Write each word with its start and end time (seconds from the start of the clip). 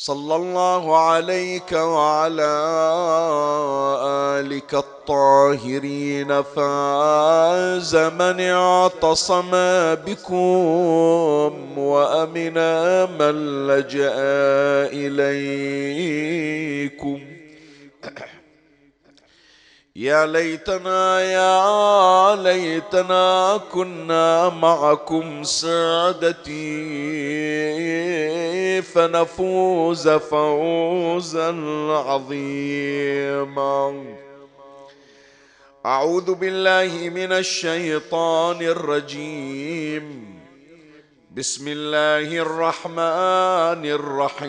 صلى 0.00 0.36
الله 0.36 0.98
عليك 0.98 1.72
وعلى 1.72 2.54
آلك 4.38 4.74
الطاهرين 4.74 6.42
فاز 6.42 7.96
من 7.96 8.40
اعتصم 8.40 9.50
بكم 10.06 11.78
وأمن 11.78 12.54
من 13.18 13.66
لجأ 13.66 14.14
إليكم. 16.12 16.38
يا 19.98 20.26
ليتنا 20.26 21.20
يا 21.20 22.42
ليتنا 22.42 23.60
كنا 23.72 24.48
معكم 24.48 25.42
سعدتي 25.42 26.62
فنفوز 28.82 30.08
فوزا 30.08 31.50
عظيما. 32.06 34.04
أعوذ 35.86 36.34
بالله 36.34 37.08
من 37.08 37.32
الشيطان 37.32 38.62
الرجيم. 38.62 40.38
بسم 41.36 41.68
الله 41.68 42.38
الرحمن 42.38 43.86
الرحيم. 43.86 44.48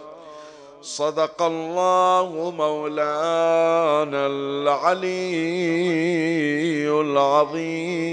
صدق 0.91 1.41
الله 1.41 2.51
مولانا 2.51 4.27
العلي 4.27 5.21
العظيم. 7.01 8.11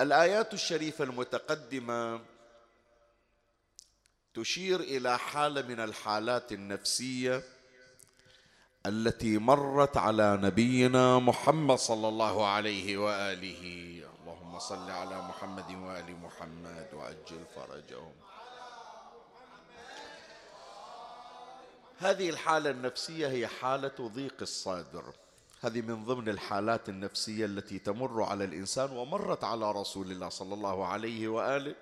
الآيات 0.00 0.54
الشريفة 0.54 1.04
المتقدمة 1.04 2.20
تشير 4.34 4.80
إلى 4.80 5.18
حاله 5.18 5.62
من 5.62 5.80
الحالات 5.80 6.52
النفسية 6.52 7.42
التي 8.86 9.38
مرت 9.38 9.96
على 9.96 10.38
نبينا 10.42 11.18
محمد 11.18 11.78
صلى 11.78 12.08
الله 12.08 12.46
عليه 12.46 12.96
وآله 12.96 14.05
صل 14.58 14.90
على 14.90 15.22
محمد 15.22 15.70
وآل 15.70 16.16
محمد 16.20 16.88
وعجل 16.94 17.44
فرجهم. 17.56 18.12
هذه 21.98 22.30
الحالة 22.30 22.70
النفسية 22.70 23.28
هي 23.28 23.46
حالة 23.46 23.92
ضيق 24.00 24.34
الصدر. 24.42 25.04
هذه 25.60 25.80
من 25.80 26.04
ضمن 26.04 26.28
الحالات 26.28 26.88
النفسية 26.88 27.44
التي 27.44 27.78
تمر 27.78 28.22
على 28.22 28.44
الإنسان 28.44 28.96
ومرت 28.96 29.44
على 29.44 29.72
رسول 29.72 30.10
الله 30.10 30.28
صلى 30.28 30.54
الله 30.54 30.86
عليه 30.86 31.28
وآله. 31.28 31.74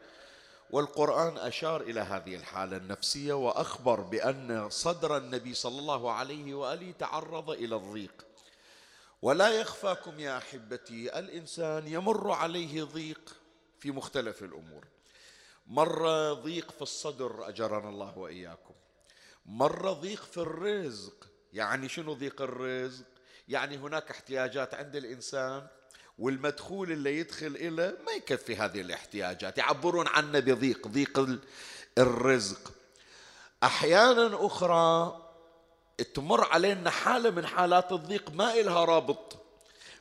والقرآن 0.71 1.39
أشار 1.39 1.81
إلى 1.81 2.01
هذه 2.01 2.35
الحالة 2.35 2.77
النفسية 2.77 3.33
وأخبر 3.33 4.01
بأن 4.01 4.71
صدر 4.71 5.17
النبي 5.17 5.55
صلى 5.55 5.79
الله 5.79 6.13
عليه 6.13 6.55
وآله 6.55 6.93
تعرض 6.99 7.51
إلى 7.51 7.77
الضيق. 7.77 8.25
ولا 9.25 9.49
يخفاكم 9.49 10.21
يا 10.21 10.39
أحبتي 10.39 11.19
الإنسان 11.19 11.87
يمر 11.87 12.31
عليه 12.31 12.83
ضيق 12.83 13.37
في 13.81 13.91
مختلف 13.91 14.43
الأمور. 14.43 14.85
مره 15.67 16.33
ضيق 16.33 16.71
في 16.71 16.83
الصدر 16.83 17.49
أجرنا 17.49 17.89
الله 17.89 18.19
وإياكم. 18.19 18.75
مره 19.47 19.93
ضيق 19.93 20.23
في 20.23 20.37
الرزق 20.37 21.29
يعني 21.53 21.89
شنو 21.89 22.13
ضيق 22.15 22.43
الرزق؟ 22.43 23.05
يعني 23.49 23.77
هناك 23.77 24.11
احتياجات 24.11 24.75
عند 24.75 24.97
الإنسان 24.97 25.67
والمدخول 26.19 26.93
اللي 26.93 27.19
يدخل 27.19 27.47
إلى 27.47 27.97
ما 28.07 28.13
يكفي 28.13 28.57
هذه 28.57 28.81
الاحتياجات. 28.81 29.59
يعبرون 29.59 30.09
عنه 30.09 30.39
بضيق 30.39 30.89
ضيق 30.89 31.39
الرزق. 31.99 32.73
أحيانا 33.63 34.47
أخرى 34.47 35.24
تمر 36.15 36.45
علينا 36.45 36.91
حالة 36.91 37.31
من 37.31 37.47
حالات 37.47 37.93
الضيق 37.93 38.31
ما 38.31 38.55
إلها 38.55 38.85
رابط. 38.85 39.37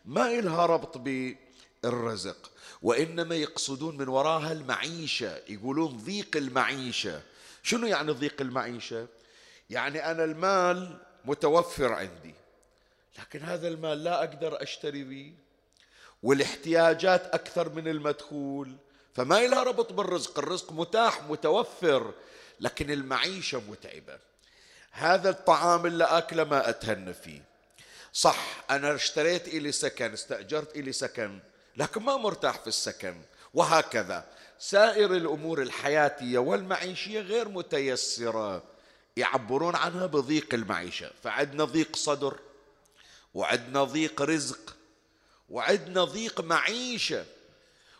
ما 0.05 0.39
إلها 0.39 0.65
ربط 0.65 0.97
بالرزق. 0.97 2.51
وإنما 2.81 3.35
يقصدون 3.35 3.97
من 3.97 4.07
وراها 4.07 4.51
المعيشة. 4.51 5.41
يقولون 5.49 5.97
ضيق 5.97 6.37
المعيشة. 6.37 7.21
شنو 7.63 7.87
يعني 7.87 8.11
ضيق 8.11 8.41
المعيشة؟ 8.41 9.07
يعني 9.69 10.11
أنا 10.11 10.23
المال 10.23 10.97
متوفر 11.25 11.93
عندي 11.93 12.33
لكن 13.19 13.39
هذا 13.39 13.67
المال 13.67 14.03
لا 14.03 14.19
أقدر 14.19 14.63
أشتري 14.63 15.03
به 15.03 15.33
والاحتياجات 16.23 17.25
أكثر 17.33 17.69
من 17.69 17.87
المدخول. 17.87 18.75
فما 19.15 19.47
لها 19.47 19.63
ربط 19.63 19.93
بالرزق. 19.93 20.39
الرزق 20.39 20.71
متاح 20.71 21.23
متوفر 21.23 22.13
لكن 22.59 22.91
المعيشة 22.91 23.61
متعبة. 23.69 24.19
هذا 24.93 25.29
الطعام 25.29 25.85
اللي 25.85 26.03
أكله 26.03 26.43
ما 26.43 26.69
أتهنى 26.69 27.13
فيه. 27.13 27.41
صح 28.13 28.63
أنا 28.69 28.95
اشتريت 28.95 29.47
إلي 29.47 29.71
سكن 29.71 30.13
استأجرت 30.13 30.75
إلي 30.75 30.91
سكن 30.91 31.39
لكن 31.77 32.03
ما 32.03 32.17
مرتاح 32.17 32.59
في 32.59 32.67
السكن. 32.67 33.21
وهكذا. 33.53 34.25
سائر 34.59 35.15
الأمور 35.15 35.61
الحياتية 35.61 36.37
والمعيشية 36.37 37.19
غير 37.19 37.49
متيسرة 37.49 38.63
يعبرون 39.17 39.75
عنها 39.75 40.05
بضيق 40.05 40.53
المعيشة. 40.53 41.11
فعندنا 41.23 41.63
ضيق 41.63 41.95
صدر 41.95 42.39
وعندنا 43.33 43.83
ضيق 43.83 44.21
رزق 44.21 44.75
وعندنا 45.49 46.03
ضيق 46.03 46.41
معيشة. 46.41 47.25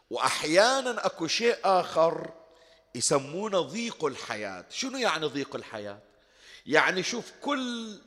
وأحيانا 0.09 1.05
أكو 1.05 1.27
شيء 1.27 1.57
آخر 1.63 2.31
يسمونه 2.95 3.61
ضيق 3.61 4.05
الحياة. 4.05 4.65
شنو 4.69 4.97
يعني 4.97 5.25
ضيق 5.25 5.55
الحياة؟ 5.55 5.99
يعني 6.65 7.03
شوف 7.03 7.31
كل 7.41 7.97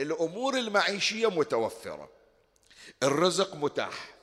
الأمور 0.00 0.58
المعيشية 0.58 1.30
متوفرة. 1.30 2.08
الرزق 3.02 3.54
متاح. 3.54 4.16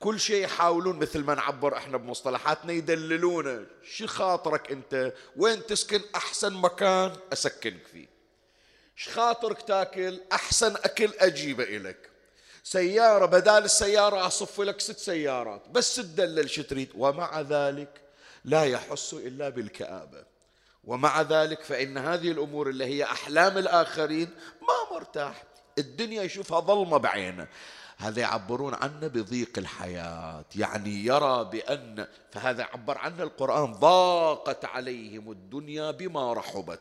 كل 0.00 0.20
شيء 0.20 0.44
يحاولون 0.44 0.98
مثل 0.98 1.24
ما 1.24 1.34
نعبر 1.34 1.76
إحنا 1.76 1.96
بمصطلحاتنا 1.96 2.72
يدللونه 2.72 3.66
شو 3.82 4.06
خاطرك 4.06 4.72
أنت؟ 4.72 5.12
وين 5.36 5.66
تسكن؟ 5.66 6.00
أحسن 6.14 6.52
مكان 6.52 7.16
أسكنك 7.32 7.86
فيه. 7.92 8.08
إيش 8.98 9.08
خاطرك 9.08 9.62
تاكل؟ 9.62 10.20
أحسن 10.32 10.74
أكل 10.76 11.10
أجيبه 11.18 11.64
إلك. 11.64 12.10
سيارة 12.64 13.26
بدال 13.26 13.64
السيارة 13.64 14.26
أصف 14.26 14.60
لك 14.60 14.80
ست 14.80 14.98
سيارات. 14.98 15.68
بس 15.68 15.96
تدلل 15.96 16.50
شتريد 16.50 16.88
ومع 16.94 17.40
ذلك 17.40 18.00
لا 18.44 18.64
يحس 18.64 19.14
إلا 19.14 19.48
بالكآبة. 19.48 20.35
ومع 20.86 21.22
ذلك 21.22 21.62
فإن 21.62 21.98
هذه 21.98 22.30
الأمور 22.30 22.68
اللي 22.68 22.84
هي 22.84 23.04
أحلام 23.04 23.58
الآخرين 23.58 24.30
ما 24.62 24.96
مرتاح. 24.96 25.44
الدنيا 25.78 26.22
يشوفها 26.22 26.60
ظلمة 26.60 26.96
بعينه. 26.96 27.48
هذا 27.98 28.20
يعبرون 28.20 28.74
عنه 28.74 29.06
بضيق 29.06 29.58
الحياة. 29.58 30.44
يعني 30.56 31.04
يرى 31.06 31.44
بأن 31.52 32.06
فهذا 32.32 32.64
عبر 32.64 32.98
عنه 32.98 33.22
القرآن 33.22 33.72
ضاقت 33.72 34.64
عليهم 34.64 35.30
الدنيا 35.30 35.90
بما 35.90 36.32
رحبت. 36.32 36.80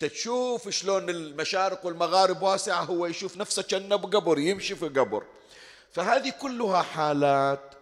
تشوف 0.00 0.68
شلون 0.68 1.10
المشارق 1.10 1.86
والمغارب 1.86 2.42
واسعة 2.42 2.84
هو 2.84 3.06
يشوف 3.06 3.36
نفسه 3.36 3.62
كأنه 3.62 3.96
بقبر 3.96 4.38
يمشي 4.38 4.74
في 4.74 4.88
قبر. 4.88 5.24
فهذه 5.92 6.30
كلها 6.30 6.82
حالات 6.82 7.74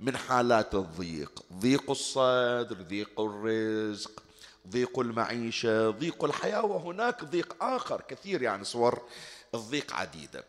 من 0.00 0.16
حالات 0.16 0.74
الضيق. 0.74 1.42
ضيق 1.52 1.90
الصدر 1.90 2.76
ضيق 2.82 3.20
الرزق. 3.20 4.25
ضيق 4.70 4.98
المعيشة 4.98 5.90
ضيق 5.90 6.24
الحياة 6.24 6.64
وهناك 6.64 7.24
ضيق 7.24 7.64
آخر 7.64 8.00
كثير 8.00 8.42
يعني 8.42 8.64
صور 8.64 9.02
الضيق 9.54 9.94
عديدة 9.94 10.44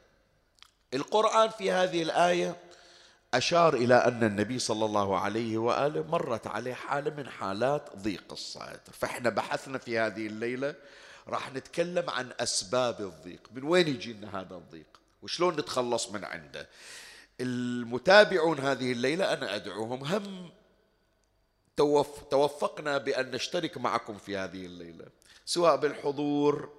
القرآن 0.94 1.50
في 1.50 1.72
هذه 1.72 2.04
الآية 2.04 2.56
أشار 3.34 3.74
إلى 3.74 3.96
أن 3.96 4.24
النبي 4.24 4.60
صلى 4.60 4.86
الله 4.86 5.20
عليه 5.20 5.58
وآله 5.58 6.04
مرت 6.04 6.48
عليه 6.48 6.74
حالة 6.74 7.16
من 7.16 7.30
حالات 7.30 7.96
ضيق 7.96 8.24
الصدر. 8.32 8.80
فإحنا 8.92 9.30
بحثنا 9.30 9.78
في 9.78 10.00
هذه 10.00 10.28
الليلة 10.28 10.76
راح 11.28 11.54
نتكلم 11.54 12.10
عن 12.10 12.30
أسباب 12.40 13.02
الضيق. 13.02 13.50
من 13.54 13.64
وين 13.64 13.88
يجي 13.88 14.14
لنا 14.14 14.42
هذا 14.42 14.56
الضيق؟ 14.56 15.00
وشلون 15.22 15.54
نتخلص 15.54 16.12
من 16.12 16.26
عنده؟ 16.26 16.68
المتابعون 17.42 18.60
هذه 18.60 18.92
الليلة 18.92 19.34
أنا 19.34 19.56
أدعوهم 19.56 20.04
هم 20.04 20.50
توفقنا 22.32 22.98
بأن 22.98 23.32
نشترك 23.32 23.78
معكم 23.78 24.18
في 24.18 24.38
هذه 24.38 24.66
الليلة 24.66 25.06
سواء 25.46 25.76
بالحضور 25.76 26.70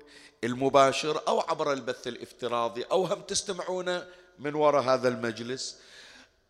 المباشر 0.45 1.23
أو 1.29 1.41
عبر 1.41 1.73
البث 1.73 2.07
الافتراضي 2.07 2.83
أو 2.83 3.05
هم 3.05 3.21
تستمعون 3.21 4.03
من 4.39 4.55
وراء 4.55 4.83
هذا 4.83 5.09
المجلس. 5.09 5.79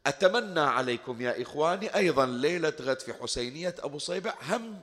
أتمنى 0.06 0.60
عليكم 0.60 1.22
يا 1.22 1.42
إخواني 1.42 1.94
أيضا 1.94 2.26
ليلة 2.26 2.72
غد 2.80 3.00
في 3.00 3.14
حسينية 3.14 3.74
أبو 3.78 3.98
صيبع 3.98 4.34
هم 4.42 4.80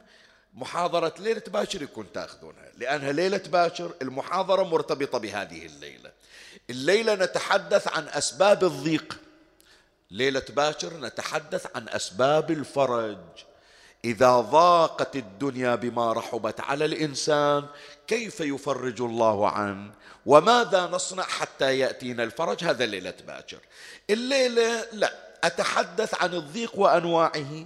محاضرة 0.53 1.13
ليلة 1.19 1.41
باكر 1.47 1.81
يكون 1.81 2.11
تأخذونها 2.11 2.71
لأنها 2.77 3.11
ليلة 3.11 3.41
باكر 3.47 3.91
المحاضرة 4.01 4.63
مرتبطة 4.63 5.17
بهذه 5.17 5.65
الليلة. 5.65 6.11
الليلة 6.69 7.15
نتحدث 7.15 7.87
عن 7.87 8.07
أسباب 8.07 8.63
الضيق. 8.63 9.19
ليلة 10.11 10.45
باكر 10.49 10.97
نتحدث 10.97 11.67
عن 11.75 11.89
أسباب 11.89 12.51
الفرج. 12.51 13.17
إذا 14.05 14.39
ضاقت 14.39 15.15
الدنيا 15.15 15.75
بما 15.75 16.13
رحبت 16.13 16.59
على 16.59 16.85
الإنسان 16.85 17.65
كيف 18.07 18.39
يفرج 18.39 19.01
الله 19.01 19.49
عنه؟ 19.49 19.91
وماذا 20.25 20.87
نصنع 20.87 21.23
حتى 21.23 21.79
يأتينا 21.79 22.23
الفرج؟ 22.23 22.63
هذا 22.63 22.85
ليلة 22.85 23.13
باكر 23.27 23.57
الليلة 24.09 24.85
لا 24.93 25.13
أتحدث 25.43 26.21
عن 26.21 26.33
الضيق 26.33 26.71
وأنواعه 26.75 27.65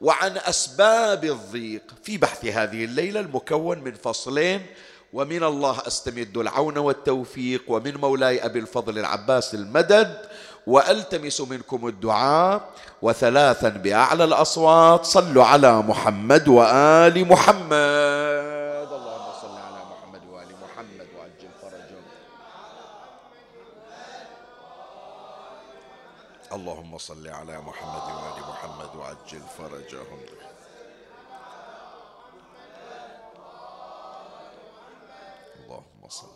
وعن 0.00 0.38
أسباب 0.38 1.24
الضيق. 1.24 1.82
في 2.04 2.18
بحث 2.18 2.44
هذه 2.44 2.84
الليلة 2.84 3.20
المكون 3.20 3.78
من 3.78 3.94
فصلين 3.94 4.66
ومن 5.12 5.42
الله 5.42 5.86
أستمد 5.86 6.36
العون 6.36 6.78
والتوفيق 6.78 7.62
ومن 7.68 7.96
مولاي 7.96 8.44
أبي 8.44 8.58
الفضل 8.58 8.98
العباس 8.98 9.54
المدد 9.54 10.28
وألتمس 10.66 11.40
منكم 11.40 11.88
الدعاء 11.88 12.60
وثلاثا 13.02 13.68
بأعلى 13.68 14.24
الأصوات. 14.24 15.04
صلوا 15.04 15.44
على 15.44 15.82
محمد 15.82 16.48
وآل 16.48 17.28
محمد. 17.28 18.88
اللهم 18.90 19.32
صل 19.42 19.56
على 19.58 19.82
محمد 19.90 20.22
وآل 20.32 20.50
محمد 20.62 21.08
وعجل 21.16 21.50
فرجهم. 21.62 22.04
اللهم 26.52 26.98
صل 26.98 27.28
على 27.28 27.56
محمد 27.62 28.06
وآل 28.16 28.38
محمد 28.50 28.90
وعجل 28.96 29.42
فرجهم. 29.58 30.20
اللهم 35.66 36.02
صل 36.08 36.35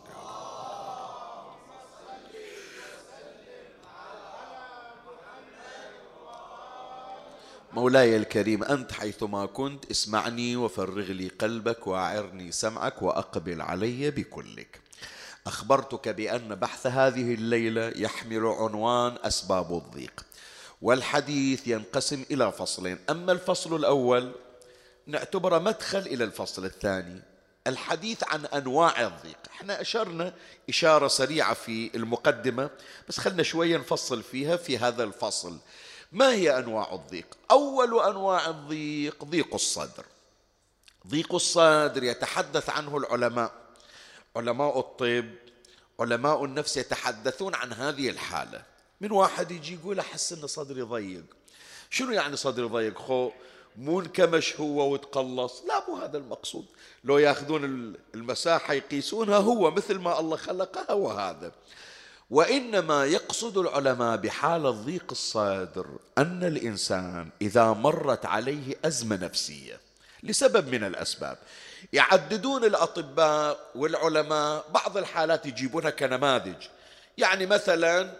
مولاي 7.73 8.17
الكريم 8.17 8.63
أنت 8.63 8.91
حيثما 8.91 9.45
كنت 9.45 9.91
اسمعني 9.91 10.55
وفرغ 10.55 11.11
لي 11.11 11.27
قلبك 11.27 11.87
وأعرني 11.87 12.51
سمعك 12.51 13.01
وأقبل 13.01 13.61
علي 13.61 14.11
بكلك. 14.11 14.81
أخبرتك 15.47 16.09
بأن 16.09 16.55
بحث 16.55 16.87
هذه 16.87 17.33
الليلة 17.33 17.93
يحمل 17.95 18.45
عنوان 18.45 19.17
أسباب 19.23 19.73
الضيق 19.73 20.25
والحديث 20.81 21.67
ينقسم 21.67 22.25
إلى 22.31 22.51
فصلين. 22.51 22.97
أما 23.09 23.31
الفصل 23.31 23.75
الأول 23.75 24.31
نعتبره 25.07 25.59
مدخل 25.59 25.99
إلى 25.99 26.23
الفصل 26.23 26.65
الثاني 26.65 27.21
الحديث 27.67 28.23
عن 28.23 28.45
أنواع 28.45 29.01
الضيق. 29.01 29.37
إحنا 29.51 29.81
أشرنا 29.81 30.33
إشارة 30.69 31.07
سريعة 31.07 31.53
في 31.53 31.91
المقدمة 31.95 32.69
بس 33.09 33.19
خلنا 33.19 33.43
شوية 33.43 33.77
نفصل 33.77 34.23
فيها 34.23 34.55
في 34.57 34.77
هذا 34.77 35.03
الفصل. 35.03 35.57
ما 36.11 36.33
هي 36.33 36.57
أنواع 36.57 36.93
الضيق؟ 36.93 37.37
أول 37.51 37.99
أنواع 37.99 38.49
الضيق 38.49 39.23
ضيق 39.23 39.53
الصدر. 39.53 40.05
ضيق 41.07 41.33
الصدر 41.33 42.03
يتحدث 42.03 42.69
عنه 42.69 42.97
العلماء. 42.97 43.51
علماء 44.35 44.79
الطب 44.79 45.29
علماء 45.99 46.45
النفس 46.45 46.77
يتحدثون 46.77 47.55
عن 47.55 47.73
هذه 47.73 48.09
الحالة. 48.09 48.63
من 49.01 49.11
واحد 49.11 49.51
يجي 49.51 49.73
يقول 49.73 49.99
أحس 49.99 50.33
إن 50.33 50.47
صدري 50.47 50.81
ضيق. 50.81 51.23
شنو 51.89 52.11
يعني 52.11 52.35
صدري 52.35 52.65
ضيق؟ 52.65 52.97
خو 52.97 53.31
مو 53.77 53.99
انكمش 53.99 54.59
هو 54.59 54.93
وتقلص. 54.93 55.63
لا 55.67 55.89
مو 55.89 55.95
هذا 55.95 56.17
المقصود. 56.17 56.65
لو 57.03 57.17
ياخذون 57.17 57.95
المساحة 58.15 58.73
يقيسونها 58.73 59.37
هو 59.37 59.71
مثل 59.71 59.99
ما 59.99 60.19
الله 60.19 60.37
خلقها 60.37 60.93
وهذا 60.93 61.51
وإنما 62.31 63.05
يقصد 63.05 63.57
العلماء 63.57 64.17
بحاله 64.17 64.69
ضيق 64.71 65.05
الصدر 65.11 65.85
أن 66.17 66.43
الإنسان 66.43 67.29
إذا 67.41 67.65
مرت 67.65 68.25
عليه 68.25 68.75
أزمة 68.85 69.15
نفسية 69.15 69.79
لسبب 70.23 70.67
من 70.67 70.83
الأسباب. 70.83 71.37
يعددون 71.93 72.63
الأطباء 72.63 73.59
والعلماء 73.75 74.65
بعض 74.73 74.97
الحالات 74.97 75.45
يجيبونها 75.45 75.89
كنماذج. 75.89 76.67
يعني 77.17 77.45
مثلا 77.45 78.11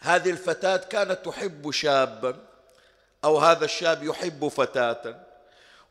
هذه 0.00 0.30
الفتاة 0.30 0.76
كانت 0.76 1.18
تحب 1.24 1.70
شابا 1.70 2.36
أو 3.24 3.38
هذا 3.38 3.64
الشاب 3.64 4.02
يحب 4.02 4.48
فتاة. 4.48 5.25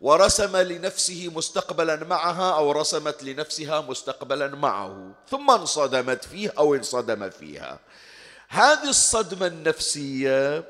ورسم 0.05 0.57
لنفسه 0.57 1.31
مستقبلا 1.35 1.95
معها 1.95 2.55
أو 2.55 2.71
رسمت 2.71 3.23
لنفسها 3.23 3.81
مستقبلا 3.81 4.47
معه 4.47 5.11
ثم 5.29 5.51
انصدمت 5.51 6.25
فيه 6.25 6.53
أو 6.57 6.75
انصدم 6.75 7.29
فيها. 7.29 7.79
هذه 8.47 8.89
الصدمة 8.89 9.47
النفسية 9.47 10.63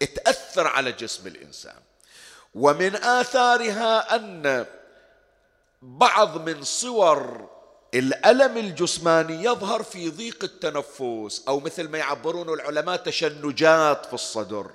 تأثر 0.00 0.66
على 0.66 0.92
جسم 0.92 1.26
الإنسان. 1.26 1.76
ومن 2.54 2.96
آثارها 2.96 4.16
أن 4.16 4.66
بعض 5.82 6.48
من 6.48 6.62
صور 6.62 7.48
الألم 7.94 8.56
الجسماني 8.56 9.44
يظهر 9.44 9.82
في 9.82 10.10
ضيق 10.10 10.44
التنفس 10.44 11.42
أو 11.48 11.60
مثل 11.60 11.88
ما 11.88 11.98
يعبرون 11.98 12.48
العلماء 12.54 12.96
تشنجات 12.96 14.06
في 14.06 14.14
الصدر. 14.14 14.70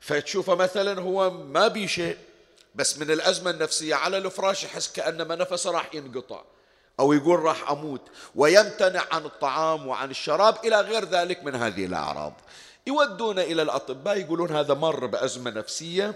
فتشوفه 0.00 0.54
مثلا 0.54 1.00
هو 1.00 1.30
ما 1.30 1.68
بي 1.68 1.88
شيء 1.88 2.16
بس 2.76 2.98
من 2.98 3.10
الأزمة 3.10 3.50
النفسية 3.50 3.94
على 3.94 4.18
الفراش 4.18 4.64
يحس 4.64 4.92
كأنما 4.92 5.34
نفسه 5.34 5.70
راح 5.70 5.94
ينقطع 5.94 6.42
أو 7.00 7.12
يقول 7.12 7.40
راح 7.40 7.70
أموت 7.70 8.00
ويمتنع 8.34 9.04
عن 9.12 9.24
الطعام 9.24 9.86
وعن 9.86 10.10
الشراب 10.10 10.56
إلى 10.64 10.80
غير 10.80 11.04
ذلك 11.04 11.44
من 11.44 11.54
هذه 11.54 11.86
الأعراض. 11.86 12.32
يودون 12.86 13.38
إلى 13.38 13.62
الأطباء 13.62 14.18
يقولون 14.18 14.56
هذا 14.56 14.74
مر 14.74 15.06
بأزمة 15.06 15.50
نفسية 15.50 16.14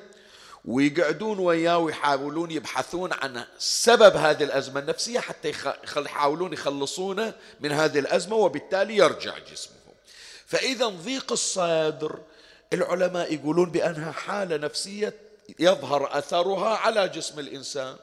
ويقعدون 0.65 1.39
وياه 1.39 1.79
ويحاولون 1.79 2.51
يبحثون 2.51 3.13
عن 3.13 3.45
سبب 3.59 4.17
هذه 4.17 4.45
الأزمة 4.45 4.81
النفسية 4.81 5.21
حتى 5.21 5.53
يحاولون 5.97 6.53
يخلصونه 6.53 7.35
من 7.61 7.73
هذه 7.73 7.99
الأزمة 7.99 8.37
وبالتالي 8.37 8.97
يرجع 8.97 9.39
جسمه. 9.39 9.75
فإذا 10.47 10.87
ضيق 10.87 11.33
الصدر 11.33 12.19
العلماء 12.73 13.35
يقولون 13.35 13.71
بأنها 13.71 14.13
حالة 14.13 14.57
نفسية 14.57 15.30
يظهر 15.59 16.19
أثرها 16.19 16.77
على 16.77 17.09
جسم 17.09 17.39
الإنسان 17.39 17.97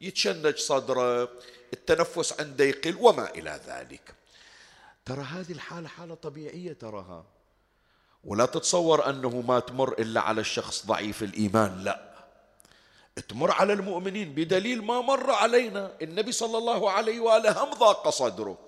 يتشنج 0.00 0.56
صدره 0.56 1.28
التنفس 1.72 2.40
عنده 2.40 2.64
يقل 2.64 2.96
وما 3.00 3.30
إلى 3.30 3.60
ذلك. 3.66 4.14
ترى 5.04 5.22
هذه 5.22 5.52
الحالة 5.52 5.88
حالة 5.88 6.14
طبيعية 6.14 6.72
تراها. 6.72 7.24
ولا 8.24 8.46
تتصور 8.46 9.10
أنه 9.10 9.40
ما 9.40 9.60
تمر 9.60 9.92
إلا 9.98 10.20
على 10.20 10.40
الشخص 10.40 10.86
ضعيف 10.86 11.22
الإيمان 11.22 11.84
لا. 11.84 12.14
تمر 13.28 13.50
على 13.50 13.72
المؤمنين 13.72 14.34
بدليل 14.34 14.82
ما 14.82 15.00
مر 15.00 15.30
علينا. 15.30 15.92
النبي 16.02 16.32
صلى 16.32 16.58
الله 16.58 16.90
عليه 16.90 17.20
وآله 17.20 17.64
هم 17.64 17.70
ضاق 17.74 18.08
صدره. 18.10 18.58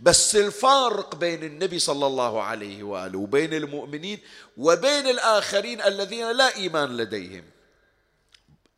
بس 0.00 0.36
الفارق 0.36 1.14
بين 1.14 1.44
النبي 1.44 1.78
صلى 1.78 2.06
الله 2.06 2.42
عليه 2.42 2.82
وآله 2.82 3.18
وبين 3.18 3.54
المؤمنين 3.54 4.20
وبين 4.56 5.06
الآخرين 5.06 5.82
الذين 5.82 6.32
لا 6.32 6.56
إيمان 6.56 6.96
لديهم. 6.96 7.44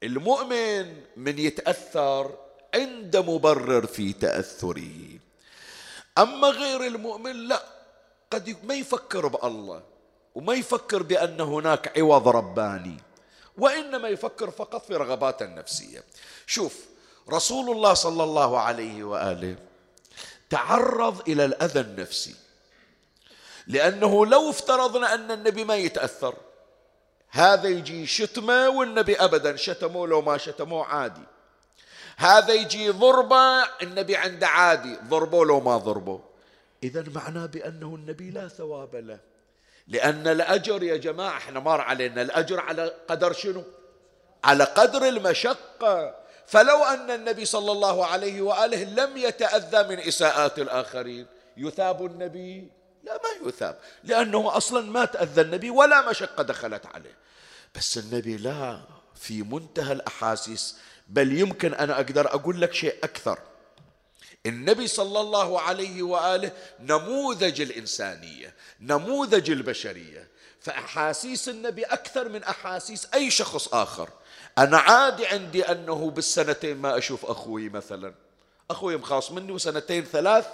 المؤمن 0.02 1.02
من 1.17 1.38
يتأثر 1.38 2.38
عند 2.75 3.17
مبرر 3.17 3.87
في 3.87 4.12
تأثره. 4.12 5.19
أما 6.19 6.49
غير 6.49 6.87
المؤمن 6.87 7.49
لا 7.49 7.62
قد 8.31 8.57
ما 8.64 8.75
يفكر 8.75 9.26
بالله 9.26 9.83
وما 10.35 10.55
يفكر 10.55 11.02
بأن 11.02 11.40
هناك 11.40 11.99
عوض 11.99 12.28
رباني 12.28 12.97
وإنما 13.59 14.09
يفكر 14.09 14.50
فقط 14.50 14.87
في 14.87 14.97
رغباته 14.97 15.45
النفسية. 15.45 16.05
شوف 16.47 16.75
رسول 17.31 17.71
الله 17.71 17.95
صلى 17.95 18.25
الله 18.25 18.61
عليه 18.61 19.05
وآله 19.05 19.57
تعرض 20.50 21.28
إلى 21.28 21.45
الأذى 21.45 21.81
النفسي 21.81 22.35
لأنه 23.67 24.26
لو 24.26 24.50
افترضنا 24.50 25.14
أن 25.14 25.31
النبي 25.31 25.64
ما 25.64 25.76
يتأثر 25.76 26.35
هذا 27.30 27.68
يجي 27.68 28.06
شتمة 28.06 28.68
والنبي 28.68 29.16
ابدا 29.16 29.56
شتموه 29.56 30.08
لو 30.08 30.23
ما 30.23 30.38
شتموه 30.38 30.85
عادي. 30.85 31.23
هذا 32.16 32.54
يجي 32.54 32.90
ضربة 32.90 33.62
النبي 33.82 34.16
عنده 34.16 34.47
عادي 34.47 34.97
ضربوه 35.08 35.47
لو 35.47 35.61
ما 35.61 35.76
ضربوه 35.76 36.25
اذا 36.82 37.04
معناه 37.14 37.47
بأنه 37.47 37.94
النبي 37.94 38.30
لا 38.30 38.49
ثواب 38.49 38.97
له. 38.97 39.18
لأن 39.88 40.28
الأجر 40.28 40.82
يا 40.82 40.97
جماعة 40.97 41.37
إحنا 41.37 41.61
مر 41.61 41.80
علينا 41.80 42.23
الأجر 42.23 42.61
على 42.61 42.92
قدر 43.08 43.32
شنو؟ 43.32 43.64
على 44.44 44.64
قدر 44.64 45.08
المشقة. 45.08 46.14
فلو 46.47 46.85
أن 46.85 47.11
النبي 47.11 47.44
صلى 47.44 47.73
الله 47.73 48.06
عليه 48.06 48.40
وآله 48.42 48.85
لم 48.85 49.16
يتأذى 49.16 49.88
من 49.88 49.99
إساءات 49.99 50.58
الآخرين 50.58 51.26
يثاب 51.56 52.06
النبي 52.06 52.70
لا 53.05 53.12
ما 53.12 53.49
يثاب. 53.49 53.78
لأنه 54.05 54.57
أصلا 54.57 54.90
ما 54.90 55.05
تأذى 55.05 55.40
النبي 55.40 55.71
ولا 55.71 56.11
مشقة 56.11 56.43
دخلت 56.43 56.87
عليه. 56.87 57.17
بس 57.75 57.99
النبي 57.99 58.37
لا 58.37 58.81
في 59.14 59.43
منتهى 59.43 59.93
الأحاسيس 59.93 60.76
بل 61.09 61.38
يمكن 61.38 61.75
أنا 61.75 61.97
أقدر 61.97 62.26
أقول 62.26 62.61
لك 62.61 62.75
شيء 62.75 62.95
أكثر. 63.05 63.38
النبي 64.47 64.87
صلى 64.87 65.21
الله 65.21 65.61
عليه 65.61 66.02
وآله 66.02 66.52
نموذج 66.81 67.61
الإنسانية 67.61 68.55
نموذج 68.81 69.50
البشرية. 69.50 70.28
فأحاسيس 70.61 71.49
النبي 71.49 71.83
أكثر 71.85 72.28
من 72.28 72.45
أحاسيس 72.45 73.09
أي 73.14 73.31
شخص 73.31 73.69
آخر. 73.75 74.09
أنا 74.59 74.78
عادي 74.78 75.26
عندي 75.26 75.62
أنه 75.62 76.11
بالسنتين 76.11 76.76
ما 76.76 76.99
أشوف 76.99 77.26
أخوي 77.26 77.69
مثلا. 77.69 78.14
أخوي 78.71 78.97
مخاص 78.97 79.31
مني 79.31 79.52
وسنتين 79.52 80.05
ثلاث 80.05 80.47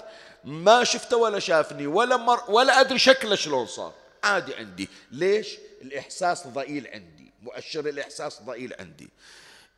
ما 0.44 0.84
شفته 0.84 1.16
ولا 1.16 1.38
شافني 1.38 1.86
ولا 1.86 2.16
مر 2.16 2.40
ولا 2.48 2.80
أدري 2.80 2.98
شكله 2.98 3.34
شلون 3.34 3.66
صار. 3.66 3.92
عادي 4.24 4.54
عندي. 4.54 4.88
ليش؟ 5.12 5.58
الإحساس 5.82 6.46
ضئيل 6.46 6.86
عندي. 6.86 7.32
مؤشر 7.42 7.88
الإحساس 7.88 8.42
ضئيل 8.42 8.74
عندي. 8.78 9.10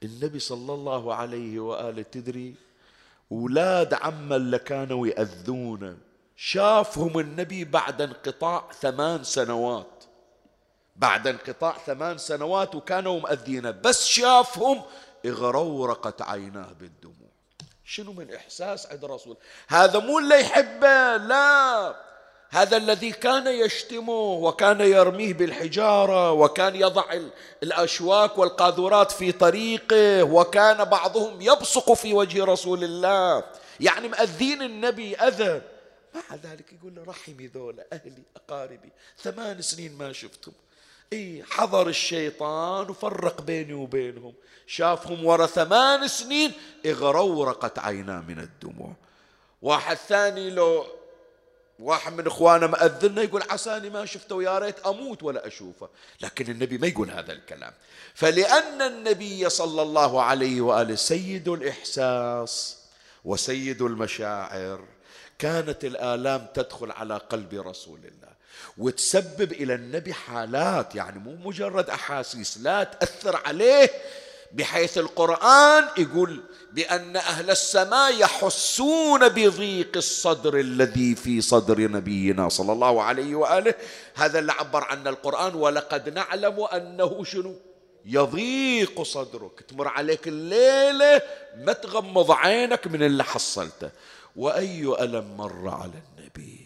النبي 0.03 0.39
صلى 0.39 0.75
الله 0.75 1.15
عليه 1.15 1.61
وآله 1.61 2.03
تدري 2.03 2.55
أولاد 3.33 3.95
عم 3.95 4.33
اللي 4.33 4.59
كانوا 4.59 5.07
يأذونه 5.07 5.97
شافهم 6.37 7.19
النبي 7.19 7.65
بعد 7.65 8.01
انقطاع 8.01 8.73
ثمان 8.81 9.25
سنوات. 9.25 10.05
بعد 10.97 11.27
انقطاع 11.27 11.79
ثمان 11.87 12.19
سنوات 12.19 12.75
وكانوا 12.75 13.21
مؤذينه. 13.21 13.71
بس 13.71 14.07
شافهم 14.07 14.83
اغرورقت 15.27 16.23
عيناه 16.23 16.73
بالدموع. 16.81 17.26
شنو 17.87 18.13
من 18.13 18.35
إحساس 18.35 18.87
عند 18.87 19.05
الرسول 19.05 19.37
هذا 19.69 19.99
مو 19.99 20.19
اللي 20.19 20.41
يحبه 20.41 21.17
لا. 21.17 21.97
هذا 22.51 22.77
الذي 22.77 23.13
كان 23.13 23.47
يشتمه 23.47 24.13
وكان 24.21 24.81
يرميه 24.81 25.35
بالحجارة 25.35 26.33
وكان 26.33 26.77
يضع 26.77 27.05
الأشواك 27.63 28.39
والقاذورات 28.39 29.13
في 29.13 29.33
طريقه 29.33 30.23
وكان 30.23 30.85
بعضهم 30.85 31.41
يبصق 31.43 31.93
في 31.93 32.15
وجه 32.15 32.45
رسول 32.45 32.85
الله. 32.85 33.45
يعني 33.81 34.09
مأذين 34.09 34.63
النبي 34.63 35.17
أذى. 35.17 35.63
مع 36.15 36.37
ذلك 36.37 36.73
يقول 36.73 37.09
رحمي 37.09 37.47
ذولا 37.47 37.87
أهلي 37.93 38.23
أقاربي 38.37 38.93
ثمان 39.19 39.63
سنين 39.63 39.99
ما 39.99 40.13
شفتهم 40.13 40.55
إي 41.13 41.45
حضر 41.51 41.89
الشيطان 41.89 42.91
وفرق 42.91 43.41
بيني 43.41 43.75
وبينهم. 43.75 44.35
شافهم 44.67 45.25
ورا 45.25 45.47
ثمان 45.47 46.09
سنين 46.09 46.53
اغرورقت 46.87 47.79
عيناه 47.79 48.21
من 48.21 48.39
الدموع. 48.39 48.93
واحد 49.63 49.97
ثاني 49.97 50.51
لو 50.51 50.87
واحد 51.79 52.13
من 52.13 52.27
إخوانه 52.27 52.67
مأذنه 52.67 53.21
يقول 53.21 53.43
عساني 53.51 53.91
ما 53.91 54.05
شفته 54.05 54.35
ويا 54.35 54.59
ريت 54.59 54.79
أموت 54.79 55.23
ولا 55.23 55.47
أشوفه. 55.47 55.89
لكن 56.21 56.51
النبي 56.51 56.79
ما 56.79 56.87
يقول 56.87 57.11
هذا 57.11 57.33
الكلام. 57.33 57.73
فلأن 58.15 58.83
النبي 58.83 59.49
صلى 59.49 59.83
الله 59.83 60.23
عليه 60.23 60.61
وآله 60.61 60.95
سيد 60.95 61.49
الإحساس 61.49 62.79
وسيد 63.25 63.83
المشاعر 63.83 64.85
كانت 65.39 65.85
الآلام 65.85 66.47
تدخل 66.55 66.91
على 66.91 67.17
قلب 67.17 67.55
رسول 67.55 67.99
الله. 67.99 68.36
وتسبب 68.79 69.53
إلى 69.53 69.75
النبي 69.75 70.15
حالات 70.15 70.95
يعني 70.95 71.19
مو 71.19 71.37
مجرد 71.49 71.91
أحاسيس 71.91 72.59
لا 72.59 72.85
تأثر 72.85 73.41
عليه 73.47 73.91
بحيث 74.53 74.99
القرآن 74.99 75.85
يقول 75.99 76.43
بأن 76.73 77.17
أهل 77.17 77.51
السماء 77.51 78.21
يحسون 78.21 79.29
بضيق 79.29 79.97
الصدر 79.97 80.61
الذي 80.61 81.15
في 81.15 81.41
صدر 81.41 81.81
نبينا 81.81 82.49
صلى 82.49 82.73
الله 82.73 83.03
عليه 83.03 83.35
وآله. 83.35 83.75
هذا 84.15 84.39
اللي 84.39 84.53
عبر 84.53 84.85
عنه 84.85 85.11
القرآن 85.11 85.55
ولقد 85.55 86.09
نعلم 86.09 86.61
أنه 86.61 87.25
شنو؟ 87.25 87.55
يضيق 88.05 89.03
صدرك. 89.03 89.61
تمر 89.61 89.89
عليك 89.89 90.29
الليلة 90.29 91.23
ما 91.57 91.73
تغمض 91.73 92.31
عينك 92.31 92.87
من 92.87 93.03
اللي 93.03 93.25
حصلته. 93.25 93.91
وأي 94.37 94.83
ألم 95.01 95.37
مر 95.37 95.69
على 95.69 95.93
النبي؟ 96.19 96.66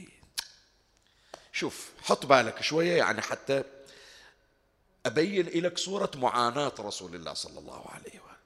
شوف 1.60 1.90
حط 2.02 2.26
بالك 2.26 2.62
شوية 2.62 2.96
يعني 2.96 3.20
حتى 3.20 3.64
أبين 5.06 5.46
لك 5.64 5.78
صورة 5.78 6.10
معاناة 6.14 6.72
رسول 6.80 7.14
الله 7.14 7.34
صلى 7.34 7.58
الله 7.58 7.84
عليه 7.86 8.20
وآله. 8.20 8.40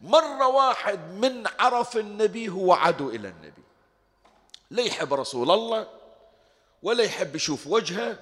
مرة 0.00 0.46
واحد 0.46 0.98
من 1.10 1.46
عرف 1.58 1.96
النبي 1.96 2.48
هو 2.48 2.72
عدو 2.72 3.10
إلى 3.10 3.28
النبي. 3.28 3.62
لا 4.70 4.82
يحب 4.82 5.14
رسول 5.14 5.50
الله 5.50 5.88
ولا 6.82 7.04
يحب 7.04 7.36
يشوف 7.36 7.66
وجهه 7.66 8.18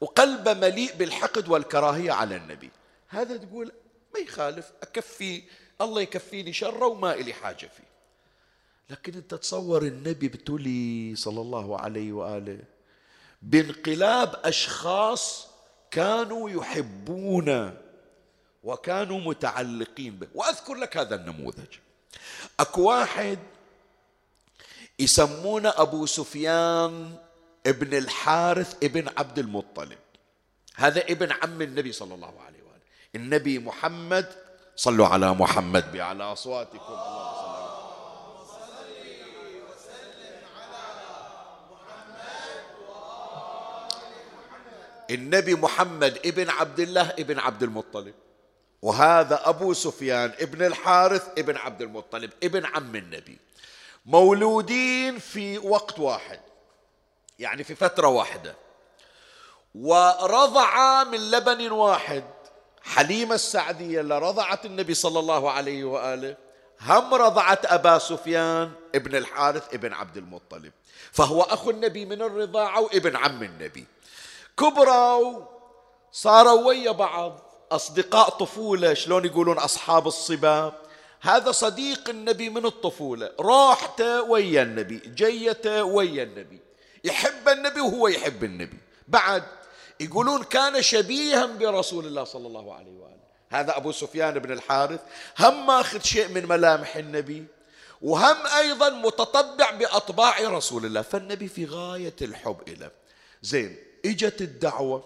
وقلبه 0.00 0.54
مليء 0.54 0.94
بالحقد 0.94 1.48
والكراهية 1.48 2.12
على 2.12 2.36
النبي. 2.36 2.70
هذا 3.08 3.36
تقول 3.36 3.72
ما 4.14 4.20
يخالف 4.20 4.72
أكفي 4.82 5.42
الله 5.80 6.00
يكفيني 6.00 6.52
شره 6.52 6.86
وما 6.86 7.14
إلي 7.14 7.32
حاجة 7.32 7.66
فيه. 7.66 7.90
لكن 8.90 9.14
أنت 9.14 9.34
تصور 9.34 9.82
النبي 9.82 10.28
بتولي 10.28 11.14
صلى 11.16 11.40
الله 11.40 11.78
عليه 11.80 12.12
وآله 12.12 12.58
بانقلاب 13.42 14.40
أشخاص 14.44 15.46
كانوا 15.90 16.50
يحبون 16.50 17.76
وكانوا 18.62 19.20
متعلقين 19.20 20.16
به. 20.18 20.28
وأذكر 20.34 20.74
لك 20.74 20.96
هذا 20.96 21.14
النموذج. 21.14 21.78
أكو 22.60 22.82
واحد 22.82 23.38
يسمونه 24.98 25.72
أبو 25.76 26.06
سفيان 26.06 27.16
ابن 27.66 27.98
الحارث 27.98 28.76
ابن 28.82 29.08
عبد 29.18 29.38
المطلب. 29.38 29.98
هذا 30.74 31.00
ابن 31.00 31.32
عم 31.32 31.62
النبي 31.62 31.92
صلى 31.92 32.14
الله 32.14 32.40
عليه 32.40 32.62
وآله. 32.62 32.82
النبي 33.14 33.58
محمد 33.58 34.26
صلوا 34.76 35.06
على 35.06 35.34
محمد 35.34 35.92
بأعلى 35.92 36.24
أصواتكم. 36.24 36.92
الله 36.92 37.39
النبي 45.10 45.54
محمد 45.54 46.18
ابن 46.26 46.50
عبد 46.50 46.80
الله 46.80 47.10
ابن 47.10 47.38
عبد 47.38 47.62
المطلب 47.62 48.14
وهذا 48.82 49.48
أبو 49.48 49.72
سفيان 49.72 50.32
ابن 50.40 50.66
الحارث 50.66 51.28
ابن 51.38 51.56
عبد 51.56 51.82
المطلب 51.82 52.30
ابن 52.42 52.64
عم 52.64 52.96
النبي. 52.96 53.38
مولودين 54.06 55.18
في 55.18 55.58
وقت 55.58 55.98
واحد 55.98 56.40
يعني 57.38 57.64
في 57.64 57.74
فترة 57.74 58.08
واحدة. 58.08 58.54
ورضعا 59.74 61.04
من 61.04 61.30
لبن 61.30 61.70
واحد 61.70 62.24
حليمة 62.82 63.34
السعدية 63.34 64.00
اللي 64.00 64.18
رضعت 64.18 64.64
النبي 64.64 64.94
صلى 64.94 65.18
الله 65.18 65.50
عليه 65.50 65.84
وآله 65.84 66.36
هم 66.80 67.14
رضعت 67.14 67.66
أبا 67.66 67.98
سفيان 67.98 68.72
ابن 68.94 69.16
الحارث 69.16 69.74
ابن 69.74 69.92
عبد 69.92 70.16
المطلب 70.16 70.72
فهو 71.12 71.42
أخو 71.42 71.70
النبي 71.70 72.04
من 72.04 72.22
الرضاعة 72.22 72.80
وابن 72.80 73.16
عم 73.16 73.42
النبي. 73.42 73.84
كبروا 74.60 75.44
صاروا 76.12 76.66
ويا 76.66 76.90
بعض 76.90 77.40
أصدقاء 77.72 78.28
طفولة 78.28 78.94
شلون 78.94 79.24
يقولون 79.24 79.58
أصحاب 79.58 80.06
الصبا. 80.06 80.72
هذا 81.20 81.52
صديق 81.52 82.08
النبي 82.08 82.48
من 82.48 82.66
الطفولة 82.66 83.32
راحته 83.40 84.22
ويا 84.22 84.62
النبي 84.62 84.98
جيته 85.14 85.84
ويا 85.84 86.22
النبي. 86.22 86.60
يحب 87.04 87.48
النبي 87.48 87.80
وهو 87.80 88.08
يحب 88.08 88.44
النبي. 88.44 88.78
بعد 89.08 89.42
يقولون 90.00 90.42
كان 90.42 90.82
شبيها 90.82 91.46
برسول 91.46 92.06
الله 92.06 92.24
صلى 92.24 92.46
الله 92.46 92.74
عليه 92.74 92.98
وآله. 92.98 93.20
هذا 93.48 93.76
أبو 93.76 93.92
سفيان 93.92 94.38
بن 94.38 94.52
الحارث. 94.52 95.00
هم 95.38 95.66
ماخذ 95.66 96.00
شيء 96.00 96.28
من 96.28 96.48
ملامح 96.48 96.96
النبي 96.96 97.46
وهم 98.02 98.46
أيضا 98.56 98.88
متطبع 98.88 99.70
بأطباع 99.70 100.40
رسول 100.40 100.86
الله. 100.86 101.02
فالنبي 101.02 101.48
في 101.48 101.64
غاية 101.64 102.16
الحب 102.22 102.56
إليه 102.68 102.92
زين 103.42 103.89
إجت 104.04 104.40
الدعوة. 104.40 105.04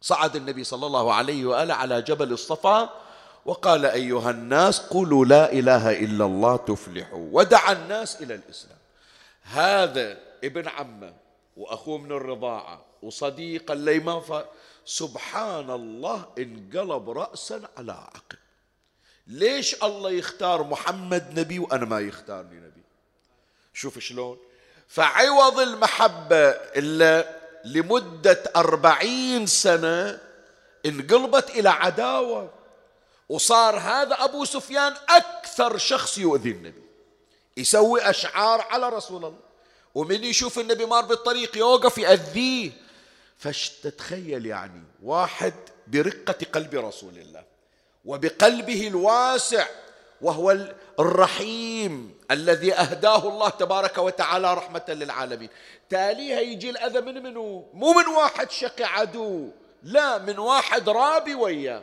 صعد 0.00 0.36
النبي 0.36 0.64
صلى 0.64 0.86
الله 0.86 1.14
عليه 1.14 1.46
وآله 1.46 1.74
على 1.74 2.02
جبل 2.02 2.32
الصفا 2.32 2.90
وقال 3.44 3.86
أيها 3.86 4.30
الناس 4.30 4.80
قولوا 4.80 5.24
لا 5.24 5.52
إله 5.52 5.92
إلا 5.92 6.24
الله 6.24 6.56
تفلحوا. 6.56 7.28
ودعا 7.32 7.72
الناس 7.72 8.22
إلى 8.22 8.34
الإسلام. 8.34 8.78
هذا 9.42 10.18
ابن 10.44 10.68
عمه 10.68 11.14
وأخوه 11.56 11.98
من 11.98 12.12
الرضاعة 12.12 12.84
وصديقا 13.02 13.74
ليما 13.74 14.44
سبحان 14.84 15.70
الله 15.70 16.26
انقلب 16.38 17.10
رأسا 17.10 17.68
على 17.76 17.92
عقب. 17.92 18.38
ليش 19.26 19.82
الله 19.82 20.10
يختار 20.10 20.62
محمد 20.62 21.38
نبي 21.38 21.58
وأنا 21.58 21.84
ما 21.84 22.00
يختارني 22.00 22.56
نبي؟ 22.56 22.82
شوف 23.74 23.98
شلون. 23.98 24.38
فعوض 24.88 25.60
المحبة 25.60 26.48
إلا 26.50 27.45
لمدة 27.66 28.42
أربعين 28.56 29.46
سنة 29.46 30.20
انقلبت 30.86 31.50
إلى 31.50 31.68
عداوة 31.68 32.50
وصار 33.28 33.78
هذا 33.78 34.24
أبو 34.24 34.44
سفيان 34.44 34.94
أكثر 35.08 35.78
شخص 35.78 36.18
يؤذي 36.18 36.50
النبي. 36.50 36.82
يسوي 37.56 38.10
أشعار 38.10 38.60
على 38.60 38.88
رسول 38.88 39.24
الله 39.24 39.38
ومن 39.94 40.24
يشوف 40.24 40.58
النبي 40.58 40.86
مار 40.86 41.04
بالطريق 41.04 41.56
يوقف 41.56 41.98
يأذيه. 41.98 42.70
فتتخيل 43.38 44.46
يعني 44.46 44.82
واحد 45.02 45.54
برقة 45.86 46.46
قلب 46.52 46.74
رسول 46.74 47.18
الله 47.18 47.44
وبقلبه 48.04 48.88
الواسع 48.88 49.66
وهو 50.20 50.74
الرحيم. 51.00 52.15
الذي 52.30 52.74
أهداه 52.74 53.28
الله 53.28 53.48
تبارك 53.48 53.98
وتعالى 53.98 54.54
رحمة 54.54 54.84
للعالمين. 54.88 55.48
تاليها 55.90 56.40
يجي 56.40 56.70
الأذى 56.70 57.00
من 57.00 57.22
منه 57.22 57.70
مو 57.74 57.92
من 57.92 58.06
واحد 58.06 58.50
شقي 58.50 58.84
عدو 58.84 59.50
لا 59.82 60.18
من 60.18 60.38
واحد 60.38 60.88
رابي 60.88 61.34
وياه. 61.34 61.82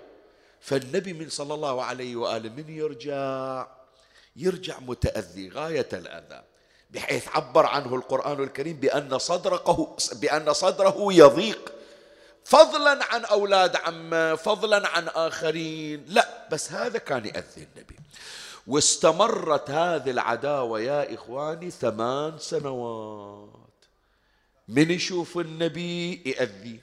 فالنبي 0.61 1.13
من 1.13 1.29
صلى 1.29 1.53
الله 1.53 1.83
عليه 1.83 2.15
وآله 2.15 2.49
من 2.49 2.69
يرجع؟ 2.69 3.67
يرجع 4.35 4.79
متأذي 4.79 5.49
غاية 5.49 5.89
الأذى 5.93 6.43
بحيث 6.91 7.27
عبر 7.27 7.65
عنه 7.65 7.95
القرآن 7.95 8.43
الكريم 8.43 8.77
بأن 8.77 9.17
صدره 9.17 9.97
بأن 10.13 10.53
صدره 10.53 11.07
يضيق. 11.13 11.73
فضلا 12.45 13.05
عن 13.05 13.25
أولاد 13.25 13.75
عمه 13.75 14.35
فضلا 14.35 14.87
عن 14.87 15.07
آخرين. 15.07 16.05
لا 16.07 16.47
بس 16.51 16.71
هذا 16.71 16.97
كان 16.97 17.25
يأذي 17.25 17.67
النبي. 17.75 17.95
واستمرت 18.67 19.69
هذه 19.69 20.11
العداوة 20.11 20.79
يا 20.79 21.13
إخواني 21.13 21.71
ثمان 21.71 22.39
سنوات. 22.39 23.49
من 24.67 24.91
يشوف 24.91 25.37
النبي 25.37 26.21
يأذي. 26.25 26.79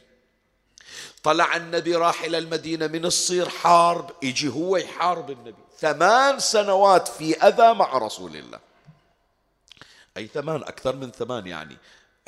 طلع 1.22 1.56
النبي 1.56 1.96
راح 1.96 2.22
إلى 2.22 2.38
المدينة 2.38 2.87
من 2.87 3.04
الصير 3.04 3.49
حارب 3.49 4.10
يجي 4.22 4.49
هو 4.49 4.76
يحارب 4.76 5.30
النبي. 5.30 5.62
ثمان 5.78 6.38
سنوات 6.38 7.08
في 7.08 7.37
أذى 7.37 7.75
مع 7.75 7.99
رسول 7.99 8.36
الله. 8.36 8.58
أي 10.16 10.26
ثمان؟ 10.26 10.62
أكثر 10.62 10.97
من 10.97 11.10
ثمان 11.10 11.47
يعني. 11.47 11.76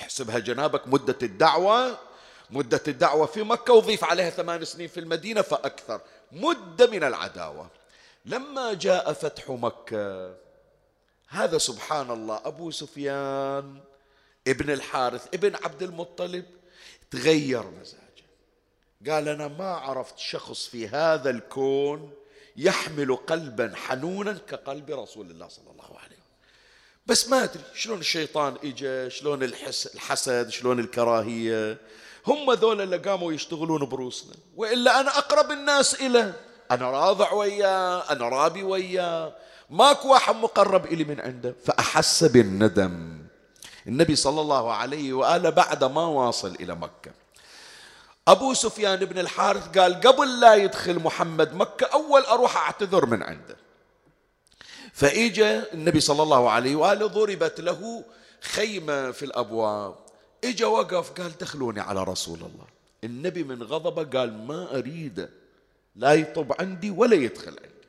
احسبها 0.01 0.39
جنابك 0.39 0.89
مدة 0.89 1.19
الدعوة 1.23 1.99
مدة 2.51 2.83
الدعوة 2.89 3.27
في 3.27 3.43
مكة 3.43 3.73
وضيف 3.73 4.05
عليها 4.05 4.31
ثمان 4.31 4.65
سنين 4.65 4.89
في 4.89 5.01
المدينة 5.01 5.43
فأكثر. 5.43 6.01
مدة 6.33 6.87
من 6.87 7.05
العداوة. 7.05 7.82
لما 8.25 8.75
جاء 8.75 9.13
فتح 9.13 9.51
مكة 9.51 10.37
هذا 11.29 11.59
سبحان 11.59 12.11
الله 12.11 12.41
أبو 12.45 12.71
سفيان 12.71 13.81
ابن 14.49 14.71
الحارث 14.71 15.27
ابن 15.35 15.55
عبد 15.55 15.83
المطلب 15.83 16.45
تغير 17.11 17.63
مزاجه. 17.81 18.03
قال 19.11 19.29
أنا 19.29 19.49
ما 19.49 19.71
عرفت 19.71 20.19
شخص 20.19 20.67
في 20.67 20.89
هذا 20.89 21.31
الكون 21.31 22.13
يحمل 22.57 23.17
قلبا 23.17 23.73
حنونا 23.75 24.33
كقلب 24.33 24.91
رسول 24.91 25.31
الله 25.31 25.49
صلى 25.49 25.71
الله 25.71 25.99
عليه 25.99 26.07
وسلم. 26.07 26.23
بس 27.07 27.29
ما 27.29 27.45
أدري 27.45 27.63
شلون 27.75 27.99
الشيطان 27.99 28.57
إجا 28.65 29.09
شلون 29.09 29.43
الحس 29.43 29.87
الحسد 29.87 30.49
شلون 30.49 30.79
الكراهية. 30.79 31.79
هم 32.27 32.53
ذول 32.53 32.81
اللي 32.81 32.97
قاموا 32.97 33.33
يشتغلون 33.33 33.85
بروسنا 33.85 34.35
وإلا 34.57 35.01
أنا 35.01 35.19
أقرب 35.19 35.51
الناس 35.51 35.95
إليه 35.95 36.52
أنا 36.75 36.91
راضع 36.91 37.33
وياه 37.33 38.13
أنا 38.13 38.29
رابي 38.29 38.63
وياه. 38.63 39.33
ماكو 39.71 40.13
واحد 40.13 40.37
مقرب 40.37 40.85
إلي 40.87 41.05
من 41.05 41.21
عنده. 41.21 41.55
فأحس 41.65 42.25
بالندم. 42.25 43.23
النبي 43.87 44.17
صلى 44.17 44.41
الله 44.41 44.73
عليه 44.73 45.13
وآله 45.13 45.51
بعد 45.51 45.85
ما 45.85 46.07
واصل 46.07 46.55
إلى 46.61 46.75
مكة. 46.75 47.13
أبو 48.29 48.55
سفيان 48.55 49.05
بن 49.05 49.19
الحارث 49.19 49.79
قال 49.79 50.01
قبل 50.01 50.41
لا 50.41 50.55
يدخل 50.55 50.99
محمد 50.99 51.55
مكة 51.55 51.87
أول 51.87 52.23
أروح 52.23 52.57
أعتذر 52.57 53.07
من 53.07 53.23
عنده. 53.23 53.57
فإجا 54.93 55.73
النبي 55.75 56.01
صلى 56.01 56.23
الله 56.23 56.51
عليه 56.51 56.77
وآله 56.77 57.07
ضربت 57.07 57.61
له 57.61 58.05
خيمة 58.41 59.11
في 59.11 59.25
الأبواب. 59.25 59.95
إجا 60.45 60.67
وقف 60.67 61.11
قال 61.11 61.39
دخلوني 61.39 61.81
على 61.81 62.05
رسول 62.05 62.39
الله. 62.39 62.67
النبي 63.05 63.45
من 63.45 63.63
غضبه 63.63 64.19
قال 64.19 64.47
ما 64.47 64.79
أريده. 64.79 65.42
لا 65.97 66.13
يطب 66.13 66.53
عندي 66.61 66.91
ولا 66.91 67.15
يدخل 67.15 67.49
عندي. 67.49 67.87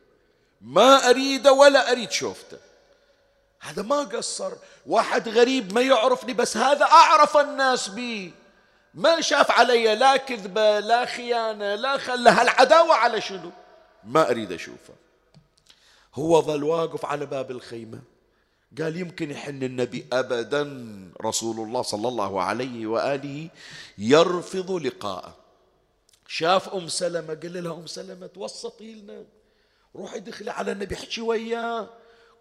ما 0.62 1.10
أريده 1.10 1.54
ولا 1.54 1.92
أريد 1.92 2.12
شوفته. 2.12 2.58
هذا 3.60 3.82
ما 3.82 4.00
قصر. 4.00 4.54
واحد 4.88 5.30
غريب 5.30 5.74
ما 5.74 5.82
يعرفني 5.82 6.34
بس 6.34 6.58
هذا 6.58 6.86
أعرف 6.86 7.38
الناس 7.38 7.88
بي. 7.88 8.34
ما 8.94 9.22
شاف 9.22 9.52
علي 9.52 9.96
لا 9.96 10.18
كذبة 10.18 10.80
لا 10.80 11.06
خيانة 11.06 11.76
لا 11.76 11.98
خلة. 11.98 12.42
هالعداوة 12.42 12.96
على 12.96 13.22
شنو؟ 13.22 13.52
ما 14.04 14.30
أريد 14.30 14.52
أشوفه. 14.52 14.94
هو 16.16 16.42
ظل 16.42 16.64
واقف 16.64 17.06
على 17.06 17.26
باب 17.26 17.52
الخيمة. 17.52 18.00
قال 18.82 18.98
يمكن 18.98 19.32
يحن 19.32 19.64
النبي 19.64 20.06
أبدا. 20.14 20.64
رسول 21.22 21.68
الله 21.68 21.82
صلى 21.82 22.08
الله 22.08 22.42
عليه 22.42 22.88
وآله 22.88 23.50
يرفض 23.98 24.72
لقاءه. 24.72 25.43
شاف 26.34 26.70
أم 26.70 26.88
سلمة 26.88 27.34
قال 27.34 27.64
لها 27.64 27.74
أم 27.74 27.88
سلمة 27.88 28.28
توسطي 28.28 28.94
لنا 28.94 29.26
روحي 29.96 30.20
دخلي 30.20 30.52
على 30.52 30.72
النبي 30.72 30.96
احكي 30.96 31.22
وياه. 31.22 31.90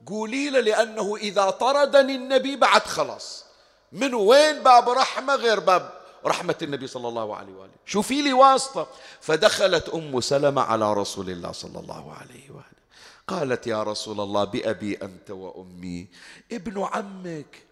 قولي 0.06 0.50
له 0.50 0.60
لأنه 0.60 1.16
إذا 1.16 1.50
طردني 1.50 2.14
النبي 2.14 2.56
بعد 2.56 2.82
خلاص. 2.82 3.44
من 3.92 4.14
وين 4.14 4.62
باب 4.62 4.88
رحمة 4.88 5.34
غير 5.34 5.60
باب 5.60 5.92
رحمة 6.26 6.54
النبي 6.62 6.86
صلى 6.86 7.08
الله 7.08 7.36
عليه 7.36 7.52
وآله؟ 7.52 7.72
شوفي 7.86 8.22
لي 8.22 8.32
واسطة. 8.32 8.88
فدخلت 9.20 9.88
أم 9.88 10.20
سلمة 10.20 10.62
على 10.62 10.92
رسول 10.92 11.30
الله 11.30 11.52
صلى 11.52 11.80
الله 11.80 12.12
عليه 12.12 12.50
وآله. 12.50 12.82
قالت 13.28 13.66
يا 13.66 13.82
رسول 13.82 14.20
الله 14.20 14.44
بأبي 14.44 14.98
أنت 15.02 15.30
وأمي. 15.30 16.08
ابن 16.52 16.82
عمك. 16.82 17.62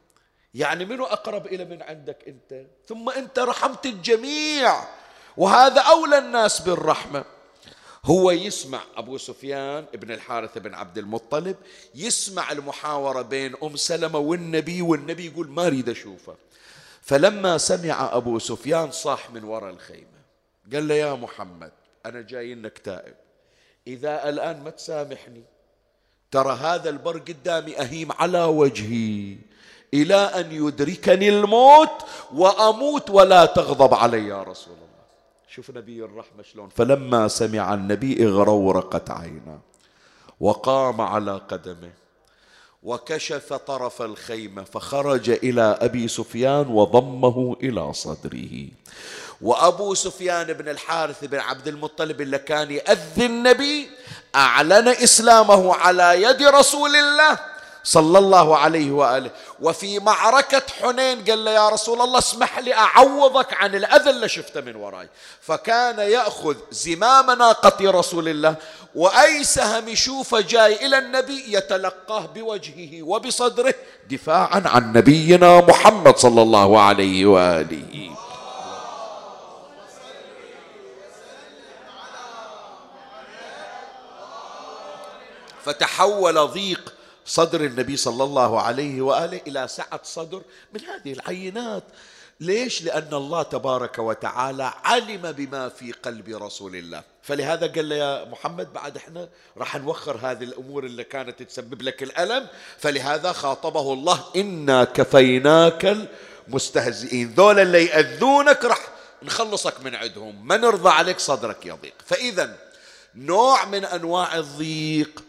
يعني 0.55 0.85
منو 0.85 1.05
أقرب 1.05 1.47
إلى 1.47 1.65
من 1.65 1.83
عندك 1.83 2.29
أنت؟ 2.29 2.67
ثم 2.87 3.11
أنت 3.11 3.39
رحمت 3.39 3.87
الجميع. 3.87 5.00
وهذا 5.41 5.81
أولى 5.81 6.19
الناس 6.19 6.61
بالرحمة. 6.61 7.25
هو 8.05 8.31
يسمع 8.31 8.81
أبو 8.97 9.19
سفيان 9.19 9.85
ابن 9.95 10.11
الحارث 10.11 10.59
بن 10.59 10.75
عبد 10.75 10.99
المطلب 10.99 11.57
يسمع 11.95 12.53
المحاورة 12.53 13.23
بين 13.23 13.55
أم 13.63 13.77
سلمة 13.77 14.19
والنبي 14.19 14.83
والنبي 14.83 15.27
يقول 15.27 15.49
ما 15.49 15.67
أريد 15.67 15.89
أشوفه. 15.89 16.35
فلما 17.03 17.59
سمع 17.59 18.17
أبو 18.17 18.39
سفيان 18.39 18.91
صاح 18.91 19.31
من 19.31 19.45
وراء 19.45 19.71
الخيمة 19.71 20.21
قال 20.73 20.89
له 20.89 20.95
يا 20.95 21.15
محمد 21.15 21.73
أنا 22.07 22.21
جاي 22.21 22.55
لك 22.55 22.79
تائب. 22.79 23.15
إذا 23.87 24.29
الآن 24.29 24.65
ما 24.65 24.71
تسامحني 24.71 25.43
ترى 26.31 26.53
هذا 26.53 26.91
البر 26.91 27.19
قدامي 27.19 27.81
أهيم 27.81 28.13
على 28.13 28.45
وجهي 28.45 29.37
إلى 29.95 30.15
أن 30.15 30.53
يدركني 30.53 31.29
الموت 31.29 32.05
وأموت 32.35 33.11
ولا 33.11 33.47
تغضب 33.47 33.95
علي 33.95 34.27
يا 34.27 34.43
رسول 34.43 34.75
الله. 34.75 34.90
شوف 35.55 35.71
نبي 35.71 36.05
الرحمة 36.05 36.43
شلون 36.43 36.69
فلما 36.69 37.29
سمع 37.29 37.75
النبي 37.75 38.27
اغرورقت 38.27 39.11
عيناه 39.11 39.59
وقام 40.41 41.01
على 41.01 41.41
قدمه 41.49 41.91
وكشف 42.83 43.53
طرف 43.53 44.03
الخيمة 44.03 44.65
فخرج 44.65 45.31
إلى 45.31 45.79
أبي 45.81 46.09
سفيان 46.09 46.67
وضمه 46.69 47.57
إلى 47.63 47.93
صدره. 47.93 48.69
وأبو 49.41 49.95
سفيان 49.95 50.53
بن 50.53 50.69
الحارث 50.69 51.25
بن 51.25 51.39
عبد 51.39 51.69
المطلب 51.69 52.21
اللي 52.21 52.39
كان 52.39 52.71
يأذي 52.71 53.27
النبي 53.27 53.91
أعلن 54.35 54.89
إسلامه 54.89 55.75
على 55.75 56.23
يد 56.23 56.43
رسول 56.43 56.97
الله. 56.97 57.39
صلى 57.85 58.19
الله 58.19 58.59
عليه 58.59 58.91
وآله. 58.91 59.31
وفي 59.61 59.99
معركة 59.99 60.63
حنين 60.81 61.25
قال 61.25 61.45
له 61.45 61.51
يا 61.51 61.69
رسول 61.69 62.01
الله 62.01 62.19
اسمح 62.19 62.59
لي 62.59 62.75
أعوضك 62.75 63.55
عن 63.55 63.75
الأذى 63.75 64.11
اللي 64.11 64.29
شفته 64.29 64.61
من 64.61 64.77
وراي. 64.77 65.09
فكان 65.41 65.99
يأخذ 65.99 66.57
زمام 66.71 67.31
ناقة 67.31 67.91
رسول 67.91 68.29
الله 68.29 68.57
واي 68.95 69.45
سهم 69.45 69.89
يشوفه 69.89 70.41
جاي 70.41 70.87
إلى 70.87 70.99
النبي 70.99 71.45
يتلقاه 71.49 72.27
بوجهه 72.27 73.03
وبصدره 73.03 73.75
دفاعا 74.11 74.63
عن 74.67 74.93
نبينا 74.93 75.61
محمد 75.61 76.17
صلى 76.17 76.43
الله 76.43 76.81
عليه 76.81 77.27
وآله. 77.27 78.11
فتحول 85.65 86.47
ضيق 86.47 86.93
صدر 87.31 87.61
النبي 87.61 87.97
صلى 87.97 88.25
الله 88.25 88.61
عليه 88.61 89.03
وآله 89.03 89.41
إلى 89.47 89.69
سعة 89.69 90.01
صدر 90.05 90.43
من 90.75 90.81
هذه 90.81 91.13
العينات. 91.13 91.83
ليش؟ 92.41 92.83
لأن 92.83 93.15
الله 93.15 93.43
تبارك 93.43 93.99
وتعالى 93.99 94.73
علم 94.85 95.33
بما 95.33 95.69
في 95.69 95.93
قلب 95.93 96.29
رسول 96.29 96.77
الله. 96.77 97.03
فلهذا 97.23 97.67
قال 97.67 97.89
له 97.89 97.97
يا 97.97 98.25
محمد 98.25 98.73
بعد 98.73 98.97
إحنا 98.97 99.29
راح 99.57 99.77
نوخر 99.77 100.19
هذه 100.23 100.45
الأمور 100.45 100.85
اللي 100.85 101.05
كانت 101.05 101.43
تسبب 101.43 101.83
لك 101.83 102.03
الألم. 102.03 102.47
فلهذا 102.79 103.33
خاطبه 103.33 103.93
الله 103.93 104.25
إنا 104.37 104.85
كفيناك 104.85 105.97
المستهزئين. 106.49 107.35
ذولا 107.37 107.63
اللي 107.63 107.87
يأذونك 107.87 108.65
راح 108.65 108.89
نخلصك 109.23 109.81
من 109.85 109.95
عندهم 109.95 110.47
ما 110.47 110.57
نرضى 110.57 110.91
عليك 110.91 111.19
صدرك 111.19 111.67
يضيق 111.67 111.95
فإذا 112.07 112.57
نوع 113.15 113.65
من 113.65 113.85
أنواع 113.85 114.37
الضيق 114.37 115.23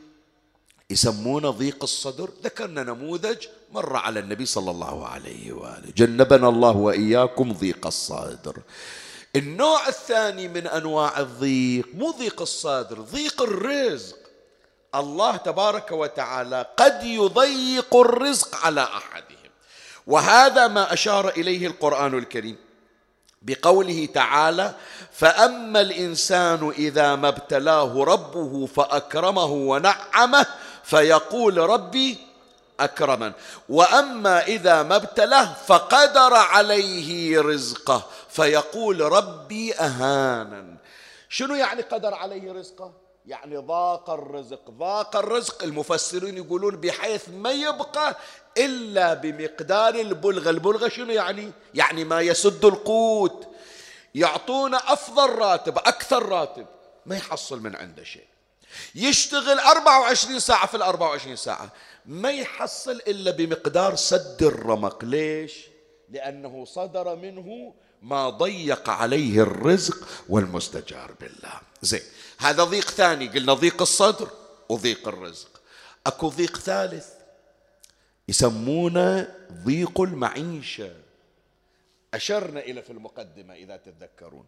يسمونه 0.91 1.49
ضيق 1.49 1.84
الصدر. 1.84 2.30
ذكرنا 2.43 2.84
نموذج 2.84 3.38
مر 3.71 3.95
على 3.95 4.19
النبي 4.19 4.45
صلى 4.45 4.71
الله 4.71 5.08
عليه 5.08 5.51
وآله. 5.54 5.93
جنبنا 5.97 6.49
الله 6.49 6.75
وإياكم 6.77 7.54
ضيق 7.54 7.86
الصدر. 7.88 8.56
النوع 9.36 9.88
الثاني 9.88 10.47
من 10.47 10.67
أنواع 10.67 11.19
الضيق 11.19 11.88
مو 11.93 12.12
ضيق 12.12 12.41
الصدر 12.41 13.01
ضيق 13.01 13.41
الرزق. 13.41 14.17
الله 14.95 15.38
تبارك 15.38 15.91
وتعالى 15.91 16.65
قد 16.77 17.04
يضيق 17.04 17.95
الرزق 17.95 18.56
على 18.56 18.84
أحدهم. 18.84 19.51
وهذا 20.08 20.67
ما 20.67 20.93
أشار 20.93 21.30
إليه 21.30 21.67
القرآن 21.67 22.17
الكريم 22.17 22.56
بقوله 23.41 24.06
تعالى 24.06 24.75
فأما 25.12 25.82
الإنسان 25.82 26.71
إذا 26.77 27.15
ما 27.15 27.27
ابتلاه 27.27 28.04
ربه 28.04 28.65
فأكرمه 28.65 29.45
ونعمه 29.45 30.45
فيقول 30.91 31.58
ربي 31.58 32.17
أكرمن. 32.80 33.32
وأما 33.69 34.43
إذا 34.43 34.84
ما 34.84 34.95
ابتلاه 34.95 35.54
فقدر 35.54 36.34
عليه 36.34 37.41
رزقه. 37.41 38.04
فيقول 38.30 39.01
ربي 39.01 39.73
أهانا 39.73 40.77
شنو 41.30 41.56
يعني 41.56 41.82
قدر 41.82 42.13
عليه 42.13 42.51
رزقه؟ 42.51 42.93
يعني 43.25 43.58
ضاق 43.58 44.10
الرزق. 44.10 44.69
ضاق 44.69 45.15
الرزق. 45.15 45.63
المفسرين 45.63 46.38
يقولون 46.38 46.75
بحيث 46.75 47.30
ما 47.30 47.51
يبقى 47.51 48.17
إلا 48.58 49.13
بمقدار 49.13 49.95
البلغة. 49.95 50.49
البلغة 50.49 50.88
شنو 50.88 51.12
يعني؟ 51.12 51.51
يعني 51.73 52.04
ما 52.04 52.21
يسد 52.21 52.65
القوت. 52.65 53.47
يعطونا 54.15 54.93
أفضل 54.93 55.30
راتب 55.30 55.77
أكثر 55.77 56.30
راتب. 56.30 56.65
ما 57.06 57.15
يحصل 57.15 57.60
من 57.60 57.75
عنده 57.75 58.04
شيء. 58.04 58.31
يشتغل 58.95 59.60
24 59.60 60.39
ساعة 60.39 60.67
في 60.67 60.77
ال 60.77 60.81
24 60.81 61.36
ساعة. 61.36 61.73
ما 62.05 62.31
يحصل 62.31 62.91
إلا 62.91 63.31
بمقدار 63.31 63.95
سد 63.95 64.43
الرمق. 64.43 65.05
ليش؟ 65.05 65.67
لأنه 66.10 66.65
صدر 66.65 67.15
منه 67.15 67.73
ما 68.01 68.29
ضيق 68.29 68.89
عليه 68.89 69.41
الرزق 69.41 70.07
والمستجار 70.29 71.12
بالله. 71.21 71.62
زين 71.81 72.01
هذا 72.38 72.63
ضيق 72.63 72.89
ثاني. 72.89 73.27
قلنا 73.27 73.53
ضيق 73.53 73.81
الصدر 73.81 74.29
وضيق 74.69 75.07
الرزق. 75.07 75.62
أكو 76.07 76.29
ضيق 76.29 76.57
ثالث 76.57 77.07
يسمونه 78.27 79.36
ضيق 79.51 80.01
المعيشة. 80.01 80.91
أشرنا 82.13 82.60
إلى 82.60 82.81
في 82.81 82.89
المقدمة 82.89 83.53
إذا 83.53 83.77
تتذكرون 83.77 84.45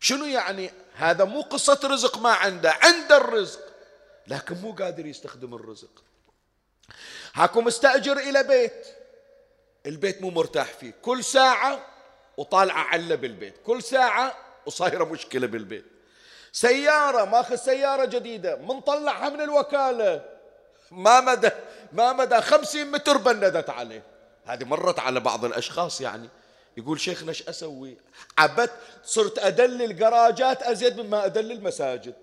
شنو 0.00 0.24
يعني؟ 0.24 0.70
هذا 0.94 1.24
مو 1.24 1.40
قصة 1.40 1.80
رزق 1.84 2.18
ما 2.18 2.30
عنده 2.30 2.74
عنده 2.82 3.16
الرزق 3.16 3.60
لكن 4.26 4.54
مو 4.54 4.72
قادر 4.72 5.06
يستخدم 5.06 5.54
الرزق. 5.54 6.04
هاكو 7.34 7.60
مستأجر 7.60 8.16
إلى 8.16 8.42
بيت. 8.42 8.86
البيت 9.86 10.22
مو 10.22 10.30
مرتاح 10.30 10.66
فيه. 10.66 10.94
كل 11.02 11.24
ساعة 11.24 11.86
وطالعة 12.36 12.82
علة 12.82 13.14
بالبيت. 13.14 13.54
كل 13.66 13.82
ساعة 13.82 14.36
وصايرة 14.66 15.04
مشكلة 15.04 15.46
بالبيت. 15.46 15.84
سيارة 16.52 17.24
ماخذ 17.24 17.56
سيارة 17.56 18.04
جديدة 18.04 18.56
منطلعها 18.56 19.28
من 19.28 19.40
الوكالة. 19.40 20.24
ما 20.90 21.20
مدى 21.20 21.50
ما 21.92 22.12
مدى 22.12 22.40
خمسين 22.40 22.90
متر 22.90 23.16
بندت 23.16 23.70
عليه. 23.70 24.02
هذه 24.44 24.64
مرت 24.64 24.98
على 24.98 25.20
بعض 25.20 25.44
الأشخاص 25.44 26.00
يعني. 26.00 26.28
يقول 26.76 27.00
شيخنا 27.00 27.28
إيش 27.28 27.48
أسوي؟ 27.48 27.96
عبت 28.38 28.70
صرت 29.04 29.38
أدلل 29.38 29.96
جراجات 29.96 30.62
أزيد 30.62 31.00
مما 31.00 31.24
أدلل 31.24 31.52
المساجد 31.52 32.14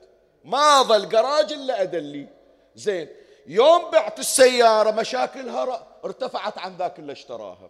ما 0.46 0.82
ظل 0.82 1.10
جراج 1.10 1.54
إلا 1.54 1.82
أدلي. 1.82 2.28
زين 2.76 3.08
يوم 3.48 3.92
بعت 3.92 4.20
السيارة 4.20 4.92
مشاكلها 4.92 5.88
ارتفعت 6.06 6.58
عن 6.58 6.78
ذاك 6.78 7.00
اللي 7.00 7.12
اشتراها. 7.12 7.70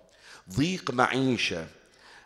ضيق 0.57 0.91
معيشة. 0.91 1.65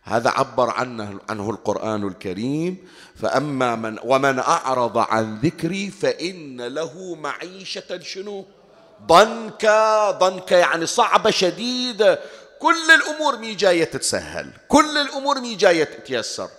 هذا 0.03 0.29
عبر 0.29 0.69
عنه 0.69 1.19
عنه 1.29 1.49
القرآن 1.49 2.07
الكريم. 2.07 2.87
فأما 3.15 3.75
من 3.75 3.99
ومن 4.03 4.39
أعرض 4.39 4.97
عن 4.97 5.39
ذكري 5.39 5.91
فإن 5.91 6.61
له 6.61 7.15
معيشة 7.15 7.99
شنو؟ 7.99 8.45
ضنكا 9.05 10.11
ضنكا 10.11 10.55
يعني 10.55 10.85
صعبة 10.85 11.29
شديدة. 11.29 12.19
كل 12.62 12.91
الأمور 12.91 13.38
مي 13.38 13.56
جاية 13.56 13.84
تتسهل 13.84 14.50
كل 14.67 14.97
الأمور 14.97 15.39
مي 15.41 15.56
جاية 15.56 15.84
تتيسر. 15.84 16.50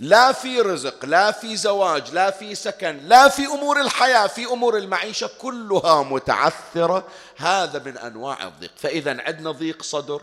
لا 0.00 0.32
في 0.32 0.60
رزق 0.60 1.04
لا 1.04 1.32
في 1.32 1.56
زواج 1.56 2.10
لا 2.12 2.30
في 2.30 2.54
سكن 2.54 2.96
لا 2.96 3.28
في 3.28 3.46
أمور 3.46 3.80
الحياة 3.80 4.26
في 4.26 4.44
أمور 4.46 4.76
المعيشة 4.76 5.30
كلها 5.38 6.02
متعثرة. 6.02 7.06
هذا 7.36 7.82
من 7.86 7.98
أنواع 7.98 8.46
الضيق. 8.46 8.70
فإذا 8.76 9.22
عندنا 9.22 9.50
ضيق 9.50 9.82
صدر 9.82 10.22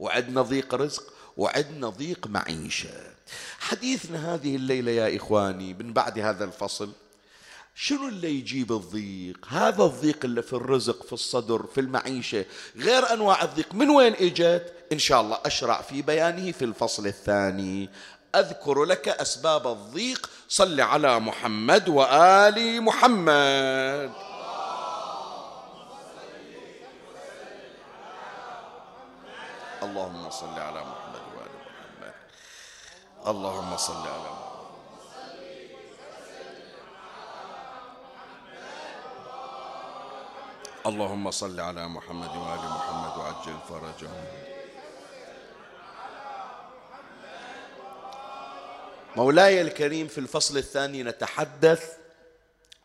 وعندنا 0.00 0.42
ضيق 0.42 0.74
رزق 0.74 1.02
وعندنا 1.36 1.88
ضيق 1.88 2.26
معيشة. 2.26 2.90
حديثنا 3.58 4.34
هذه 4.34 4.56
الليلة 4.56 4.92
يا 4.92 5.16
إخواني 5.16 5.74
من 5.74 5.92
بعد 5.92 6.18
هذا 6.18 6.44
الفصل 6.44 6.92
شنو 7.78 8.08
اللي 8.08 8.30
يجيب 8.30 8.72
الضيق؟ 8.72 9.46
هذا 9.48 9.84
الضيق 9.84 10.24
اللي 10.24 10.42
في 10.42 10.52
الرزق 10.52 11.06
في 11.06 11.12
الصدر 11.12 11.66
في 11.74 11.80
المعيشة 11.80 12.44
غير 12.76 13.12
أنواع 13.12 13.42
الضيق. 13.42 13.74
من 13.74 13.90
وين 13.90 14.14
إجت؟ 14.14 14.72
إن 14.92 14.98
شاء 14.98 15.20
الله 15.20 15.38
أشرع 15.46 15.82
في 15.82 16.02
بيانه 16.02 16.52
في 16.52 16.64
الفصل 16.64 17.06
الثاني. 17.06 17.90
أذكر 18.34 18.84
لك 18.84 19.08
أسباب 19.08 19.66
الضيق. 19.66 20.30
صل 20.48 20.80
على 20.80 21.20
محمد 21.20 21.88
وآل 21.88 22.82
محمد. 22.82 24.12
اللهم 29.82 30.30
صل 30.30 30.58
على 30.58 30.80
محمد 30.80 31.22
وآل 31.36 31.52
محمد. 31.66 32.14
اللهم 33.26 33.76
صل 33.76 33.92
على 33.92 34.30
محمد. 34.30 34.45
اللهم 40.86 41.30
صل 41.30 41.60
على 41.60 41.88
محمد 41.88 42.28
وآل 42.28 42.58
محمد 42.58 43.18
وعجل 43.18 43.58
فرجهم 43.68 44.24
مولاي 49.16 49.60
الكريم 49.60 50.08
في 50.08 50.18
الفصل 50.18 50.56
الثاني 50.56 51.02
نتحدث 51.02 51.96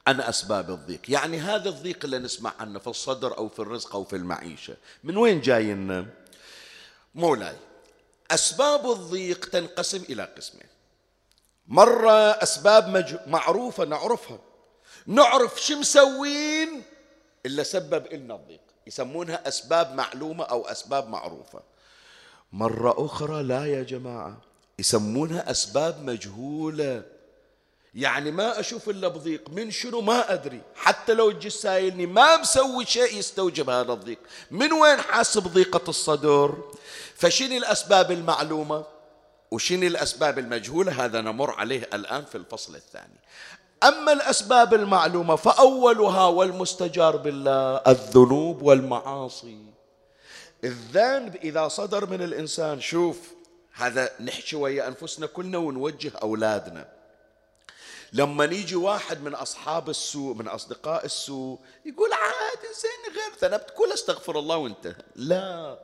عن 0.08 0.22
أسباب 0.22 0.70
الضيق. 0.70 1.02
يعني 1.10 1.40
هذا 1.40 1.70
الضيق 1.70 2.00
اللي 2.04 2.20
نسمع 2.20 2.54
عنه 2.60 2.80
في 2.80 2.88
الصدر 2.88 3.38
أو 3.38 3.50
في 3.50 3.60
الرزق 3.60 3.96
أو 3.96 4.04
في 4.04 4.16
المعيشة. 4.16 4.76
من 5.04 5.18
وين 5.18 5.42
جاينا؟ 5.42 6.06
مولاي 7.16 7.56
أسباب 8.32 8.92
الضيق 8.92 9.50
تنقسم 9.50 10.04
إلى 10.10 10.24
قسمين. 10.38 10.68
مرة 11.68 12.30
أسباب 12.32 13.06
معروفة 13.28 13.86
نعرفها. 13.86 14.40
نعرف 15.06 15.62
شو 15.62 15.76
مسوين؟ 15.76 16.84
إلا 17.46 17.64
سبب 17.64 18.14
لنا 18.14 18.36
الضيق. 18.36 18.62
يسمونها 18.88 19.48
أسباب 19.48 19.96
معلومة 19.96 20.44
أو 20.44 20.66
أسباب 20.66 21.10
معروفة. 21.10 21.62
مرة 22.52 23.06
أخرى 23.06 23.44
لا 23.44 23.66
يا 23.66 23.84
جماعة 23.84 24.38
يسمونها 24.80 25.52
أسباب 25.52 26.04
مجهولة. 26.04 27.04
يعني 27.94 28.32
ما 28.32 28.60
أشوف 28.60 28.90
إلا 28.90 29.08
بضيق 29.08 29.50
من 29.50 29.72
شنو 29.72 30.02
ما 30.02 30.34
أدري. 30.34 30.62
حتى 30.76 31.14
لو 31.14 31.32
تجي 31.32 31.50
سايلني 31.50 32.06
ما 32.06 32.38
مسوي 32.38 32.86
شيء 32.86 33.18
يستوجب 33.18 33.70
هذا 33.70 33.94
الضيق. 33.94 34.20
من 34.52 34.74
وين 34.74 34.98
حاس 35.00 35.38
بضيقة 35.38 35.90
الصدر 35.90 36.72
فشنو 37.16 37.58
الأسباب 37.58 38.12
المعلومة؟ 38.12 38.86
وشنو 39.52 39.88
الأسباب 39.88 40.40
المجهولة؟ 40.40 41.06
هذا 41.06 41.22
نمر 41.22 41.52
عليه 41.52 41.90
الآن 41.94 42.26
في 42.26 42.36
الفصل 42.36 42.76
الثاني. 42.76 43.20
أما 43.84 44.14
الأسباب 44.14 44.74
المعلومة 44.74 45.36
فأولها 45.36 46.28
والمستجار 46.28 47.18
بالله 47.18 47.76
الذنوب 47.88 48.62
والمعاصي. 48.62 49.58
الذنب 50.64 51.36
إذا 51.36 51.68
صدر 51.68 52.06
من 52.10 52.22
الإنسان 52.22 52.82
شوف 52.82 53.18
هذا 53.74 54.10
نحكي 54.20 54.56
ويا 54.56 54.88
أنفسنا 54.88 55.26
كلنا 55.28 55.58
ونوجه 55.58 56.12
أولادنا. 56.24 56.88
لما 58.14 58.46
يجي 58.46 58.76
واحد 58.76 59.22
من 59.22 59.36
أصحاب 59.36 59.90
السوء 59.90 60.36
من 60.36 60.48
أصدقاء 60.48 61.06
السوء 61.06 61.60
يقول 61.86 62.14
عادي 62.14 62.68
زين 62.82 63.16
غير 63.16 63.32
ذنبت 63.42 63.74
كل 63.78 63.92
أستغفر 63.92 64.40
الله 64.40 64.58
وانتهى 64.58 64.96
لا 65.16 65.80